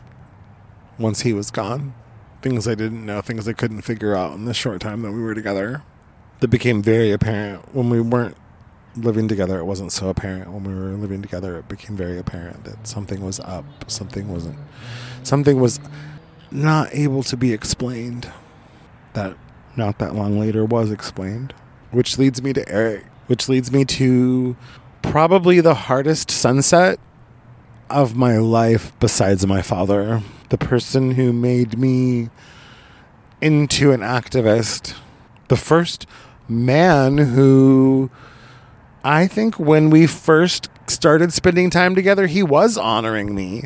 once 0.98 1.20
he 1.22 1.32
was 1.32 1.50
gone. 1.50 1.94
Things 2.40 2.66
I 2.66 2.74
didn't 2.74 3.06
know, 3.06 3.20
things 3.20 3.46
I 3.46 3.52
couldn't 3.52 3.82
figure 3.82 4.16
out 4.16 4.34
in 4.34 4.46
the 4.46 4.54
short 4.54 4.80
time 4.80 5.02
that 5.02 5.12
we 5.12 5.20
were 5.20 5.34
together. 5.34 5.82
That 6.40 6.48
became 6.48 6.82
very 6.82 7.12
apparent 7.12 7.74
when 7.74 7.88
we 7.88 8.00
weren't 8.00 8.36
living 8.96 9.28
together, 9.28 9.58
it 9.58 9.64
wasn't 9.64 9.92
so 9.92 10.08
apparent. 10.08 10.50
When 10.50 10.64
we 10.64 10.74
were 10.74 10.96
living 10.96 11.22
together, 11.22 11.58
it 11.58 11.68
became 11.68 11.96
very 11.96 12.18
apparent 12.18 12.64
that 12.64 12.86
something 12.86 13.24
was 13.24 13.40
up. 13.40 13.64
Something 13.90 14.28
wasn't. 14.28 14.58
Something 15.22 15.60
was 15.60 15.80
not 16.50 16.94
able 16.94 17.22
to 17.24 17.36
be 17.36 17.52
explained. 17.52 18.30
That 19.14 19.36
not 19.76 19.98
that 19.98 20.14
long 20.14 20.38
later 20.38 20.64
was 20.64 20.90
explained. 20.90 21.54
Which 21.90 22.18
leads 22.18 22.42
me 22.42 22.52
to 22.52 22.68
Eric. 22.68 23.04
Which 23.26 23.48
leads 23.48 23.72
me 23.72 23.84
to 23.86 24.56
probably 25.00 25.60
the 25.60 25.74
hardest 25.74 26.30
sunset 26.30 26.98
of 27.88 28.16
my 28.16 28.38
life 28.38 28.92
besides 29.00 29.46
my 29.46 29.62
father. 29.62 30.22
The 30.50 30.58
person 30.58 31.12
who 31.12 31.32
made 31.32 31.78
me 31.78 32.30
into 33.40 33.92
an 33.92 34.00
activist. 34.00 34.94
The 35.48 35.56
first 35.56 36.06
man 36.48 37.18
who 37.18 38.10
I 39.04 39.26
think 39.26 39.58
when 39.58 39.90
we 39.90 40.06
first 40.06 40.68
started 40.86 41.32
spending 41.32 41.70
time 41.70 41.94
together, 41.94 42.26
he 42.26 42.42
was 42.42 42.78
honoring 42.78 43.34
me. 43.34 43.64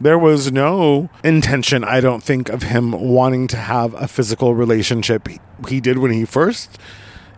There 0.00 0.18
was 0.18 0.52
no 0.52 1.10
intention, 1.22 1.84
I 1.84 2.00
don't 2.00 2.22
think, 2.22 2.48
of 2.48 2.64
him 2.64 2.92
wanting 2.92 3.46
to 3.48 3.56
have 3.56 3.94
a 3.94 4.08
physical 4.08 4.54
relationship. 4.54 5.28
He 5.68 5.80
did 5.80 5.98
when 5.98 6.12
he 6.12 6.24
first, 6.24 6.78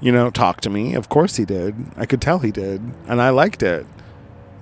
you 0.01 0.13
know, 0.13 0.31
talked 0.31 0.65
to 0.65 0.71
me. 0.71 0.95
Of 0.95 1.09
course 1.09 1.37
he 1.37 1.45
did. 1.45 1.75
I 1.97 2.07
could 2.07 2.23
tell 2.23 2.39
he 2.39 2.51
did. 2.51 2.81
And 3.07 3.21
I 3.21 3.31
liked 3.31 3.63
it. 3.63 3.87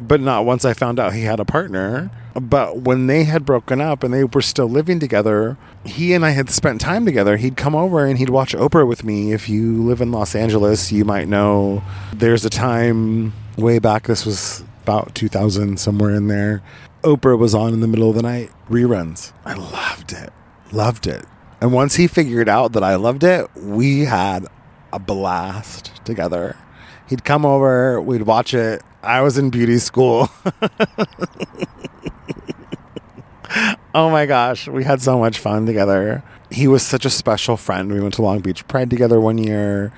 But 0.01 0.21
not 0.21 0.45
once 0.45 0.65
I 0.65 0.73
found 0.73 0.99
out 0.99 1.15
he 1.15 1.23
had 1.23 1.39
a 1.41 1.45
partner. 1.45 2.11
But 2.35 2.79
when 2.79 3.07
they 3.07 3.25
had 3.25 3.45
broken 3.45 3.81
up 3.81 4.03
and 4.03 4.13
they 4.13 4.25
were 4.25 4.43
still 4.43 4.69
living 4.69 4.99
together, 4.99 5.57
he 5.85 6.15
and 6.15 6.25
I 6.25 6.31
had 6.31 6.51
spent 6.51 6.81
time 6.81 7.05
together. 7.05 7.37
He'd 7.37 7.57
come 7.57 7.75
over 7.75 8.05
and 8.05 8.19
he'd 8.19 8.31
watch 8.31 8.55
Oprah 8.55 8.87
with 8.87 9.05
me. 9.05 9.33
If 9.33 9.49
you 9.49 9.83
live 9.83 10.01
in 10.01 10.13
Los 10.13 10.35
Angeles, 10.35 10.91
you 10.91 11.05
might 11.05 11.29
know 11.29 11.83
there's 12.15 12.45
a 12.45 12.51
time 12.51 13.33
way 13.57 13.79
back, 13.79 14.07
this 14.07 14.25
was 14.25 14.65
about 14.83 15.15
2000, 15.15 15.79
somewhere 15.79 16.15
in 16.15 16.29
there. 16.29 16.63
Oprah 17.03 17.39
was 17.39 17.55
on 17.55 17.73
in 17.73 17.81
the 17.81 17.89
middle 17.89 18.09
of 18.09 18.17
the 18.17 18.23
night, 18.23 18.51
reruns. 18.71 19.33
I 19.45 19.55
loved 19.55 20.13
it. 20.13 20.33
Loved 20.73 21.07
it. 21.07 21.25
And 21.61 21.73
once 21.73 21.97
he 21.97 22.07
figured 22.07 22.49
out 22.49 22.73
that 22.73 22.83
I 22.83 22.97
loved 22.97 23.25
it, 23.25 23.49
we 23.57 24.01
had 24.01 24.47
a 24.93 24.99
blast 24.99 26.05
together. 26.05 26.57
He'd 27.09 27.25
come 27.25 27.45
over, 27.45 28.01
we'd 28.01 28.23
watch 28.23 28.55
it. 28.55 28.83
I 29.03 29.21
was 29.21 29.37
in 29.37 29.51
beauty 29.51 29.79
school. 29.79 30.29
oh 33.95 34.11
my 34.11 34.27
gosh, 34.27 34.69
we 34.69 34.85
had 34.85 35.03
so 35.03 35.19
much 35.19 35.39
fun 35.39 35.67
together. 35.67 36.23
He 36.51 36.69
was 36.69 36.83
such 36.83 37.05
a 37.05 37.11
special 37.11 37.57
friend. 37.57 37.93
We 37.93 38.01
went 38.01 38.15
to 38.15 38.23
Long 38.23 38.41
Beach 38.41 38.67
Pride 38.69 38.91
together 38.91 39.21
one 39.21 39.39
year. 39.39 39.93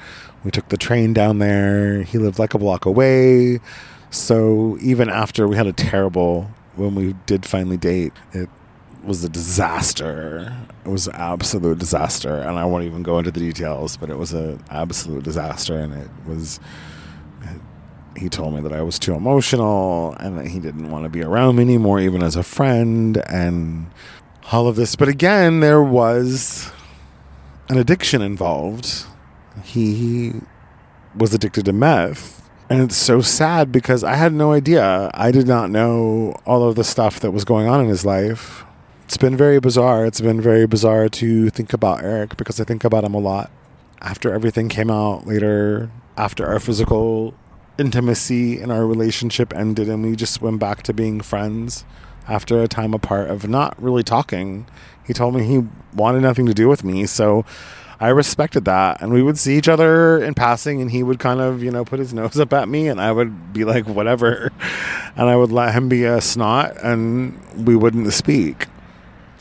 We 0.44 0.50
took 0.50 0.68
the 0.68 0.76
train 0.76 1.12
down 1.12 1.38
there. 1.38 2.02
He 2.02 2.18
lived 2.18 2.38
like 2.38 2.54
a 2.54 2.58
block 2.58 2.84
away. 2.84 3.60
So 4.10 4.78
even 4.80 5.08
after 5.08 5.48
we 5.48 5.56
had 5.56 5.66
a 5.66 5.72
terrible, 5.72 6.50
when 6.76 6.94
we 6.94 7.14
did 7.26 7.46
finally 7.46 7.76
date, 7.76 8.12
it 8.32 8.48
was 9.02 9.24
a 9.24 9.28
disaster. 9.28 10.54
It 10.84 10.88
was 10.88 11.08
an 11.08 11.14
absolute 11.14 11.78
disaster. 11.78 12.36
And 12.36 12.58
I 12.58 12.64
won't 12.64 12.84
even 12.84 13.02
go 13.02 13.18
into 13.18 13.30
the 13.30 13.40
details, 13.40 13.96
but 13.96 14.10
it 14.10 14.18
was 14.18 14.32
an 14.32 14.62
absolute 14.70 15.24
disaster. 15.24 15.78
And 15.78 15.94
it 15.94 16.10
was 16.26 16.60
he 18.16 18.28
told 18.28 18.54
me 18.54 18.60
that 18.60 18.72
I 18.72 18.82
was 18.82 18.98
too 18.98 19.14
emotional 19.14 20.14
and 20.20 20.38
that 20.38 20.46
he 20.46 20.60
didn't 20.60 20.90
want 20.90 21.04
to 21.04 21.08
be 21.08 21.22
around 21.22 21.56
me 21.56 21.62
anymore, 21.62 22.00
even 22.00 22.22
as 22.22 22.36
a 22.36 22.42
friend, 22.42 23.22
and 23.28 23.86
all 24.52 24.68
of 24.68 24.76
this. 24.76 24.96
But 24.96 25.08
again, 25.08 25.60
there 25.60 25.82
was 25.82 26.72
an 27.68 27.78
addiction 27.78 28.22
involved. 28.22 29.04
He 29.62 30.32
was 31.14 31.34
addicted 31.34 31.64
to 31.66 31.72
meth. 31.72 32.42
And 32.70 32.80
it's 32.82 32.96
so 32.96 33.20
sad 33.20 33.70
because 33.70 34.02
I 34.02 34.14
had 34.14 34.32
no 34.32 34.52
idea. 34.52 35.10
I 35.12 35.30
did 35.30 35.46
not 35.46 35.70
know 35.70 36.34
all 36.46 36.66
of 36.66 36.76
the 36.76 36.84
stuff 36.84 37.20
that 37.20 37.30
was 37.30 37.44
going 37.44 37.68
on 37.68 37.80
in 37.80 37.88
his 37.88 38.06
life. 38.06 38.64
It's 39.04 39.18
been 39.18 39.36
very 39.36 39.60
bizarre. 39.60 40.06
It's 40.06 40.20
been 40.20 40.40
very 40.40 40.66
bizarre 40.66 41.08
to 41.10 41.50
think 41.50 41.74
about 41.74 42.02
Eric 42.02 42.36
because 42.38 42.58
I 42.58 42.64
think 42.64 42.82
about 42.82 43.04
him 43.04 43.14
a 43.14 43.18
lot. 43.18 43.50
After 44.00 44.32
everything 44.32 44.68
came 44.68 44.90
out 44.90 45.26
later, 45.26 45.90
after 46.16 46.46
our 46.46 46.58
physical 46.58 47.34
intimacy 47.78 48.60
in 48.60 48.70
our 48.70 48.86
relationship 48.86 49.52
ended 49.54 49.88
and 49.88 50.02
we 50.02 50.16
just 50.16 50.40
went 50.40 50.58
back 50.58 50.82
to 50.84 50.92
being 50.92 51.20
friends 51.20 51.84
after 52.28 52.62
a 52.62 52.68
time 52.68 52.94
apart 52.94 53.30
of 53.30 53.48
not 53.48 53.80
really 53.82 54.02
talking. 54.02 54.66
He 55.06 55.12
told 55.12 55.34
me 55.34 55.44
he 55.44 55.64
wanted 55.94 56.22
nothing 56.22 56.46
to 56.46 56.54
do 56.54 56.68
with 56.68 56.84
me, 56.84 57.06
so 57.06 57.44
I 58.00 58.08
respected 58.08 58.64
that. 58.64 59.00
And 59.00 59.12
we 59.12 59.22
would 59.22 59.38
see 59.38 59.56
each 59.56 59.68
other 59.68 60.22
in 60.22 60.34
passing 60.34 60.80
and 60.80 60.90
he 60.90 61.02
would 61.02 61.18
kind 61.18 61.40
of, 61.40 61.62
you 61.62 61.70
know, 61.70 61.84
put 61.84 61.98
his 61.98 62.12
nose 62.14 62.38
up 62.38 62.52
at 62.52 62.68
me 62.68 62.88
and 62.88 63.00
I 63.00 63.12
would 63.12 63.52
be 63.52 63.64
like 63.64 63.86
whatever. 63.86 64.52
And 65.16 65.28
I 65.28 65.36
would 65.36 65.52
let 65.52 65.72
him 65.72 65.88
be 65.88 66.02
a 66.02 66.20
snot 66.20 66.76
and 66.82 67.40
we 67.64 67.76
wouldn't 67.76 68.12
speak. 68.12 68.66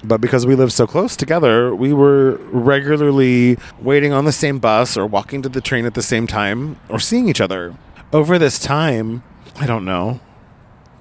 But 0.03 0.21
because 0.21 0.45
we 0.45 0.53
lived 0.53 0.71
so 0.71 0.85
close 0.85 1.15
together, 1.15 1.73
we 1.73 1.93
were 1.93 2.35
regularly 2.51 3.57
waiting 3.81 4.13
on 4.13 4.25
the 4.25 4.31
same 4.31 4.59
bus 4.59 4.95
or 4.95 5.07
walking 5.07 5.41
to 5.41 5.49
the 5.49 5.61
train 5.61 5.87
at 5.87 5.95
the 5.95 6.03
same 6.03 6.27
time 6.27 6.79
or 6.89 6.99
seeing 6.99 7.27
each 7.27 7.41
other 7.41 7.73
over 8.13 8.37
this 8.37 8.59
time, 8.59 9.23
I 9.59 9.65
don't 9.65 9.83
know, 9.83 10.21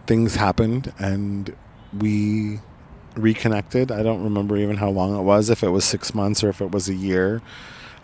things 0.07 0.35
happened 0.35 0.93
and 0.99 1.55
we 1.97 2.59
reconnected. 3.15 3.93
I 3.93 4.03
don't 4.03 4.25
remember 4.25 4.57
even 4.57 4.79
how 4.79 4.89
long 4.89 5.17
it 5.17 5.23
was, 5.23 5.51
if 5.51 5.63
it 5.63 5.69
was 5.69 5.85
six 5.85 6.15
months 6.15 6.43
or 6.43 6.49
if 6.49 6.61
it 6.63 6.73
was 6.73 6.89
a 6.89 6.95
year. 6.95 7.43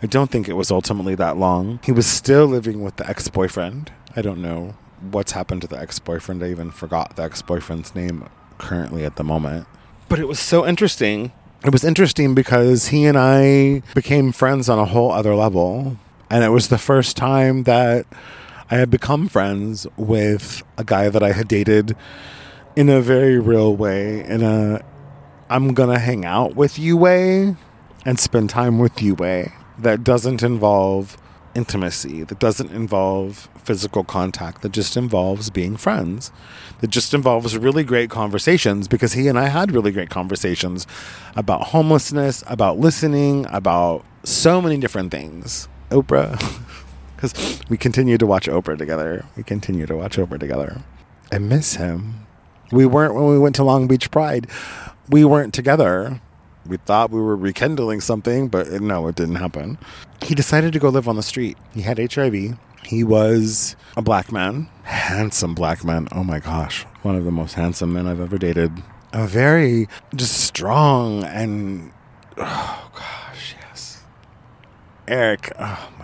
I 0.01 0.05
don't 0.05 0.31
think 0.31 0.47
it 0.47 0.53
was 0.53 0.71
ultimately 0.71 1.15
that 1.15 1.37
long. 1.37 1.79
He 1.83 1.91
was 1.91 2.05
still 2.05 2.45
living 2.45 2.83
with 2.83 2.95
the 2.97 3.09
ex 3.09 3.27
boyfriend. 3.27 3.91
I 4.15 4.21
don't 4.21 4.41
know 4.41 4.75
what's 5.11 5.33
happened 5.33 5.63
to 5.63 5.67
the 5.67 5.79
ex 5.79 5.99
boyfriend. 5.99 6.43
I 6.43 6.51
even 6.51 6.71
forgot 6.71 7.15
the 7.15 7.23
ex 7.23 7.41
boyfriend's 7.41 7.95
name 7.95 8.29
currently 8.59 9.03
at 9.03 9.17
the 9.17 9.23
moment. 9.23 9.67
But 10.07 10.19
it 10.19 10.27
was 10.27 10.39
so 10.39 10.65
interesting. 10.65 11.33
It 11.65 11.73
was 11.73 11.83
interesting 11.83 12.33
because 12.33 12.87
he 12.87 13.05
and 13.05 13.17
I 13.17 13.81
became 13.93 14.31
friends 14.31 14.69
on 14.69 14.79
a 14.79 14.85
whole 14.85 15.11
other 15.11 15.35
level. 15.35 15.97
And 16.29 16.43
it 16.43 16.49
was 16.49 16.69
the 16.69 16.77
first 16.77 17.17
time 17.17 17.63
that 17.63 18.05
I 18.71 18.77
had 18.77 18.91
become 18.91 19.27
friends 19.27 19.87
with 19.97 20.61
a 20.77 20.83
guy 20.83 21.09
that 21.09 21.23
I 21.23 21.31
had 21.31 21.47
dated 21.47 21.95
in 22.75 22.87
a 22.87 23.01
very 23.01 23.39
real 23.39 23.75
way, 23.75 24.23
in 24.23 24.43
a 24.43 24.81
I'm 25.49 25.73
gonna 25.73 25.97
hang 25.97 26.23
out 26.23 26.55
with 26.55 26.77
you 26.77 26.95
way 26.95 27.55
and 28.05 28.19
spend 28.19 28.51
time 28.51 28.77
with 28.77 29.01
you 29.01 29.15
way 29.15 29.53
that 29.79 30.03
doesn't 30.03 30.43
involve 30.43 31.17
intimacy, 31.55 32.23
that 32.23 32.37
doesn't 32.37 32.71
involve 32.71 33.49
physical 33.57 34.03
contact, 34.03 34.61
that 34.61 34.71
just 34.71 34.95
involves 34.95 35.49
being 35.49 35.75
friends, 35.75 36.31
that 36.81 36.91
just 36.91 37.15
involves 37.15 37.57
really 37.57 37.83
great 37.83 38.11
conversations 38.11 38.87
because 38.87 39.13
he 39.13 39.27
and 39.27 39.39
I 39.39 39.47
had 39.47 39.71
really 39.71 39.91
great 39.91 40.11
conversations 40.11 40.85
about 41.35 41.69
homelessness, 41.69 42.43
about 42.45 42.77
listening, 42.77 43.47
about 43.49 44.05
so 44.23 44.61
many 44.61 44.77
different 44.77 45.09
things. 45.09 45.67
Oprah. 45.89 46.39
because 47.19 47.59
we 47.69 47.75
continue 47.75 48.17
to 48.17 48.25
watch 48.25 48.47
Oprah 48.47 48.77
together. 48.77 49.25
We 49.35 49.43
continue 49.43 49.85
to 49.85 49.97
watch 49.97 50.15
Oprah 50.15 50.39
together. 50.39 50.81
I 51.33 51.39
miss 51.39 51.75
him. 51.75 52.25
We 52.71 52.85
weren't 52.85 53.13
when 53.13 53.27
we 53.27 53.37
went 53.37 53.55
to 53.55 53.63
Long 53.63 53.87
Beach 53.87 54.09
Pride. 54.09 54.47
We 55.09 55.25
weren't 55.25 55.53
together. 55.53 56.21
We 56.65 56.77
thought 56.77 57.11
we 57.11 57.19
were 57.19 57.35
rekindling 57.35 57.99
something, 57.99 58.47
but 58.47 58.69
no, 58.69 59.07
it 59.07 59.15
didn't 59.15 59.35
happen. 59.35 59.77
He 60.21 60.33
decided 60.33 60.71
to 60.73 60.79
go 60.79 60.87
live 60.87 61.09
on 61.09 61.17
the 61.17 61.23
street. 61.23 61.57
He 61.73 61.81
had 61.81 61.99
HIV. 61.99 62.57
He 62.83 63.03
was 63.03 63.75
a 63.97 64.01
black 64.01 64.31
man, 64.31 64.69
handsome 64.83 65.53
black 65.53 65.83
man. 65.83 66.07
Oh 66.13 66.23
my 66.23 66.39
gosh, 66.39 66.83
one 67.01 67.15
of 67.15 67.25
the 67.25 67.31
most 67.31 67.55
handsome 67.55 67.91
men 67.91 68.07
I've 68.07 68.21
ever 68.21 68.37
dated. 68.37 68.71
A 69.11 69.27
very 69.27 69.89
just 70.15 70.39
strong 70.39 71.25
and 71.25 71.91
oh 72.37 72.91
gosh, 72.93 73.55
yes. 73.59 74.03
Eric, 75.07 75.51
oh. 75.59 75.98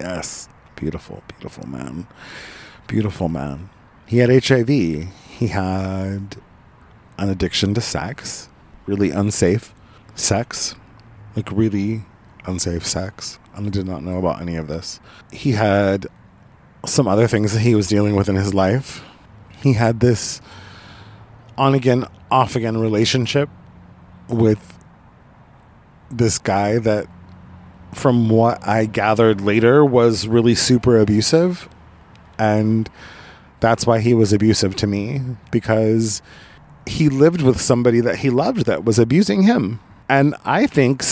Yes. 0.00 0.48
Beautiful, 0.76 1.22
beautiful 1.28 1.66
man. 1.68 2.06
Beautiful 2.86 3.28
man. 3.28 3.70
He 4.06 4.18
had 4.18 4.30
HIV. 4.30 4.68
He 4.68 5.46
had 5.48 6.36
an 7.18 7.28
addiction 7.30 7.74
to 7.74 7.80
sex, 7.80 8.48
really 8.86 9.10
unsafe 9.10 9.74
sex, 10.14 10.74
like 11.36 11.50
really 11.50 12.04
unsafe 12.46 12.86
sex. 12.86 13.38
And 13.54 13.66
I 13.66 13.70
did 13.70 13.86
not 13.86 14.02
know 14.02 14.18
about 14.18 14.40
any 14.40 14.56
of 14.56 14.68
this. 14.68 15.00
He 15.32 15.52
had 15.52 16.06
some 16.86 17.08
other 17.08 17.28
things 17.28 17.52
that 17.52 17.60
he 17.60 17.74
was 17.74 17.88
dealing 17.88 18.16
with 18.16 18.28
in 18.28 18.36
his 18.36 18.52
life. 18.52 19.04
He 19.62 19.72
had 19.74 20.00
this 20.00 20.40
on 21.56 21.74
again, 21.74 22.04
off 22.30 22.56
again 22.56 22.76
relationship 22.76 23.48
with 24.28 24.76
this 26.10 26.38
guy 26.38 26.78
that 26.78 27.06
from 27.94 28.28
what 28.28 28.66
I 28.66 28.86
gathered 28.86 29.40
later, 29.40 29.84
was 29.84 30.28
really 30.28 30.54
super 30.54 30.98
abusive. 30.98 31.68
And 32.38 32.90
that's 33.60 33.86
why 33.86 34.00
he 34.00 34.14
was 34.14 34.32
abusive 34.32 34.76
to 34.76 34.86
me 34.86 35.22
because 35.50 36.20
he 36.86 37.08
lived 37.08 37.42
with 37.42 37.60
somebody 37.60 38.00
that 38.00 38.16
he 38.16 38.30
loved 38.30 38.66
that 38.66 38.84
was 38.84 38.98
abusing 38.98 39.44
him. 39.44 39.80
And 40.08 40.34
I 40.44 40.66
think 40.66 41.02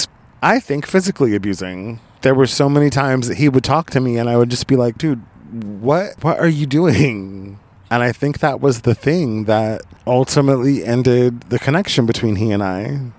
I 0.43 0.61
think 0.61 0.87
physically 0.87 1.35
abusing. 1.35 2.01
There 2.23 2.35
were 2.35 2.47
so 2.47 2.69
many 2.69 2.91
times 2.91 3.29
that 3.29 3.39
he 3.39 3.49
would 3.49 3.65
talk 3.65 3.91
to 3.91 4.01
me 4.01 4.19
and 4.19 4.29
I 4.29 4.37
would 4.37 4.51
just 4.51 4.67
be 4.67 4.77
like, 4.77 4.99
dude, 4.99 5.23
what 5.81 6.23
what 6.23 6.39
are 6.39 6.49
you 6.49 6.67
doing? 6.67 7.59
And 7.91 8.03
I 8.03 8.13
think 8.13 8.39
that 8.39 8.61
was 8.61 8.83
the 8.83 8.95
thing 8.95 9.45
that 9.45 9.83
ultimately 10.07 10.85
ended 10.85 11.43
the 11.51 11.59
connection 11.59 12.07
between 12.07 12.37
he 12.37 12.51
and 12.51 12.63
I. 12.63 13.13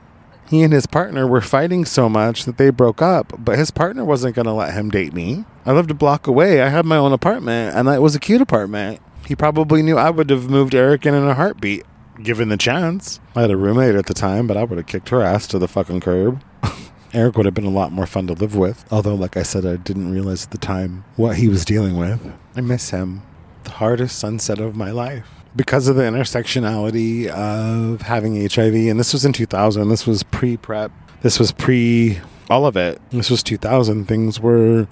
He 0.53 0.61
and 0.61 0.71
his 0.71 0.85
partner 0.85 1.25
were 1.25 1.41
fighting 1.41 1.83
so 1.83 2.07
much 2.07 2.45
that 2.45 2.59
they 2.59 2.69
broke 2.69 3.01
up, 3.01 3.33
but 3.43 3.57
his 3.57 3.71
partner 3.71 4.05
wasn't 4.05 4.35
going 4.35 4.45
to 4.45 4.51
let 4.51 4.75
him 4.75 4.91
date 4.91 5.11
me. 5.11 5.45
I 5.65 5.71
lived 5.71 5.89
a 5.89 5.95
block 5.95 6.27
away. 6.27 6.61
I 6.61 6.69
had 6.69 6.85
my 6.85 6.97
own 6.97 7.11
apartment, 7.11 7.75
and 7.75 7.89
it 7.89 8.03
was 8.03 8.13
a 8.13 8.19
cute 8.19 8.39
apartment. 8.39 9.01
He 9.25 9.35
probably 9.35 9.81
knew 9.81 9.97
I 9.97 10.11
would 10.11 10.29
have 10.29 10.51
moved 10.51 10.75
Eric 10.75 11.07
in 11.07 11.15
in 11.15 11.23
a 11.23 11.33
heartbeat, 11.33 11.87
given 12.21 12.49
the 12.49 12.57
chance. 12.57 13.19
I 13.35 13.41
had 13.41 13.49
a 13.49 13.57
roommate 13.57 13.95
at 13.95 14.05
the 14.05 14.13
time, 14.13 14.45
but 14.45 14.55
I 14.55 14.63
would 14.63 14.77
have 14.77 14.85
kicked 14.85 15.09
her 15.09 15.23
ass 15.23 15.47
to 15.47 15.57
the 15.57 15.67
fucking 15.67 16.01
curb. 16.01 16.43
Eric 17.13 17.35
would 17.35 17.47
have 17.47 17.55
been 17.55 17.65
a 17.65 17.71
lot 17.71 17.91
more 17.91 18.05
fun 18.05 18.27
to 18.27 18.33
live 18.33 18.55
with. 18.55 18.85
Although, 18.91 19.15
like 19.15 19.35
I 19.35 19.41
said, 19.41 19.65
I 19.65 19.77
didn't 19.77 20.11
realize 20.11 20.45
at 20.45 20.51
the 20.51 20.59
time 20.59 21.03
what 21.15 21.37
he 21.37 21.47
was 21.47 21.65
dealing 21.65 21.97
with. 21.97 22.31
I 22.55 22.61
miss 22.61 22.91
him. 22.91 23.23
The 23.63 23.71
hardest 23.71 24.19
sunset 24.19 24.59
of 24.59 24.75
my 24.75 24.91
life. 24.91 25.42
Because 25.55 25.87
of 25.87 25.95
the 25.95 26.03
intersectionality 26.03 27.27
of 27.27 28.01
having 28.01 28.35
HIV. 28.35 28.73
And 28.73 28.99
this 28.99 29.13
was 29.13 29.23
in 29.25 29.33
2000. 29.33 29.87
This 29.89 30.07
was 30.07 30.23
pre 30.23 30.57
prep. 30.57 30.91
This 31.21 31.39
was 31.39 31.51
pre 31.51 32.19
all 32.49 32.65
of 32.65 32.75
it. 32.75 32.99
This 33.11 33.29
was 33.29 33.43
2000. 33.43 34.05
Things 34.05 34.39
were 34.39 34.87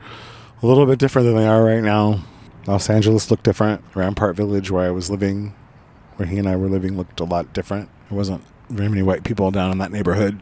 a 0.61 0.65
little 0.65 0.85
bit 0.85 0.99
different 0.99 1.27
than 1.27 1.35
they 1.35 1.47
are 1.47 1.63
right 1.63 1.83
now. 1.83 2.23
Los 2.67 2.89
Angeles 2.89 3.31
looked 3.31 3.43
different. 3.43 3.83
Rampart 3.95 4.35
Village, 4.35 4.69
where 4.69 4.87
I 4.87 4.91
was 4.91 5.09
living, 5.09 5.53
where 6.15 6.27
he 6.27 6.37
and 6.37 6.47
I 6.47 6.55
were 6.55 6.69
living, 6.69 6.95
looked 6.95 7.19
a 7.19 7.23
lot 7.23 7.53
different. 7.53 7.89
There 8.09 8.17
wasn't 8.17 8.43
very 8.69 8.89
many 8.89 9.01
white 9.01 9.23
people 9.23 9.51
down 9.51 9.71
in 9.71 9.79
that 9.79 9.91
neighborhood 9.91 10.39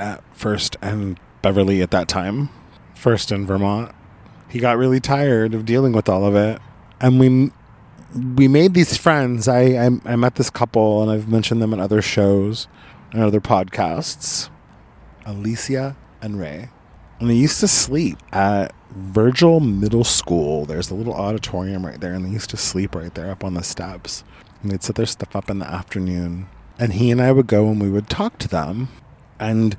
at 0.00 0.22
First 0.34 0.76
and 0.80 1.20
Beverly 1.42 1.82
at 1.82 1.90
that 1.90 2.08
time, 2.08 2.48
First 2.94 3.30
in 3.30 3.46
Vermont. 3.46 3.92
He 4.48 4.60
got 4.60 4.78
really 4.78 5.00
tired 5.00 5.54
of 5.54 5.66
dealing 5.66 5.92
with 5.92 6.08
all 6.08 6.24
of 6.24 6.34
it, 6.34 6.60
and 7.00 7.20
we 7.20 7.50
we 8.14 8.48
made 8.48 8.74
these 8.74 8.96
friends. 8.96 9.48
I, 9.48 9.60
I 9.60 9.90
I 10.04 10.16
met 10.16 10.36
this 10.36 10.50
couple, 10.50 11.02
and 11.02 11.10
I've 11.10 11.28
mentioned 11.28 11.60
them 11.62 11.72
in 11.72 11.80
other 11.80 12.02
shows 12.02 12.68
and 13.12 13.22
other 13.22 13.40
podcasts. 13.40 14.50
Alicia 15.26 15.96
and 16.22 16.38
Ray, 16.38 16.70
and 17.20 17.28
they 17.28 17.34
used 17.34 17.60
to 17.60 17.68
sleep 17.68 18.18
at 18.32 18.74
Virgil 18.90 19.60
Middle 19.60 20.04
School. 20.04 20.64
There's 20.64 20.90
a 20.90 20.94
little 20.94 21.14
auditorium 21.14 21.84
right 21.84 22.00
there, 22.00 22.14
and 22.14 22.24
they 22.24 22.30
used 22.30 22.50
to 22.50 22.56
sleep 22.56 22.94
right 22.94 23.14
there 23.14 23.30
up 23.30 23.44
on 23.44 23.54
the 23.54 23.62
steps. 23.62 24.24
And 24.62 24.72
they'd 24.72 24.82
set 24.82 24.96
their 24.96 25.06
stuff 25.06 25.36
up 25.36 25.50
in 25.50 25.58
the 25.58 25.66
afternoon, 25.66 26.48
and 26.78 26.94
he 26.94 27.10
and 27.10 27.20
I 27.20 27.30
would 27.32 27.46
go 27.46 27.68
and 27.68 27.80
we 27.80 27.90
would 27.90 28.08
talk 28.08 28.38
to 28.38 28.48
them 28.48 28.88
and 29.38 29.76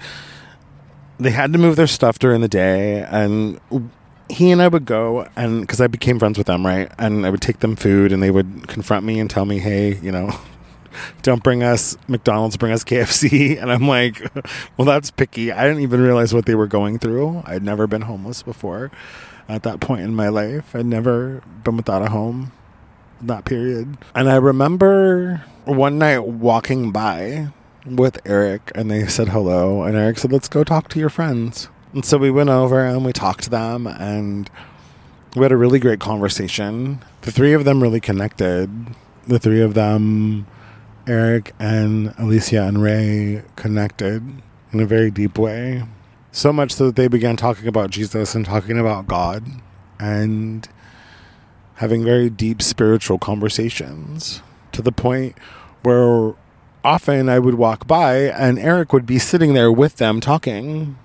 they 1.20 1.32
had 1.32 1.52
to 1.54 1.60
move 1.60 1.76
their 1.76 1.88
stuff 1.88 2.20
during 2.20 2.42
the 2.42 2.48
day 2.48 3.02
and 3.10 3.60
he 4.30 4.52
and 4.52 4.62
I 4.62 4.68
would 4.68 4.86
go 4.86 5.28
and 5.36 5.62
because 5.62 5.82
I 5.82 5.88
became 5.88 6.20
friends 6.20 6.38
with 6.38 6.48
them, 6.48 6.66
right? 6.66 6.92
And 6.98 7.26
I 7.26 7.30
would 7.30 7.42
take 7.42 7.60
them 7.60 7.76
food 7.76 8.12
and 8.12 8.22
they 8.22 8.32
would 8.32 8.68
confront 8.68 9.06
me 9.06 9.20
and 9.20 9.30
tell 9.30 9.46
me, 9.46 9.60
hey, 9.60 9.98
you 10.00 10.12
know, 10.12 10.32
don't 11.22 11.44
bring 11.44 11.64
us 11.64 11.98
McDonald's, 12.08 12.58
bring 12.58 12.72
us 12.72 12.84
KFC. 12.84 13.58
And 13.62 13.72
I'm 13.72 13.88
like, 13.88 14.22
well, 14.78 14.86
that's 14.86 15.12
picky. 15.12 15.52
I 15.52 15.68
didn't 15.68 15.82
even 15.82 16.02
realize 16.02 16.34
what 16.34 16.46
they 16.46 16.56
were 16.56 16.68
going 16.68 17.00
through. 17.00 17.44
I'd 17.46 17.64
never 17.64 17.88
been 17.88 18.04
homeless 18.04 18.44
before 18.44 18.92
at 19.48 19.64
that 19.64 19.80
point 19.80 20.02
in 20.02 20.16
my 20.16 20.30
life. 20.30 20.76
I'd 20.76 20.86
never 20.86 21.42
been 21.64 21.78
without 21.78 22.02
a 22.02 22.10
home 22.10 22.52
that 23.22 23.46
period. 23.46 23.98
And 24.16 24.30
I 24.30 24.36
remember 24.36 25.44
one 25.66 25.98
night 25.98 26.20
walking 26.20 26.92
by 26.92 27.50
with 27.86 28.20
Eric 28.26 28.72
and 28.76 28.90
they 28.90 29.08
said 29.08 29.30
hello. 29.30 29.84
And 29.84 29.98
Eric 29.98 30.20
said, 30.20 30.32
let's 30.32 30.48
go 30.48 30.64
talk 30.64 30.90
to 30.90 31.00
your 31.00 31.10
friends. 31.10 31.70
And 31.94 32.06
so 32.06 32.18
we 32.18 32.30
went 32.30 32.50
over 32.50 32.86
and 32.86 33.04
we 33.04 33.14
talked 33.14 33.44
to 33.46 33.50
them 33.50 33.88
and 33.88 34.50
we 35.36 35.44
had 35.44 35.52
a 35.52 35.58
really 35.58 35.80
great 35.80 36.00
conversation. 36.00 37.04
The 37.22 37.32
three 37.32 37.54
of 37.54 37.66
them 37.66 37.82
really 37.82 38.00
connected. 38.00 38.70
The 39.28 39.40
three 39.40 39.62
of 39.62 39.74
them, 39.74 40.46
Eric 41.08 41.54
and 41.60 42.14
Alicia 42.18 42.64
and 42.64 42.82
Ray, 42.82 43.44
connected 43.56 44.24
in 44.72 44.80
a 44.80 44.86
very 44.86 45.10
deep 45.10 45.38
way. 45.38 45.84
So 46.32 46.54
much 46.54 46.74
so 46.74 46.88
that 46.88 46.96
they 46.96 47.08
began 47.08 47.36
talking 47.36 47.68
about 47.68 47.90
Jesus 47.90 48.36
and 48.36 48.46
talking 48.46 48.78
about 48.78 49.08
God 49.08 49.44
and 50.00 50.68
having 51.76 52.04
very 52.04 52.30
deep 52.30 52.62
spiritual 52.62 53.18
conversations 53.18 54.44
to 54.74 54.82
the 54.82 54.92
point 54.92 55.36
where 55.82 56.34
often 56.84 57.30
I 57.30 57.40
would 57.40 57.56
walk 57.56 57.88
by 57.88 58.16
and 58.16 58.60
Eric 58.60 58.94
would 58.94 59.06
be 59.06 59.18
sitting 59.18 59.54
there 59.54 59.72
with 59.72 59.96
them 59.96 60.20
talking. 60.20 60.98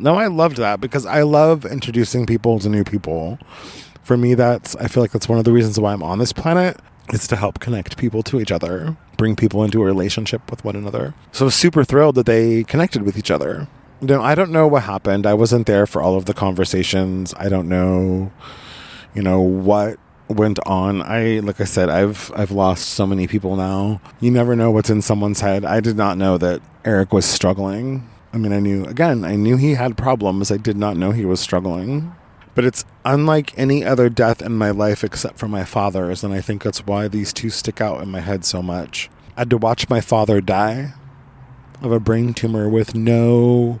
No, 0.00 0.16
I 0.16 0.28
loved 0.28 0.56
that 0.56 0.80
because 0.80 1.04
I 1.04 1.22
love 1.22 1.66
introducing 1.66 2.24
people 2.24 2.58
to 2.60 2.68
new 2.68 2.84
people. 2.84 3.38
For 4.02 4.16
me, 4.16 4.34
that's, 4.34 4.74
I 4.76 4.88
feel 4.88 5.02
like 5.02 5.12
that's 5.12 5.28
one 5.28 5.38
of 5.38 5.44
the 5.44 5.52
reasons 5.52 5.78
why 5.78 5.92
I'm 5.92 6.02
on 6.02 6.18
this 6.18 6.32
planet 6.32 6.78
is 7.12 7.28
to 7.28 7.36
help 7.36 7.60
connect 7.60 7.98
people 7.98 8.22
to 8.24 8.40
each 8.40 8.50
other, 8.50 8.96
bring 9.16 9.36
people 9.36 9.62
into 9.62 9.82
a 9.82 9.84
relationship 9.84 10.50
with 10.50 10.64
one 10.64 10.74
another. 10.74 11.14
So 11.32 11.48
super 11.50 11.84
thrilled 11.84 12.14
that 12.14 12.26
they 12.26 12.64
connected 12.64 13.02
with 13.02 13.18
each 13.18 13.30
other. 13.30 13.68
You 14.00 14.06
know, 14.06 14.22
I 14.22 14.34
don't 14.34 14.50
know 14.50 14.66
what 14.66 14.84
happened. 14.84 15.26
I 15.26 15.34
wasn't 15.34 15.66
there 15.66 15.86
for 15.86 16.00
all 16.00 16.16
of 16.16 16.24
the 16.24 16.32
conversations. 16.32 17.34
I 17.36 17.50
don't 17.50 17.68
know, 17.68 18.32
you 19.14 19.22
know, 19.22 19.40
what 19.40 19.98
went 20.28 20.58
on. 20.66 21.02
I 21.02 21.40
like 21.40 21.60
I 21.60 21.64
said, 21.64 21.90
I've 21.90 22.32
I've 22.34 22.50
lost 22.50 22.88
so 22.88 23.06
many 23.06 23.26
people 23.26 23.56
now. 23.56 24.00
You 24.20 24.30
never 24.30 24.56
know 24.56 24.70
what's 24.70 24.88
in 24.88 25.02
someone's 25.02 25.40
head. 25.40 25.64
I 25.66 25.80
did 25.80 25.96
not 25.96 26.16
know 26.16 26.38
that 26.38 26.62
Eric 26.84 27.12
was 27.12 27.26
struggling. 27.26 28.08
I 28.32 28.38
mean, 28.38 28.52
I 28.52 28.60
knew 28.60 28.84
again, 28.84 29.24
I 29.24 29.36
knew 29.36 29.56
he 29.56 29.74
had 29.74 29.96
problems. 29.96 30.50
I 30.50 30.56
did 30.56 30.76
not 30.76 30.96
know 30.96 31.10
he 31.10 31.24
was 31.24 31.40
struggling. 31.40 32.14
But 32.54 32.64
it's 32.64 32.84
unlike 33.04 33.56
any 33.56 33.84
other 33.84 34.08
death 34.08 34.42
in 34.42 34.52
my 34.52 34.70
life 34.70 35.04
except 35.04 35.38
for 35.38 35.48
my 35.48 35.64
father's, 35.64 36.24
and 36.24 36.34
I 36.34 36.40
think 36.40 36.62
that's 36.62 36.86
why 36.86 37.08
these 37.08 37.32
two 37.32 37.48
stick 37.48 37.80
out 37.80 38.02
in 38.02 38.10
my 38.10 38.20
head 38.20 38.44
so 38.44 38.60
much. 38.60 39.08
I 39.36 39.42
had 39.42 39.50
to 39.50 39.56
watch 39.56 39.88
my 39.88 40.00
father 40.00 40.40
die 40.40 40.94
of 41.80 41.92
a 41.92 42.00
brain 42.00 42.34
tumor 42.34 42.68
with 42.68 42.94
no 42.94 43.80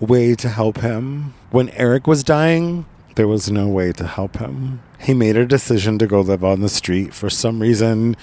way 0.00 0.34
to 0.34 0.48
help 0.48 0.78
him. 0.78 1.34
When 1.50 1.70
Eric 1.70 2.06
was 2.06 2.24
dying, 2.24 2.84
there 3.14 3.28
was 3.28 3.50
no 3.50 3.68
way 3.68 3.92
to 3.92 4.06
help 4.06 4.36
him. 4.36 4.82
He 4.98 5.14
made 5.14 5.36
a 5.36 5.46
decision 5.46 5.98
to 5.98 6.06
go 6.06 6.20
live 6.20 6.44
on 6.44 6.60
the 6.60 6.68
street. 6.68 7.14
For 7.14 7.30
some 7.30 7.60
reason, 7.60 8.16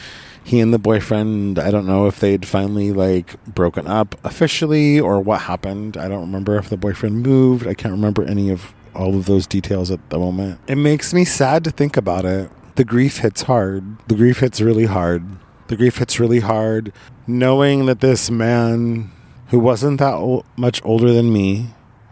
he 0.44 0.60
and 0.60 0.74
the 0.74 0.80
boyfriend, 0.80 1.60
I 1.60 1.72
don't 1.72 1.86
know 1.86 2.08
if 2.08 2.20
they'd 2.20 2.46
finally 2.48 2.92
like 2.92 3.44
broken 3.46 3.88
up 3.88 4.16
officially 4.24 5.00
or 5.00 5.20
what 5.20 5.42
happened. 5.42 5.98
I 5.98 6.08
don't 6.08 6.22
remember 6.22 6.58
if 6.58 6.70
the 6.70 6.78
boyfriend 6.78 7.24
moved. 7.24 7.68
I 7.68 7.74
can't 7.74 7.92
remember 7.94 8.24
any 8.24 8.50
of 8.50 8.74
all 8.96 9.16
of 9.16 9.26
those 9.26 9.48
details 9.48 9.92
at 9.92 10.10
the 10.10 10.18
moment. 10.20 10.60
It 10.68 10.76
makes 10.78 11.14
me 11.14 11.26
sad 11.26 11.64
to 11.66 11.72
think 11.72 11.96
about 11.96 12.26
it. 12.26 12.50
The 12.76 12.84
grief 12.84 13.18
hits 13.18 13.44
hard. 13.44 13.84
The 14.08 14.16
grief 14.16 14.40
hits 14.40 14.60
really 14.62 14.86
hard. 14.86 15.24
The 15.68 15.78
grief 15.78 15.98
hits 15.98 16.20
really 16.20 16.40
hard 16.42 16.92
knowing 17.28 17.86
that 17.86 18.02
this 18.02 18.30
man 18.30 19.12
who 19.48 19.60
wasn't 19.60 20.00
that 20.00 20.16
o- 20.16 20.44
much 20.56 20.82
older 20.84 21.14
than 21.14 21.32
me 21.32 21.68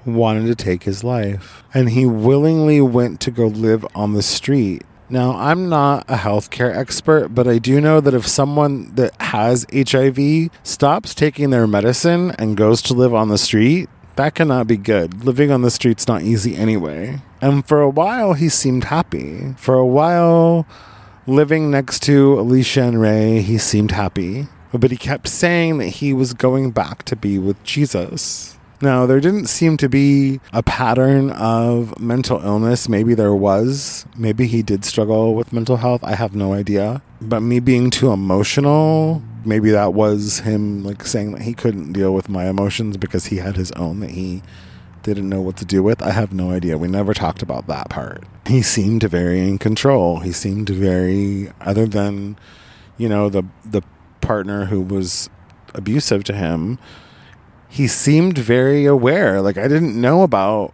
wanted 0.05 0.45
to 0.47 0.55
take 0.55 0.83
his 0.83 1.03
life. 1.03 1.63
And 1.73 1.89
he 1.89 2.05
willingly 2.05 2.81
went 2.81 3.19
to 3.21 3.31
go 3.31 3.47
live 3.47 3.85
on 3.95 4.13
the 4.13 4.23
street. 4.23 4.83
Now, 5.11 5.35
I'm 5.37 5.69
not 5.69 6.05
a 6.07 6.15
healthcare 6.15 6.75
expert, 6.75 7.29
but 7.29 7.47
I 7.47 7.57
do 7.57 7.81
know 7.81 7.99
that 7.99 8.13
if 8.13 8.27
someone 8.27 8.93
that 8.93 9.19
has 9.19 9.65
HIV 9.73 10.51
stops 10.61 11.15
taking 11.15 11.49
their 11.49 11.65
medicine 11.65 12.31
and 12.37 12.55
goes 12.55 12.83
to 12.83 12.93
live 12.93 13.15
on 13.15 13.29
the 13.29 13.39
street, 13.39 13.89
that 14.17 14.35
cannot 14.35 14.67
be 14.67 14.77
good. 14.77 15.23
Living 15.25 15.49
on 15.49 15.63
the 15.63 15.71
street's 15.71 16.07
not 16.07 16.21
easy 16.21 16.55
anyway. 16.55 17.21
And 17.41 17.65
for 17.65 17.81
a 17.81 17.89
while, 17.89 18.33
he 18.33 18.49
seemed 18.49 18.83
happy. 18.83 19.55
For 19.57 19.73
a 19.73 19.85
while, 19.85 20.67
living 21.25 21.71
next 21.71 22.03
to 22.03 22.39
Alicia 22.39 22.83
and 22.83 23.01
Ray, 23.01 23.41
he 23.41 23.57
seemed 23.57 23.91
happy. 23.91 24.47
But 24.71 24.91
he 24.91 24.97
kept 24.97 25.27
saying 25.27 25.79
that 25.79 25.87
he 25.87 26.13
was 26.13 26.33
going 26.33 26.69
back 26.69 27.01
to 27.05 27.15
be 27.15 27.39
with 27.39 27.63
Jesus. 27.63 28.58
Now, 28.81 29.05
there 29.05 29.19
didn't 29.19 29.47
seem 29.47 29.75
to 29.77 29.89
be 29.89 30.39
a 30.53 30.63
pattern 30.63 31.31
of 31.31 31.99
mental 31.99 32.39
illness. 32.41 32.87
Maybe 32.87 33.13
there 33.13 33.35
was. 33.35 34.05
Maybe 34.17 34.47
he 34.47 34.61
did 34.61 34.85
struggle 34.85 35.35
with 35.35 35.51
mental 35.51 35.77
health. 35.77 36.01
I 36.03 36.15
have 36.15 36.33
no 36.33 36.53
idea. 36.53 37.01
But 37.19 37.41
me 37.41 37.59
being 37.59 37.89
too 37.89 38.11
emotional, 38.11 39.21
maybe 39.43 39.69
that 39.71 39.93
was 39.93 40.39
him 40.39 40.83
like 40.83 41.05
saying 41.05 41.33
that 41.33 41.41
he 41.41 41.53
couldn't 41.53 41.91
deal 41.91 42.13
with 42.13 42.29
my 42.29 42.47
emotions 42.47 42.95
because 42.95 43.25
he 43.25 43.37
had 43.37 43.57
his 43.57 43.71
own 43.73 43.99
that 43.99 44.11
he 44.11 44.41
didn't 45.03 45.27
know 45.27 45.41
what 45.41 45.57
to 45.57 45.65
do 45.65 45.83
with. 45.83 46.01
I 46.01 46.11
have 46.11 46.31
no 46.31 46.51
idea. 46.51 46.77
We 46.77 46.87
never 46.87 47.13
talked 47.13 47.41
about 47.41 47.67
that 47.67 47.89
part. 47.89 48.23
He 48.47 48.61
seemed 48.61 49.03
very 49.03 49.41
in 49.41 49.57
control. 49.57 50.19
He 50.19 50.31
seemed 50.31 50.69
very 50.69 51.51
other 51.61 51.85
than, 51.85 52.37
you 52.97 53.09
know, 53.09 53.29
the 53.29 53.43
the 53.65 53.81
partner 54.21 54.65
who 54.65 54.81
was 54.81 55.29
abusive 55.73 56.23
to 56.25 56.33
him 56.33 56.79
he 57.69 57.87
seemed 57.87 58.37
very 58.37 58.85
aware. 58.85 59.41
Like 59.41 59.57
I 59.57 59.67
didn't 59.67 59.99
know 59.99 60.23
about 60.23 60.73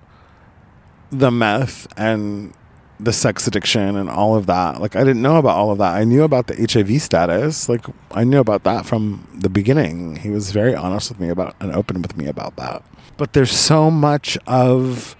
the 1.12 1.30
meth 1.30 1.88
and 1.98 2.54
the 3.00 3.12
sex 3.12 3.46
addiction 3.46 3.98
and 3.98 4.10
all 4.10 4.36
of 4.36 4.46
that. 4.46 4.80
Like 4.80 4.96
I 4.96 5.04
didn't 5.04 5.22
know 5.22 5.36
about 5.36 5.58
all 5.58 5.72
of 5.72 5.78
that. 5.80 5.94
I 5.96 6.06
knew 6.06 6.24
about 6.24 6.48
the 6.48 6.56
HIV 6.56 7.02
status. 7.02 7.68
Like 7.68 7.86
I 8.12 8.24
knew 8.24 8.40
about 8.40 8.64
that 8.64 8.86
from 8.86 9.28
the 9.34 9.50
beginning. 9.50 10.16
He 10.16 10.30
was 10.30 10.52
very 10.52 10.74
honest 10.74 11.10
with 11.10 11.20
me 11.20 11.30
about 11.30 11.56
and 11.60 11.74
open 11.74 12.02
with 12.02 12.16
me 12.16 12.28
about 12.28 12.56
that. 12.56 12.84
But 13.18 13.34
there's 13.34 13.52
so 13.52 13.92
much 13.92 14.38
of 14.48 15.16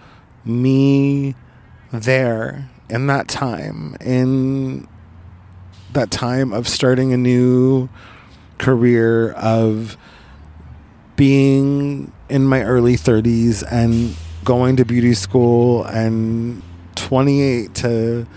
me 0.46 1.36
there 1.92 2.70
in 2.90 3.08
that 3.08 3.28
time, 3.28 3.98
in 4.00 4.88
that 5.92 6.12
time 6.12 6.54
of 6.54 6.68
starting 6.68 7.12
a 7.14 7.18
new 7.18 7.90
career, 8.58 9.32
of 9.34 9.98
being 11.16 12.12
in 12.30 12.44
my 12.44 12.64
early 12.64 12.96
30s 12.96 13.64
and 13.72 14.16
going 14.44 14.76
to 14.76 14.86
beauty 14.86 15.14
school 15.14 15.84
and 15.86 16.62
28 16.96 17.74
to 17.76 18.28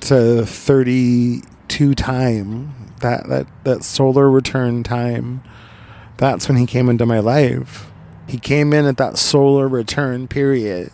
to 0.00 0.46
32 0.46 1.94
time 1.94 2.74
that 3.00 3.28
that 3.28 3.46
that 3.64 3.84
solar 3.84 4.30
return 4.30 4.82
time 4.82 5.42
that's 6.16 6.48
when 6.48 6.56
he 6.56 6.64
came 6.64 6.88
into 6.88 7.04
my 7.04 7.18
life. 7.18 7.90
He 8.26 8.38
came 8.38 8.72
in 8.72 8.86
at 8.86 8.96
that 8.96 9.18
solar 9.18 9.68
return 9.68 10.28
period. 10.28 10.90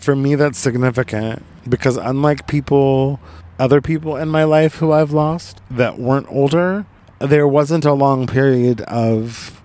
For 0.00 0.16
me 0.16 0.34
that's 0.34 0.58
significant 0.58 1.42
because 1.68 1.96
unlike 1.96 2.46
people 2.46 3.20
other 3.58 3.80
people 3.80 4.16
in 4.16 4.28
my 4.28 4.44
life 4.44 4.76
who 4.76 4.92
I've 4.92 5.12
lost 5.12 5.60
that 5.70 5.98
weren't 5.98 6.26
older 6.30 6.86
there 7.18 7.48
wasn't 7.48 7.84
a 7.84 7.92
long 7.92 8.26
period 8.26 8.82
of 8.82 9.55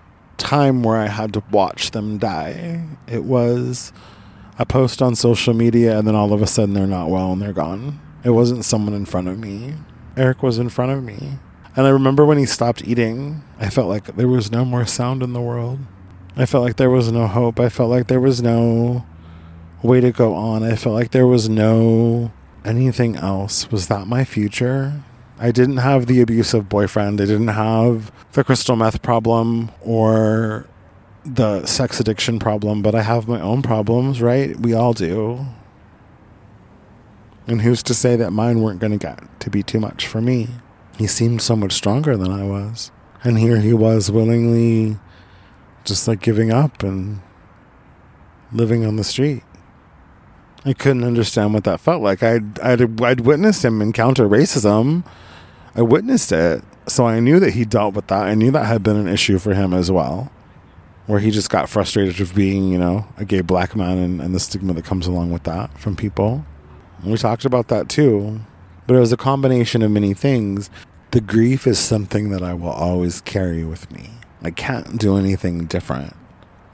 time 0.42 0.82
where 0.82 0.96
I 0.96 1.06
had 1.06 1.32
to 1.34 1.42
watch 1.50 1.92
them 1.92 2.18
die 2.18 2.84
it 3.06 3.24
was 3.24 3.92
a 4.58 4.66
post 4.66 5.00
on 5.00 5.14
social 5.14 5.54
media 5.54 5.98
and 5.98 6.06
then 6.06 6.14
all 6.14 6.32
of 6.32 6.42
a 6.42 6.46
sudden 6.46 6.74
they're 6.74 6.86
not 6.86 7.08
well 7.08 7.32
and 7.32 7.40
they're 7.40 7.52
gone 7.52 8.00
it 8.24 8.30
wasn't 8.30 8.64
someone 8.64 8.94
in 8.94 9.04
front 9.04 9.28
of 9.28 9.38
me. 9.38 9.74
Eric 10.16 10.42
was 10.42 10.58
in 10.58 10.68
front 10.68 10.92
of 10.92 11.02
me. 11.02 11.38
And 11.74 11.86
I 11.86 11.90
remember 11.90 12.24
when 12.24 12.38
he 12.38 12.46
stopped 12.46 12.84
eating, 12.84 13.42
I 13.58 13.68
felt 13.68 13.88
like 13.88 14.16
there 14.16 14.28
was 14.28 14.52
no 14.52 14.64
more 14.64 14.86
sound 14.86 15.22
in 15.22 15.32
the 15.32 15.40
world. 15.40 15.80
I 16.36 16.46
felt 16.46 16.64
like 16.64 16.76
there 16.76 16.90
was 16.90 17.10
no 17.10 17.26
hope. 17.26 17.58
I 17.58 17.68
felt 17.68 17.90
like 17.90 18.06
there 18.06 18.20
was 18.20 18.42
no 18.42 19.04
way 19.82 20.00
to 20.00 20.12
go 20.12 20.34
on. 20.34 20.62
I 20.62 20.76
felt 20.76 20.94
like 20.94 21.10
there 21.10 21.26
was 21.26 21.48
no 21.48 22.30
anything 22.64 23.16
else. 23.16 23.70
Was 23.70 23.88
that 23.88 24.06
my 24.06 24.24
future? 24.24 25.02
I 25.42 25.50
didn't 25.50 25.78
have 25.78 26.06
the 26.06 26.20
abusive 26.20 26.68
boyfriend. 26.68 27.20
I 27.20 27.24
didn't 27.24 27.48
have 27.48 28.12
the 28.30 28.44
crystal 28.44 28.76
meth 28.76 29.02
problem 29.02 29.72
or 29.80 30.68
the 31.24 31.66
sex 31.66 31.98
addiction 31.98 32.38
problem, 32.38 32.80
but 32.80 32.94
I 32.94 33.02
have 33.02 33.26
my 33.26 33.40
own 33.40 33.60
problems, 33.60 34.22
right? 34.22 34.56
We 34.56 34.72
all 34.72 34.92
do. 34.92 35.44
And 37.48 37.62
who's 37.62 37.82
to 37.82 37.92
say 37.92 38.14
that 38.14 38.30
mine 38.30 38.60
weren't 38.60 38.78
going 38.78 38.92
to 38.92 39.04
get 39.04 39.18
to 39.40 39.50
be 39.50 39.64
too 39.64 39.80
much 39.80 40.06
for 40.06 40.20
me? 40.20 40.46
He 40.96 41.08
seemed 41.08 41.42
so 41.42 41.56
much 41.56 41.72
stronger 41.72 42.16
than 42.16 42.30
I 42.30 42.44
was. 42.44 42.92
And 43.24 43.36
here 43.36 43.58
he 43.58 43.74
was 43.74 44.12
willingly 44.12 44.96
just 45.84 46.06
like 46.06 46.20
giving 46.20 46.52
up 46.52 46.84
and 46.84 47.20
living 48.52 48.86
on 48.86 48.94
the 48.94 49.02
street. 49.02 49.42
I 50.64 50.72
couldn't 50.72 51.02
understand 51.02 51.52
what 51.52 51.64
that 51.64 51.80
felt 51.80 52.00
like. 52.00 52.22
I'd, 52.22 52.60
I'd, 52.60 53.02
I'd 53.02 53.20
witnessed 53.22 53.64
him 53.64 53.82
encounter 53.82 54.28
racism. 54.28 55.02
I 55.74 55.82
witnessed 55.82 56.32
it. 56.32 56.62
So 56.88 57.06
I 57.06 57.20
knew 57.20 57.38
that 57.40 57.54
he 57.54 57.64
dealt 57.64 57.94
with 57.94 58.08
that. 58.08 58.22
I 58.22 58.34
knew 58.34 58.50
that 58.50 58.66
had 58.66 58.82
been 58.82 58.96
an 58.96 59.08
issue 59.08 59.38
for 59.38 59.54
him 59.54 59.72
as 59.72 59.90
well, 59.90 60.32
where 61.06 61.20
he 61.20 61.30
just 61.30 61.48
got 61.48 61.68
frustrated 61.68 62.18
with 62.18 62.34
being, 62.34 62.70
you 62.70 62.78
know, 62.78 63.06
a 63.16 63.24
gay 63.24 63.40
black 63.40 63.76
man 63.76 63.98
and, 63.98 64.20
and 64.20 64.34
the 64.34 64.40
stigma 64.40 64.72
that 64.74 64.84
comes 64.84 65.06
along 65.06 65.30
with 65.30 65.44
that 65.44 65.78
from 65.78 65.96
people. 65.96 66.44
We 67.04 67.16
talked 67.16 67.44
about 67.44 67.68
that 67.68 67.88
too. 67.88 68.40
But 68.86 68.96
it 68.96 69.00
was 69.00 69.12
a 69.12 69.16
combination 69.16 69.82
of 69.82 69.90
many 69.90 70.12
things. 70.12 70.70
The 71.12 71.20
grief 71.20 71.66
is 71.66 71.78
something 71.78 72.30
that 72.30 72.42
I 72.42 72.54
will 72.54 72.70
always 72.70 73.20
carry 73.20 73.64
with 73.64 73.90
me. 73.92 74.10
I 74.42 74.50
can't 74.50 74.98
do 74.98 75.16
anything 75.16 75.66
different. 75.66 76.16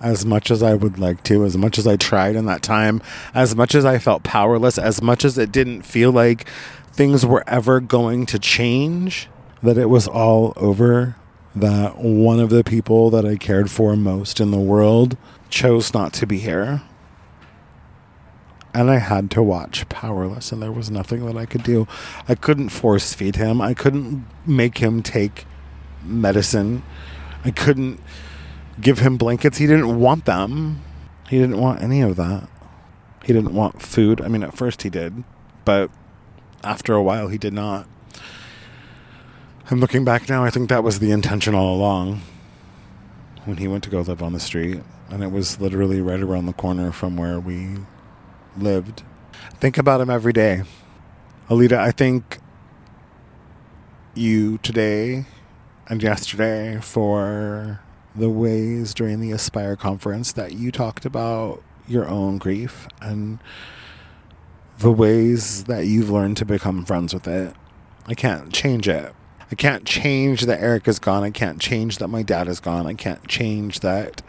As 0.01 0.25
much 0.25 0.51
as 0.51 0.63
I 0.63 0.75
would 0.75 0.99
like 0.99 1.23
to, 1.25 1.45
as 1.45 1.57
much 1.57 1.79
as 1.79 1.87
I 1.87 1.97
tried 1.97 2.37
in 2.37 2.47
that 2.47 2.63
time, 2.63 3.03
as 3.35 3.57
much 3.57 3.75
as 3.75 3.85
I 3.85 3.99
felt 3.99 4.23
powerless, 4.23 4.79
as 4.79 5.03
much 5.03 5.25
as 5.25 5.37
it 5.37 5.51
didn't 5.51 5.83
feel 5.83 6.13
like 6.13 6.49
things 6.93 7.27
were 7.27 7.45
ever 7.49 7.81
going 7.81 8.27
to 8.27 8.39
change, 8.39 9.29
that 9.63 9.77
it 9.77 9.87
was 9.87 10.07
all 10.07 10.53
over, 10.57 11.17
that 11.55 11.99
one 11.99 12.39
of 12.39 12.51
the 12.51 12.63
people 12.63 13.11
that 13.11 13.25
I 13.25 13.37
cared 13.37 13.71
for 13.71 13.97
most 13.97 14.39
in 14.39 14.53
the 14.53 14.59
world 14.59 15.17
chose 15.51 15.93
not 15.93 16.13
to 16.15 16.27
be 16.27 16.39
here 16.39 16.83
and 18.75 18.91
I 18.91 18.99
had 18.99 19.31
to 19.33 19.43
watch 19.43 19.89
powerless, 19.89 20.53
and 20.53 20.63
there 20.63 20.73
was 20.73 20.91
nothing 20.91 21.27
that 21.27 21.37
I 21.37 21.47
could 21.47 21.63
do. 21.63 21.89
I 22.29 22.35
couldn't 22.35 22.69
force 22.69 23.15
feed 23.15 23.37
him. 23.37 23.61
I 23.61 23.75
couldn't 23.75 24.27
make 24.47 24.79
him 24.79 25.03
take 25.03 25.47
medicine. 26.05 26.83
I 27.45 27.51
couldn't 27.51 28.01
give 28.81 29.01
him 29.01 29.17
blankets. 29.17 29.59
He 29.59 29.67
didn't 29.67 29.99
want 29.99 30.25
them. 30.25 30.83
He 31.29 31.39
didn't 31.39 31.59
want 31.59 31.83
any 31.83 32.01
of 32.01 32.17
that. 32.17 32.49
He 33.25 33.33
didn't 33.33 33.55
want 33.55 33.83
food. 33.83 34.21
I 34.21 34.29
mean, 34.29 34.43
at 34.43 34.57
first 34.57 34.83
he 34.83 34.91
did, 34.91 35.25
but 35.65 35.91
after 36.65 36.95
a 36.95 37.03
while 37.03 37.29
he 37.29 37.39
did 37.39 37.53
not. 37.53 37.87
And 39.69 39.81
looking 39.81 40.05
back 40.05 40.29
now, 40.29 40.45
I 40.45 40.51
think 40.51 40.71
that 40.71 40.83
was 40.83 40.99
the 40.99 41.11
intention 41.11 41.55
all 41.55 41.75
along 41.75 42.23
when 43.45 43.59
he 43.59 43.69
went 43.69 43.85
to 43.85 43.91
go 43.91 44.01
live 44.01 44.23
on 44.23 44.33
the 44.33 44.41
street. 44.41 44.81
And 45.11 45.23
it 45.23 45.31
was 45.31 45.61
literally 45.61 46.01
right 46.01 46.21
around 46.21 46.47
the 46.47 46.53
corner 46.53 46.91
from 46.91 47.17
where 47.17 47.39
we 47.39 47.77
lived. 48.57 49.03
Think 49.55 49.77
about 49.77 50.01
him 50.01 50.09
every 50.09 50.33
day. 50.33 50.63
Alita, 51.51 51.79
I 51.79 51.91
think 51.91 52.39
you 54.15 54.59
today 54.59 55.27
and 55.87 56.03
yesterday 56.03 56.79
for 56.81 57.81
the 58.19 58.31
ways 58.31 58.95
during 58.95 59.21
the 59.21 59.33
Aspire 59.33 59.77
conference 59.77 60.33
that 60.33 60.53
you 60.53 60.71
talked 60.71 61.05
about 61.05 61.63
your 61.87 62.07
own 62.07 62.39
grief 62.39 62.87
and 63.01 63.39
the 64.79 64.93
ways 64.93 65.65
that 65.65 65.87
you've 65.87 66.11
learned 66.11 66.37
to 66.37 66.45
become 66.45 66.85
friends 66.85 67.15
with 67.15 67.27
it. 67.27 67.55
I 68.07 68.15
can't 68.15 68.53
change 68.53 68.89
it. 68.89 69.15
I 69.51 69.55
can't 69.55 69.85
change 69.85 70.43
that 70.43 70.61
Eric 70.61 70.87
is 70.89 70.99
gone. 70.99 71.25
I 71.25 71.31
can't 71.31 71.61
change 71.61 71.99
that 71.99 72.09
my 72.09 72.23
dad 72.23 72.49
is 72.49 72.61
gone. 72.61 72.87
I 72.87 72.95
can't 72.95 73.27
change 73.27 73.81
that 73.81 74.23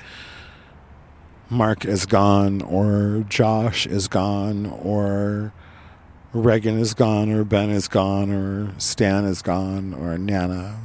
Mark 1.50 1.84
is 1.84 2.06
gone 2.06 2.62
or 2.62 3.26
Josh 3.28 3.86
is 3.86 4.08
gone 4.08 4.68
or 4.68 5.52
Reagan 6.32 6.80
is 6.80 6.94
gone 6.94 7.32
or 7.32 7.44
Ben 7.44 7.70
is 7.70 7.88
gone 7.88 8.32
or 8.32 8.74
Stan 8.80 9.26
is 9.26 9.42
gone 9.42 9.94
or 9.94 10.18
Nana 10.18 10.80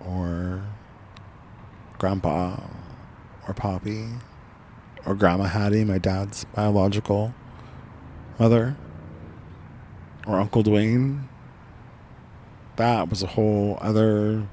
or 0.00 0.64
Grandpa 1.98 2.60
or 3.46 3.54
Poppy 3.54 4.06
or 5.04 5.14
Grandma 5.14 5.44
Hattie, 5.44 5.84
my 5.84 5.98
dad's 5.98 6.44
biological 6.54 7.34
mother, 8.38 8.76
or 10.26 10.40
Uncle 10.40 10.62
Dwayne. 10.62 11.24
That 12.76 13.10
was 13.10 13.22
a 13.22 13.26
whole 13.26 13.78
other. 13.80 14.46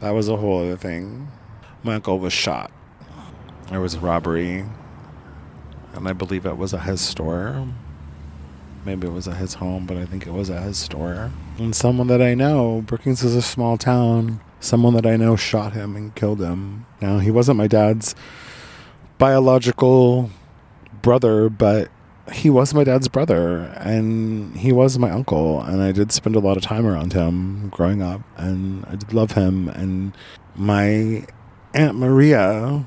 That 0.00 0.10
was 0.10 0.28
a 0.28 0.36
whole 0.36 0.60
other 0.60 0.76
thing. 0.76 1.28
My 1.82 1.96
uncle 1.96 2.18
was 2.18 2.32
shot. 2.32 2.70
There 3.68 3.80
was 3.80 3.94
a 3.94 4.00
robbery 4.00 4.64
and 5.94 6.08
I 6.08 6.12
believe 6.12 6.46
it 6.46 6.56
was 6.56 6.72
at 6.74 6.82
his 6.82 7.00
store. 7.00 7.66
Maybe 8.84 9.06
it 9.06 9.12
was 9.12 9.28
at 9.28 9.36
his 9.36 9.54
home, 9.54 9.86
but 9.86 9.96
I 9.96 10.06
think 10.06 10.26
it 10.26 10.32
was 10.32 10.48
at 10.48 10.62
his 10.62 10.78
store. 10.78 11.30
And 11.58 11.74
someone 11.74 12.06
that 12.06 12.22
I 12.22 12.34
know, 12.34 12.82
Brookings 12.86 13.22
is 13.22 13.36
a 13.36 13.42
small 13.42 13.76
town. 13.76 14.40
Someone 14.60 14.94
that 14.94 15.06
I 15.06 15.16
know 15.16 15.36
shot 15.36 15.72
him 15.72 15.96
and 15.96 16.14
killed 16.14 16.40
him. 16.40 16.86
Now, 17.00 17.18
he 17.18 17.30
wasn't 17.30 17.58
my 17.58 17.66
dad's 17.66 18.14
biological 19.18 20.30
brother, 21.02 21.48
but 21.48 21.90
he 22.32 22.48
was 22.48 22.72
my 22.72 22.84
dad's 22.84 23.08
brother 23.08 23.74
and 23.78 24.56
he 24.56 24.70
was 24.70 24.96
my 24.98 25.10
uncle 25.10 25.60
and 25.62 25.82
I 25.82 25.90
did 25.90 26.12
spend 26.12 26.36
a 26.36 26.38
lot 26.38 26.56
of 26.56 26.62
time 26.62 26.86
around 26.86 27.12
him 27.12 27.70
growing 27.70 28.02
up 28.02 28.20
and 28.36 28.84
I 28.86 28.94
did 28.94 29.12
love 29.12 29.32
him 29.32 29.68
and 29.68 30.16
my 30.54 31.26
aunt 31.74 31.96
Maria 31.96 32.86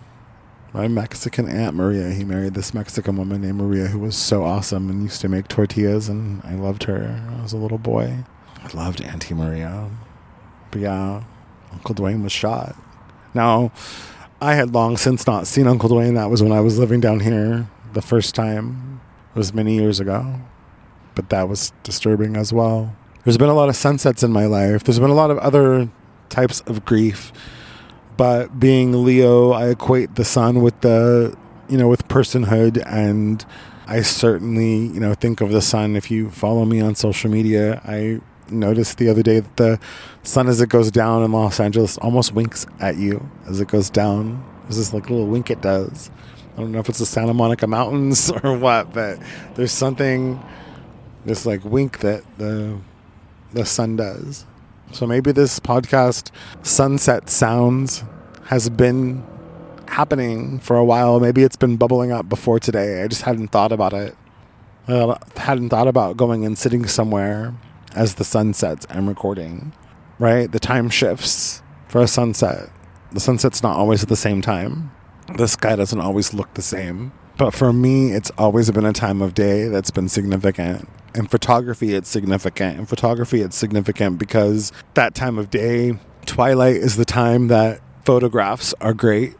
my 0.74 0.88
Mexican 0.88 1.47
aunt 1.47 1.76
Maria. 1.76 2.09
He 2.09 2.24
married 2.24 2.55
this 2.55 2.74
Mexican 2.74 3.15
woman 3.15 3.41
named 3.41 3.59
Maria 3.59 3.86
who 3.86 3.99
was 3.99 4.15
so 4.15 4.43
awesome 4.43 4.89
and 4.89 5.03
used 5.03 5.21
to 5.21 5.30
make 5.30 5.47
tortillas, 5.47 6.09
and 6.09 6.41
I 6.43 6.55
loved 6.55 6.84
her 6.84 7.21
as 7.43 7.53
a 7.53 7.57
little 7.57 7.78
boy. 7.78 8.24
I 8.61 8.76
loved 8.76 9.01
Auntie 9.01 9.36
Maria. 9.36 9.89
But 10.71 10.82
yeah, 10.82 11.24
Uncle 11.74 11.95
Dwayne 11.95 12.24
was 12.24 12.32
shot. 12.32 12.76
Now, 13.34 13.71
I 14.41 14.55
had 14.55 14.74
long 14.74 14.97
since 14.97 15.26
not 15.26 15.47
seen 15.47 15.67
Uncle 15.67 15.89
Dwayne. 15.89 16.15
That 16.15 16.30
was 16.30 16.43
when 16.43 16.51
I 16.51 16.61
was 16.61 16.78
living 16.78 16.99
down 16.99 17.19
here 17.19 17.67
the 17.93 18.01
first 18.01 18.36
time. 18.36 19.01
It 19.36 19.38
was 19.38 19.53
many 19.53 19.76
years 19.76 19.99
ago. 19.99 20.41
But 21.15 21.30
that 21.30 21.47
was 21.47 21.71
disturbing 21.84 22.36
as 22.36 22.51
well. 22.51 22.95
There's 23.24 23.38
been 23.38 23.49
a 23.49 23.53
lot 23.53 23.69
of 23.69 23.76
sunsets 23.76 24.24
in 24.24 24.32
my 24.32 24.45
life. 24.45 24.84
There's 24.84 24.99
been 24.99 25.09
a 25.09 25.15
lot 25.15 25.32
of 25.32 25.38
other 25.38 25.89
types 26.30 26.61
of 26.61 26.84
grief 26.86 27.32
but 28.17 28.59
being 28.59 29.03
Leo, 29.03 29.51
I 29.51 29.69
equate 29.69 30.15
the 30.15 30.26
sun 30.26 30.61
with 30.61 30.80
the, 30.82 31.36
you 31.67 31.78
know, 31.78 31.88
with 31.88 32.07
personhood. 32.07 32.84
And 32.86 33.43
I 33.88 34.01
certainly, 34.01 34.88
you 34.88 34.99
know, 34.99 35.13
think 35.13 35.41
of 35.41 35.51
the 35.51 35.61
sun. 35.61 35.95
If 35.95 36.11
you 36.11 36.30
follow 36.30 36.65
me 36.65 36.80
on 36.80 36.95
social 36.95 37.30
media, 37.30 37.82
I 37.86 38.21
noticed 38.51 38.97
the 38.97 39.09
other 39.09 39.23
day 39.23 39.39
that 39.39 39.57
the 39.57 39.79
sun 40.23 40.47
as 40.47 40.61
it 40.61 40.69
goes 40.69 40.91
down 40.91 41.23
in 41.23 41.31
Los 41.31 41.59
Angeles 41.59 41.97
almost 41.99 42.33
winks 42.33 42.65
at 42.79 42.97
you 42.97 43.29
as 43.47 43.59
it 43.59 43.67
goes 43.67 43.89
down. 43.89 44.43
There's 44.63 44.77
this 44.77 44.93
like 44.93 45.09
little 45.09 45.27
wink 45.27 45.49
it 45.49 45.61
does. 45.61 46.09
I 46.55 46.61
don't 46.61 46.71
know 46.71 46.79
if 46.79 46.89
it's 46.89 46.99
the 46.99 47.05
Santa 47.05 47.33
Monica 47.33 47.67
Mountains 47.67 48.31
or 48.43 48.57
what, 48.57 48.93
but 48.93 49.19
there's 49.55 49.71
something 49.71 50.41
this 51.25 51.45
like 51.45 51.63
wink 51.63 51.99
that 51.99 52.23
the 52.37 52.79
the 53.53 53.65
sun 53.65 53.95
does. 53.95 54.45
So 54.91 55.07
maybe 55.07 55.31
this 55.31 55.59
podcast, 55.59 56.31
Sunset 56.61 57.29
Sounds, 57.29 58.03
has 58.45 58.69
been 58.69 59.23
happening 59.87 60.59
for 60.59 60.75
a 60.75 60.85
while. 60.85 61.19
Maybe 61.19 61.43
it's 61.43 61.55
been 61.55 61.77
bubbling 61.77 62.11
up 62.11 62.29
before 62.29 62.59
today. 62.59 63.03
I 63.03 63.07
just 63.07 63.23
hadn't 63.23 63.49
thought 63.49 63.71
about 63.71 63.93
it. 63.93 64.15
I 64.87 65.17
hadn't 65.37 65.69
thought 65.69 65.87
about 65.87 66.17
going 66.17 66.45
and 66.45 66.57
sitting 66.57 66.85
somewhere 66.85 67.53
as 67.95 68.15
the 68.15 68.23
sun 68.23 68.53
sets 68.53 68.85
and 68.89 69.07
recording, 69.07 69.73
right? 70.19 70.51
The 70.51 70.59
time 70.59 70.89
shifts 70.89 71.61
for 71.87 72.01
a 72.01 72.07
sunset. 72.07 72.69
The 73.11 73.19
sunset's 73.19 73.61
not 73.61 73.77
always 73.77 74.03
at 74.03 74.09
the 74.09 74.15
same 74.15 74.41
time. 74.41 74.91
The 75.35 75.47
sky 75.47 75.75
doesn't 75.75 75.99
always 75.99 76.33
look 76.33 76.53
the 76.53 76.61
same. 76.61 77.11
But 77.37 77.51
for 77.51 77.73
me, 77.73 78.11
it's 78.11 78.31
always 78.37 78.69
been 78.71 78.85
a 78.85 78.93
time 78.93 79.21
of 79.21 79.33
day 79.33 79.67
that's 79.67 79.91
been 79.91 80.09
significant. 80.09 80.87
In 81.15 81.27
photography, 81.27 81.93
it's 81.93 82.09
significant. 82.09 82.79
In 82.79 82.85
photography, 82.85 83.41
it's 83.41 83.55
significant 83.55 84.19
because 84.19 84.71
that 84.93 85.15
time 85.15 85.37
of 85.37 85.49
day, 85.49 85.97
twilight 86.25 86.75
is 86.75 86.95
the 86.95 87.05
time 87.05 87.47
that 87.47 87.81
photographs 88.05 88.73
are 88.81 88.93
great. 88.93 89.35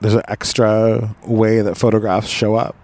There's 0.00 0.14
an 0.14 0.22
extra 0.28 1.14
way 1.26 1.60
that 1.62 1.76
photographs 1.76 2.28
show 2.28 2.54
up, 2.54 2.76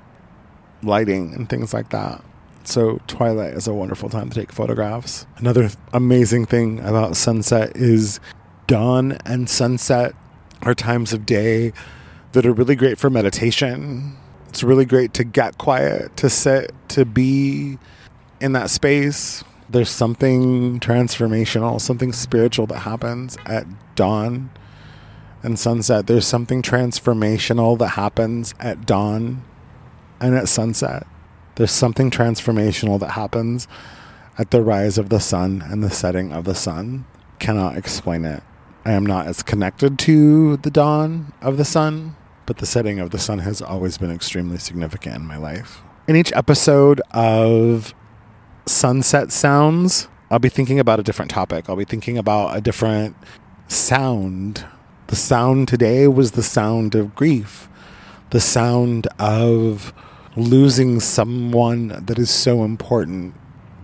lighting 0.82 1.34
and 1.34 1.48
things 1.48 1.72
like 1.72 1.90
that. 1.90 2.22
So, 2.64 3.00
twilight 3.06 3.54
is 3.54 3.66
a 3.66 3.74
wonderful 3.74 4.08
time 4.08 4.30
to 4.30 4.40
take 4.40 4.52
photographs. 4.52 5.26
Another 5.36 5.70
amazing 5.92 6.46
thing 6.46 6.80
about 6.80 7.16
sunset 7.16 7.76
is 7.76 8.20
dawn 8.66 9.18
and 9.24 9.50
sunset 9.50 10.14
are 10.62 10.74
times 10.74 11.12
of 11.12 11.26
day 11.26 11.72
that 12.32 12.46
are 12.46 12.52
really 12.52 12.76
great 12.76 12.98
for 12.98 13.10
meditation. 13.10 14.16
It's 14.48 14.62
really 14.62 14.84
great 14.84 15.12
to 15.14 15.24
get 15.24 15.58
quiet, 15.58 16.16
to 16.18 16.30
sit, 16.30 16.72
to 16.88 17.04
be 17.04 17.78
in 18.40 18.52
that 18.52 18.70
space. 18.70 19.42
There's 19.68 19.90
something 19.90 20.78
transformational, 20.80 21.80
something 21.80 22.12
spiritual 22.12 22.66
that 22.66 22.80
happens 22.80 23.36
at 23.46 23.66
dawn 23.94 24.50
and 25.42 25.58
sunset. 25.58 26.06
There's 26.06 26.26
something 26.26 26.62
transformational 26.62 27.78
that 27.78 27.88
happens 27.88 28.54
at 28.60 28.86
dawn 28.86 29.42
and 30.20 30.34
at 30.34 30.48
sunset. 30.48 31.06
There's 31.55 31.70
something 31.70 32.11
transformational 32.11 32.98
that 33.00 33.11
happens 33.11 33.68
at 34.38 34.50
the 34.50 34.62
rise 34.62 34.96
of 34.96 35.11
the 35.11 35.20
sun 35.20 35.62
and 35.64 35.84
the 35.84 35.90
setting 35.90 36.32
of 36.32 36.44
the 36.44 36.55
sun. 36.55 37.05
Cannot 37.38 37.76
explain 37.76 38.24
it. 38.24 38.42
I 38.84 38.92
am 38.92 39.05
not 39.05 39.26
as 39.26 39.42
connected 39.42 39.98
to 40.00 40.57
the 40.57 40.70
dawn 40.70 41.32
of 41.40 41.57
the 41.57 41.64
sun, 41.64 42.16
but 42.46 42.59
the 42.59 42.66
setting 42.66 42.98
of 42.98 43.11
the 43.11 43.18
sun 43.18 43.40
has 43.40 43.61
always 43.61 43.98
been 43.98 44.11
extremely 44.11 44.59
significant 44.59 45.16
in 45.16 45.26
my 45.26 45.36
life. 45.36 45.82
In 46.09 46.16
each 46.16 46.32
episode 46.32 47.00
of 47.12 47.94
Sunset 48.66 49.30
Sounds, 49.30 50.09
I'll 50.30 50.38
be 50.38 50.48
thinking 50.48 50.80
about 50.80 50.98
a 50.98 51.03
different 51.03 51.30
topic. 51.30 51.68
I'll 51.68 51.76
be 51.76 51.84
thinking 51.84 52.16
about 52.16 52.57
a 52.57 52.61
different 52.61 53.14
sound. 53.68 54.64
The 55.09 55.16
sound 55.16 55.68
today 55.68 56.09
was 56.09 56.32
the 56.32 56.42
sound 56.42 56.94
of 56.94 57.14
grief, 57.14 57.68
the 58.30 58.40
sound 58.40 59.07
of 59.18 59.92
losing 60.37 61.01
someone 61.01 61.89
that 62.07 62.18
is 62.18 62.30
so 62.30 62.64
important, 62.64 63.35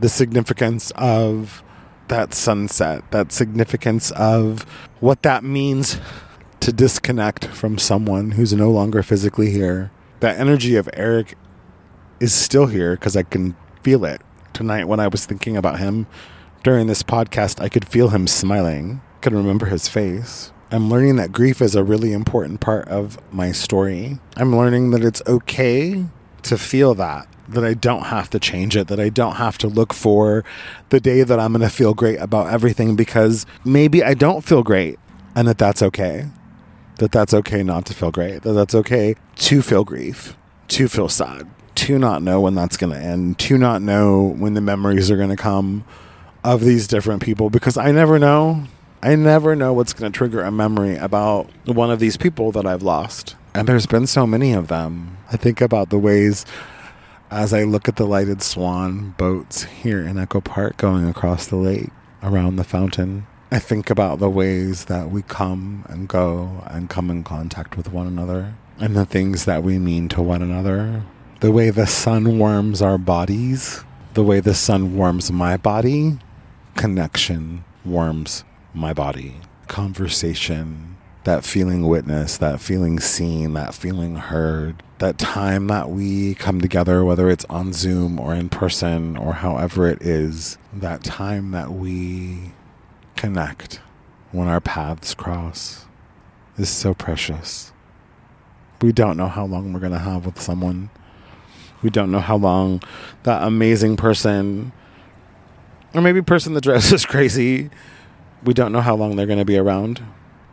the 0.01 0.09
significance 0.09 0.91
of 0.93 1.63
that 2.09 2.33
sunset, 2.33 3.11
that 3.11 3.33
significance 3.33 4.11
of 4.13 4.63
what 5.01 5.23
that 5.23 5.45
means 5.45 5.99
to 6.61 6.73
disconnect 6.73 7.45
from 7.47 7.79
someone 7.79 8.33
who's 8.33 8.53
no 8.53 8.71
longer 8.71 9.03
physically 9.03 9.51
here. 9.51 9.91
That 10.21 10.39
energy 10.39 10.77
of 10.77 10.89
Eric 10.95 11.37
is 12.19 12.35
still 12.35 12.67
here 12.67 12.95
because 12.95 13.17
I 13.17 13.23
can 13.23 13.55
feel 13.83 14.05
it. 14.05 14.23
Tonight, 14.53 14.89
when 14.89 15.01
I 15.01 15.09
was 15.09 15.27
thinking 15.27 15.57
about 15.57 15.79
him 15.79 16.07
during 16.65 16.87
this 16.87 17.03
podcast, 17.03 17.61
I 17.61 17.69
could 17.69 17.87
feel 17.87 18.09
him 18.09 18.27
smiling, 18.27 19.01
could 19.21 19.33
remember 19.33 19.67
his 19.67 19.87
face. 19.87 20.53
I'm 20.71 20.91
learning 20.91 21.17
that 21.17 21.33
grief 21.33 21.63
is 21.63 21.75
a 21.75 21.85
really 21.85 22.13
important 22.13 22.61
part 22.61 22.89
of 22.89 23.19
my 23.33 23.53
story. 23.53 24.19
I'm 24.37 24.57
learning 24.57 24.91
that 24.91 25.05
it's 25.05 25.23
okay 25.27 26.05
to 26.43 26.59
feel 26.59 26.95
that, 26.95 27.29
that 27.49 27.65
I 27.65 27.75
don't 27.75 28.05
have 28.05 28.31
to 28.31 28.39
change 28.39 28.77
it, 28.77 28.89
that 28.89 29.01
I 29.01 29.09
don't 29.09 29.37
have 29.37 29.59
to 29.59 29.69
look 29.69 29.93
for 29.93 30.45
the 30.91 31.01
day 31.01 31.23
that 31.23 31.39
I'm 31.39 31.53
going 31.53 31.69
to 31.69 31.75
feel 31.75 31.95
great 31.95 32.19
about 32.21 32.53
everything 32.53 32.97
because 32.97 33.47
maybe 33.65 34.03
I 34.03 34.15
don't 34.15 34.43
feel 34.43 34.63
great 34.63 34.99
and 35.35 35.47
that 35.49 35.59
that's 35.59 35.83
okay. 35.83 36.27
That 36.97 37.13
that's 37.13 37.33
okay 37.33 37.63
not 37.63 37.87
to 37.87 37.95
feel 37.95 38.11
great, 38.11 38.43
that 38.43 38.55
that's 38.55 38.75
okay 38.75 39.15
to 39.37 39.63
feel 39.63 39.85
grief, 39.85 40.37
to 40.69 40.89
feel 40.89 41.09
sad, 41.09 41.49
to 41.77 41.99
not 41.99 42.23
know 42.23 42.41
when 42.41 42.57
that's 42.57 42.77
going 42.77 42.93
to 42.93 42.99
end, 42.99 43.39
to 43.41 43.57
not 43.57 43.83
know 43.83 44.35
when 44.37 44.55
the 44.55 44.61
memories 44.61 45.09
are 45.11 45.17
going 45.17 45.29
to 45.31 45.37
come 45.37 45.85
of 46.43 46.65
these 46.65 46.89
different 46.89 47.23
people 47.23 47.51
because 47.51 47.77
I 47.77 47.93
never 47.93 48.19
know. 48.19 48.65
I 49.01 49.15
never 49.15 49.55
know 49.55 49.73
what's 49.73 49.93
going 49.93 50.11
to 50.11 50.17
trigger 50.17 50.43
a 50.43 50.51
memory 50.51 50.97
about 50.97 51.49
one 51.67 51.91
of 51.93 52.01
these 52.01 52.17
people 52.17 52.51
that 52.53 52.67
I've 52.67 52.83
lost. 52.83 53.37
And 53.55 53.67
there's 53.67 53.87
been 53.87 54.07
so 54.07 54.27
many 54.27 54.53
of 54.53 54.69
them. 54.69 55.19
I 55.33 55.37
think 55.37 55.61
about 55.61 55.91
the 55.91 55.99
ways 55.99 56.45
as 57.31 57.53
I 57.53 57.65
look 57.65 57.89
at 57.89 57.97
the 57.97 58.07
lighted 58.07 58.43
swan 58.43 59.15
boats 59.19 59.65
here 59.65 60.01
in 60.01 60.19
Echo 60.19 60.41
Park 60.41 60.77
going 60.77 61.09
across 61.09 61.47
the 61.47 61.57
lake 61.57 61.91
around 62.23 62.57
the 62.57 62.65
fountain. 62.65 63.27
I 63.51 63.59
think 63.59 63.89
about 63.89 64.19
the 64.19 64.29
ways 64.29 64.87
that 64.87 65.11
we 65.11 65.23
come 65.23 65.85
and 65.89 66.09
go 66.09 66.63
and 66.67 66.91
come 66.91 67.11
in 67.11 67.25
contact 67.25 67.77
with 67.77 67.91
one 67.93 68.07
another 68.07 68.55
and 68.79 68.95
the 68.95 69.07
things 69.07 69.47
that 69.47 69.63
we 69.63 69.79
mean 69.79 70.09
to 70.11 70.23
one 70.23 70.43
another. 70.43 71.03
The 71.41 71.51
way 71.51 71.71
the 71.71 71.87
sun 71.87 72.39
warms 72.39 72.83
our 72.83 72.99
bodies, 72.99 73.85
the 74.15 74.23
way 74.23 74.41
the 74.41 74.55
sun 74.55 74.97
warms 74.97 75.33
my 75.33 75.57
body, 75.57 76.19
connection 76.77 77.65
warms 77.85 78.45
my 78.75 78.93
body. 78.93 79.37
Conversation, 79.67 80.98
that 81.29 81.45
feeling 81.45 81.87
witnessed, 81.87 82.41
that 82.41 82.59
feeling 82.59 82.99
seen, 82.99 83.53
that 83.53 83.75
feeling 83.75 84.17
heard, 84.17 84.83
that 84.97 85.19
time 85.19 85.67
that 85.67 85.91
we 85.91 86.35
come 86.37 86.59
together, 86.59 87.05
whether 87.05 87.29
it's 87.29 87.45
on 87.51 87.71
Zoom 87.75 88.19
or 88.19 88.35
in 88.35 88.49
person 88.49 89.15
or 89.15 89.35
however 89.35 89.87
it 89.87 90.01
is, 90.01 90.57
that 90.73 91.05
time 91.05 91.51
that 91.51 91.71
we 91.71 92.53
connect 93.15 93.83
when 94.33 94.49
our 94.49 94.59
paths 94.59 95.13
cross 95.13 95.85
is 96.57 96.71
so 96.71 96.95
precious. 96.95 97.73
We 98.81 98.91
don't 98.91 99.19
know 99.19 99.29
how 99.29 99.45
long 99.45 99.75
we're 99.75 99.81
going 99.81 99.93
to 99.93 99.99
have 99.99 100.25
with 100.25 100.41
someone. 100.41 100.89
We 101.83 101.91
don't 101.91 102.11
know 102.11 102.21
how 102.21 102.37
long 102.37 102.83
that 103.25 103.43
amazing 103.43 103.99
person, 103.99 104.73
or 105.93 106.01
maybe 106.01 106.23
person 106.23 106.55
that 106.55 106.63
dresses 106.63 107.05
crazy, 107.15 107.69
we 108.43 108.55
don't 108.55 108.73
know 108.73 108.81
how 108.81 108.97
long 108.97 109.17
they're 109.17 109.27
going 109.27 109.39
to 109.39 109.45
be 109.45 109.59
around. 109.59 110.03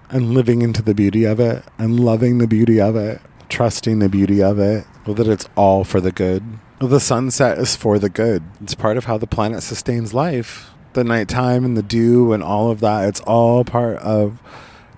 And 0.09 0.33
living 0.33 0.61
into 0.61 0.81
the 0.81 0.93
beauty 0.93 1.25
of 1.25 1.39
it 1.39 1.63
and 1.77 1.99
loving 1.99 2.37
the 2.37 2.47
beauty 2.47 2.79
of 2.79 2.95
it, 2.95 3.21
trusting 3.49 3.99
the 3.99 4.09
beauty 4.09 4.41
of 4.41 4.59
it, 4.59 4.85
that 5.05 5.27
it's 5.27 5.49
all 5.55 5.83
for 5.83 5.99
the 5.99 6.11
good. 6.11 6.43
The 6.79 6.99
sunset 6.99 7.57
is 7.57 7.75
for 7.75 7.99
the 7.99 8.09
good. 8.09 8.43
It's 8.61 8.75
part 8.75 8.97
of 8.97 9.05
how 9.05 9.17
the 9.17 9.27
planet 9.27 9.63
sustains 9.63 10.13
life. 10.13 10.71
The 10.93 11.03
nighttime 11.03 11.65
and 11.65 11.75
the 11.75 11.83
dew 11.83 12.33
and 12.33 12.43
all 12.43 12.71
of 12.71 12.79
that, 12.81 13.07
it's 13.07 13.21
all 13.21 13.63
part 13.63 13.97
of 13.97 14.39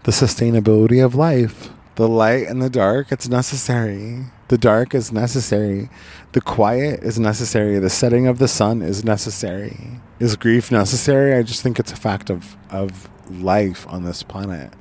the 0.04 0.12
sustainability 0.12 1.04
of 1.04 1.16
life. 1.16 1.70
The 1.96 2.08
light 2.08 2.48
and 2.48 2.62
the 2.62 2.70
dark, 2.70 3.12
it's 3.12 3.28
necessary. 3.28 4.26
The 4.50 4.58
dark 4.58 4.96
is 4.96 5.12
necessary. 5.12 5.90
The 6.32 6.42
quiet 6.42 7.04
is 7.04 7.20
necessary. 7.20 7.80
The 7.80 7.90
setting 7.90 8.28
of 8.28 8.38
the 8.38 8.48
sun 8.48 8.82
is 8.82 9.04
necessary. 9.04 10.00
Is 10.20 10.36
grief 10.36 10.72
necessary? 10.72 11.34
I 11.34 11.44
just 11.44 11.62
think 11.62 11.80
it's 11.80 11.92
a 11.92 11.98
fact 11.98 12.30
of, 12.30 12.56
of 12.70 13.10
life 13.30 13.86
on 13.88 14.04
this 14.04 14.24
planet, 14.24 14.74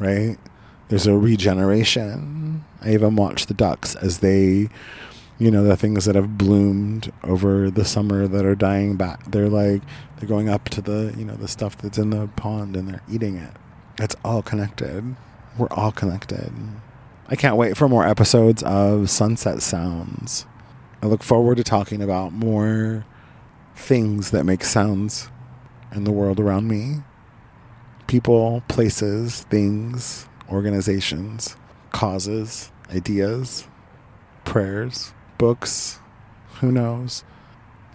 right? 0.00 0.36
There's 0.88 1.06
a 1.06 1.16
regeneration. 1.16 2.64
I 2.82 2.94
even 2.94 3.14
watch 3.14 3.46
the 3.46 3.54
ducks 3.54 3.94
as 3.94 4.18
they, 4.18 4.68
you 5.38 5.50
know, 5.50 5.62
the 5.62 5.76
things 5.76 6.06
that 6.06 6.16
have 6.16 6.36
bloomed 6.36 7.12
over 7.22 7.70
the 7.70 7.84
summer 7.84 8.26
that 8.26 8.44
are 8.44 8.56
dying 8.56 8.96
back. 8.96 9.30
They're 9.30 9.48
like, 9.48 9.82
they're 10.16 10.28
going 10.28 10.48
up 10.48 10.68
to 10.70 10.82
the, 10.82 11.14
you 11.16 11.24
know, 11.24 11.36
the 11.36 11.46
stuff 11.46 11.78
that's 11.78 11.98
in 11.98 12.10
the 12.10 12.26
pond 12.28 12.76
and 12.76 12.88
they're 12.88 13.02
eating 13.08 13.36
it. 13.36 13.52
It's 14.00 14.16
all 14.24 14.42
connected. 14.42 15.14
We're 15.58 15.68
all 15.70 15.92
connected. 15.92 16.52
I 17.28 17.36
can't 17.36 17.56
wait 17.56 17.76
for 17.76 17.88
more 17.88 18.06
episodes 18.06 18.62
of 18.64 19.10
Sunset 19.10 19.62
Sounds. 19.62 20.46
I 21.02 21.06
look 21.06 21.22
forward 21.22 21.58
to 21.58 21.64
talking 21.64 22.02
about 22.02 22.32
more 22.32 23.06
things 23.76 24.32
that 24.32 24.44
make 24.44 24.64
sounds 24.64 25.30
in 25.94 26.04
the 26.04 26.12
world 26.12 26.40
around 26.40 26.68
me 26.68 27.02
people, 28.10 28.60
places, 28.66 29.42
things, 29.50 30.26
organizations, 30.50 31.56
causes, 31.92 32.72
ideas, 32.92 33.68
prayers, 34.44 35.14
books, 35.38 36.00
who 36.54 36.72
knows. 36.72 37.22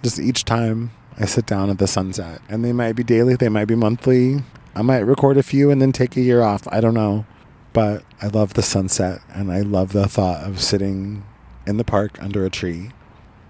Just 0.04 0.18
each 0.18 0.46
time 0.46 0.92
I 1.20 1.26
sit 1.26 1.46
down 1.46 1.70
at 1.70 1.80
the 1.80 1.86
sunset, 1.88 2.40
and 2.48 2.64
they 2.64 2.72
might 2.72 2.94
be 2.94 3.04
daily, 3.04 3.36
they 3.36 3.50
might 3.50 3.66
be 3.66 3.76
monthly. 3.76 4.42
I 4.74 4.84
might 4.84 5.00
record 5.00 5.36
a 5.36 5.44
few 5.44 5.70
and 5.70 5.82
then 5.82 5.92
take 5.92 6.16
a 6.16 6.22
year 6.22 6.42
off. 6.42 6.66
I 6.72 6.80
don't 6.80 6.94
know. 6.94 7.26
But 7.74 8.06
I 8.22 8.28
love 8.28 8.54
the 8.54 8.62
sunset 8.62 9.20
and 9.34 9.52
I 9.52 9.62
love 9.62 9.92
the 9.92 10.08
thought 10.08 10.46
of 10.48 10.62
sitting 10.62 11.26
in 11.68 11.76
the 11.76 11.84
park 11.84 12.24
under 12.24 12.46
a 12.46 12.50
tree, 12.50 12.92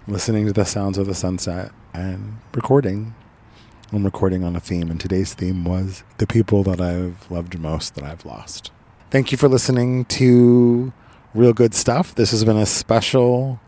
listening 0.07 0.47
to 0.47 0.53
the 0.53 0.65
sounds 0.65 0.97
of 0.97 1.05
the 1.05 1.13
sunset 1.13 1.71
and 1.93 2.39
recording. 2.55 3.13
I'm 3.95 4.03
recording 4.03 4.43
on 4.43 4.57
a 4.57 4.59
theme, 4.59 4.91
and 4.91 4.99
today's 4.99 5.33
theme 5.33 5.63
was 5.63 6.03
the 6.17 6.27
people 6.27 6.63
that 6.63 6.81
I've 6.81 7.31
loved 7.31 7.57
most 7.57 7.95
that 7.95 8.03
I've 8.03 8.25
lost. 8.25 8.71
Thank 9.09 9.31
you 9.31 9.37
for 9.37 9.47
listening 9.47 10.03
to 10.05 10.91
Real 11.33 11.53
Good 11.53 11.73
Stuff. 11.73 12.13
This 12.13 12.31
has 12.31 12.43
been 12.43 12.57
a 12.57 12.65
special 12.65 13.61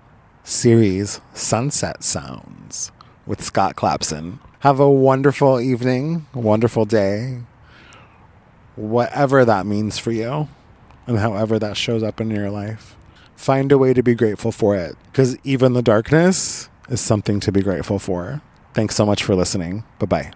series, 0.43 1.21
Sunset 1.33 2.03
Sounds, 2.03 2.91
with 3.25 3.41
Scott 3.41 3.77
Clapson. 3.77 4.39
Have 4.59 4.81
a 4.81 4.91
wonderful 4.91 5.61
evening, 5.61 6.25
wonderful 6.33 6.83
day, 6.83 7.43
whatever 8.75 9.45
that 9.45 9.65
means 9.65 9.97
for 9.97 10.11
you, 10.11 10.49
and 11.05 11.19
however 11.19 11.57
that 11.57 11.77
shows 11.77 12.03
up 12.03 12.19
in 12.19 12.31
your 12.31 12.51
life. 12.51 12.97
Find 13.37 13.71
a 13.71 13.77
way 13.77 13.93
to 13.93 14.03
be 14.03 14.13
grateful 14.13 14.51
for 14.51 14.75
it, 14.75 14.97
because 15.05 15.37
even 15.45 15.71
the 15.71 15.81
darkness 15.81 16.67
is 16.89 16.99
something 16.99 17.39
to 17.39 17.51
be 17.53 17.61
grateful 17.61 17.97
for. 17.97 18.41
Thanks 18.77 18.95
so 18.95 19.07
much 19.07 19.23
for 19.23 19.33
listening. 19.33 19.83
Bye 19.97 20.05
bye. 20.05 20.31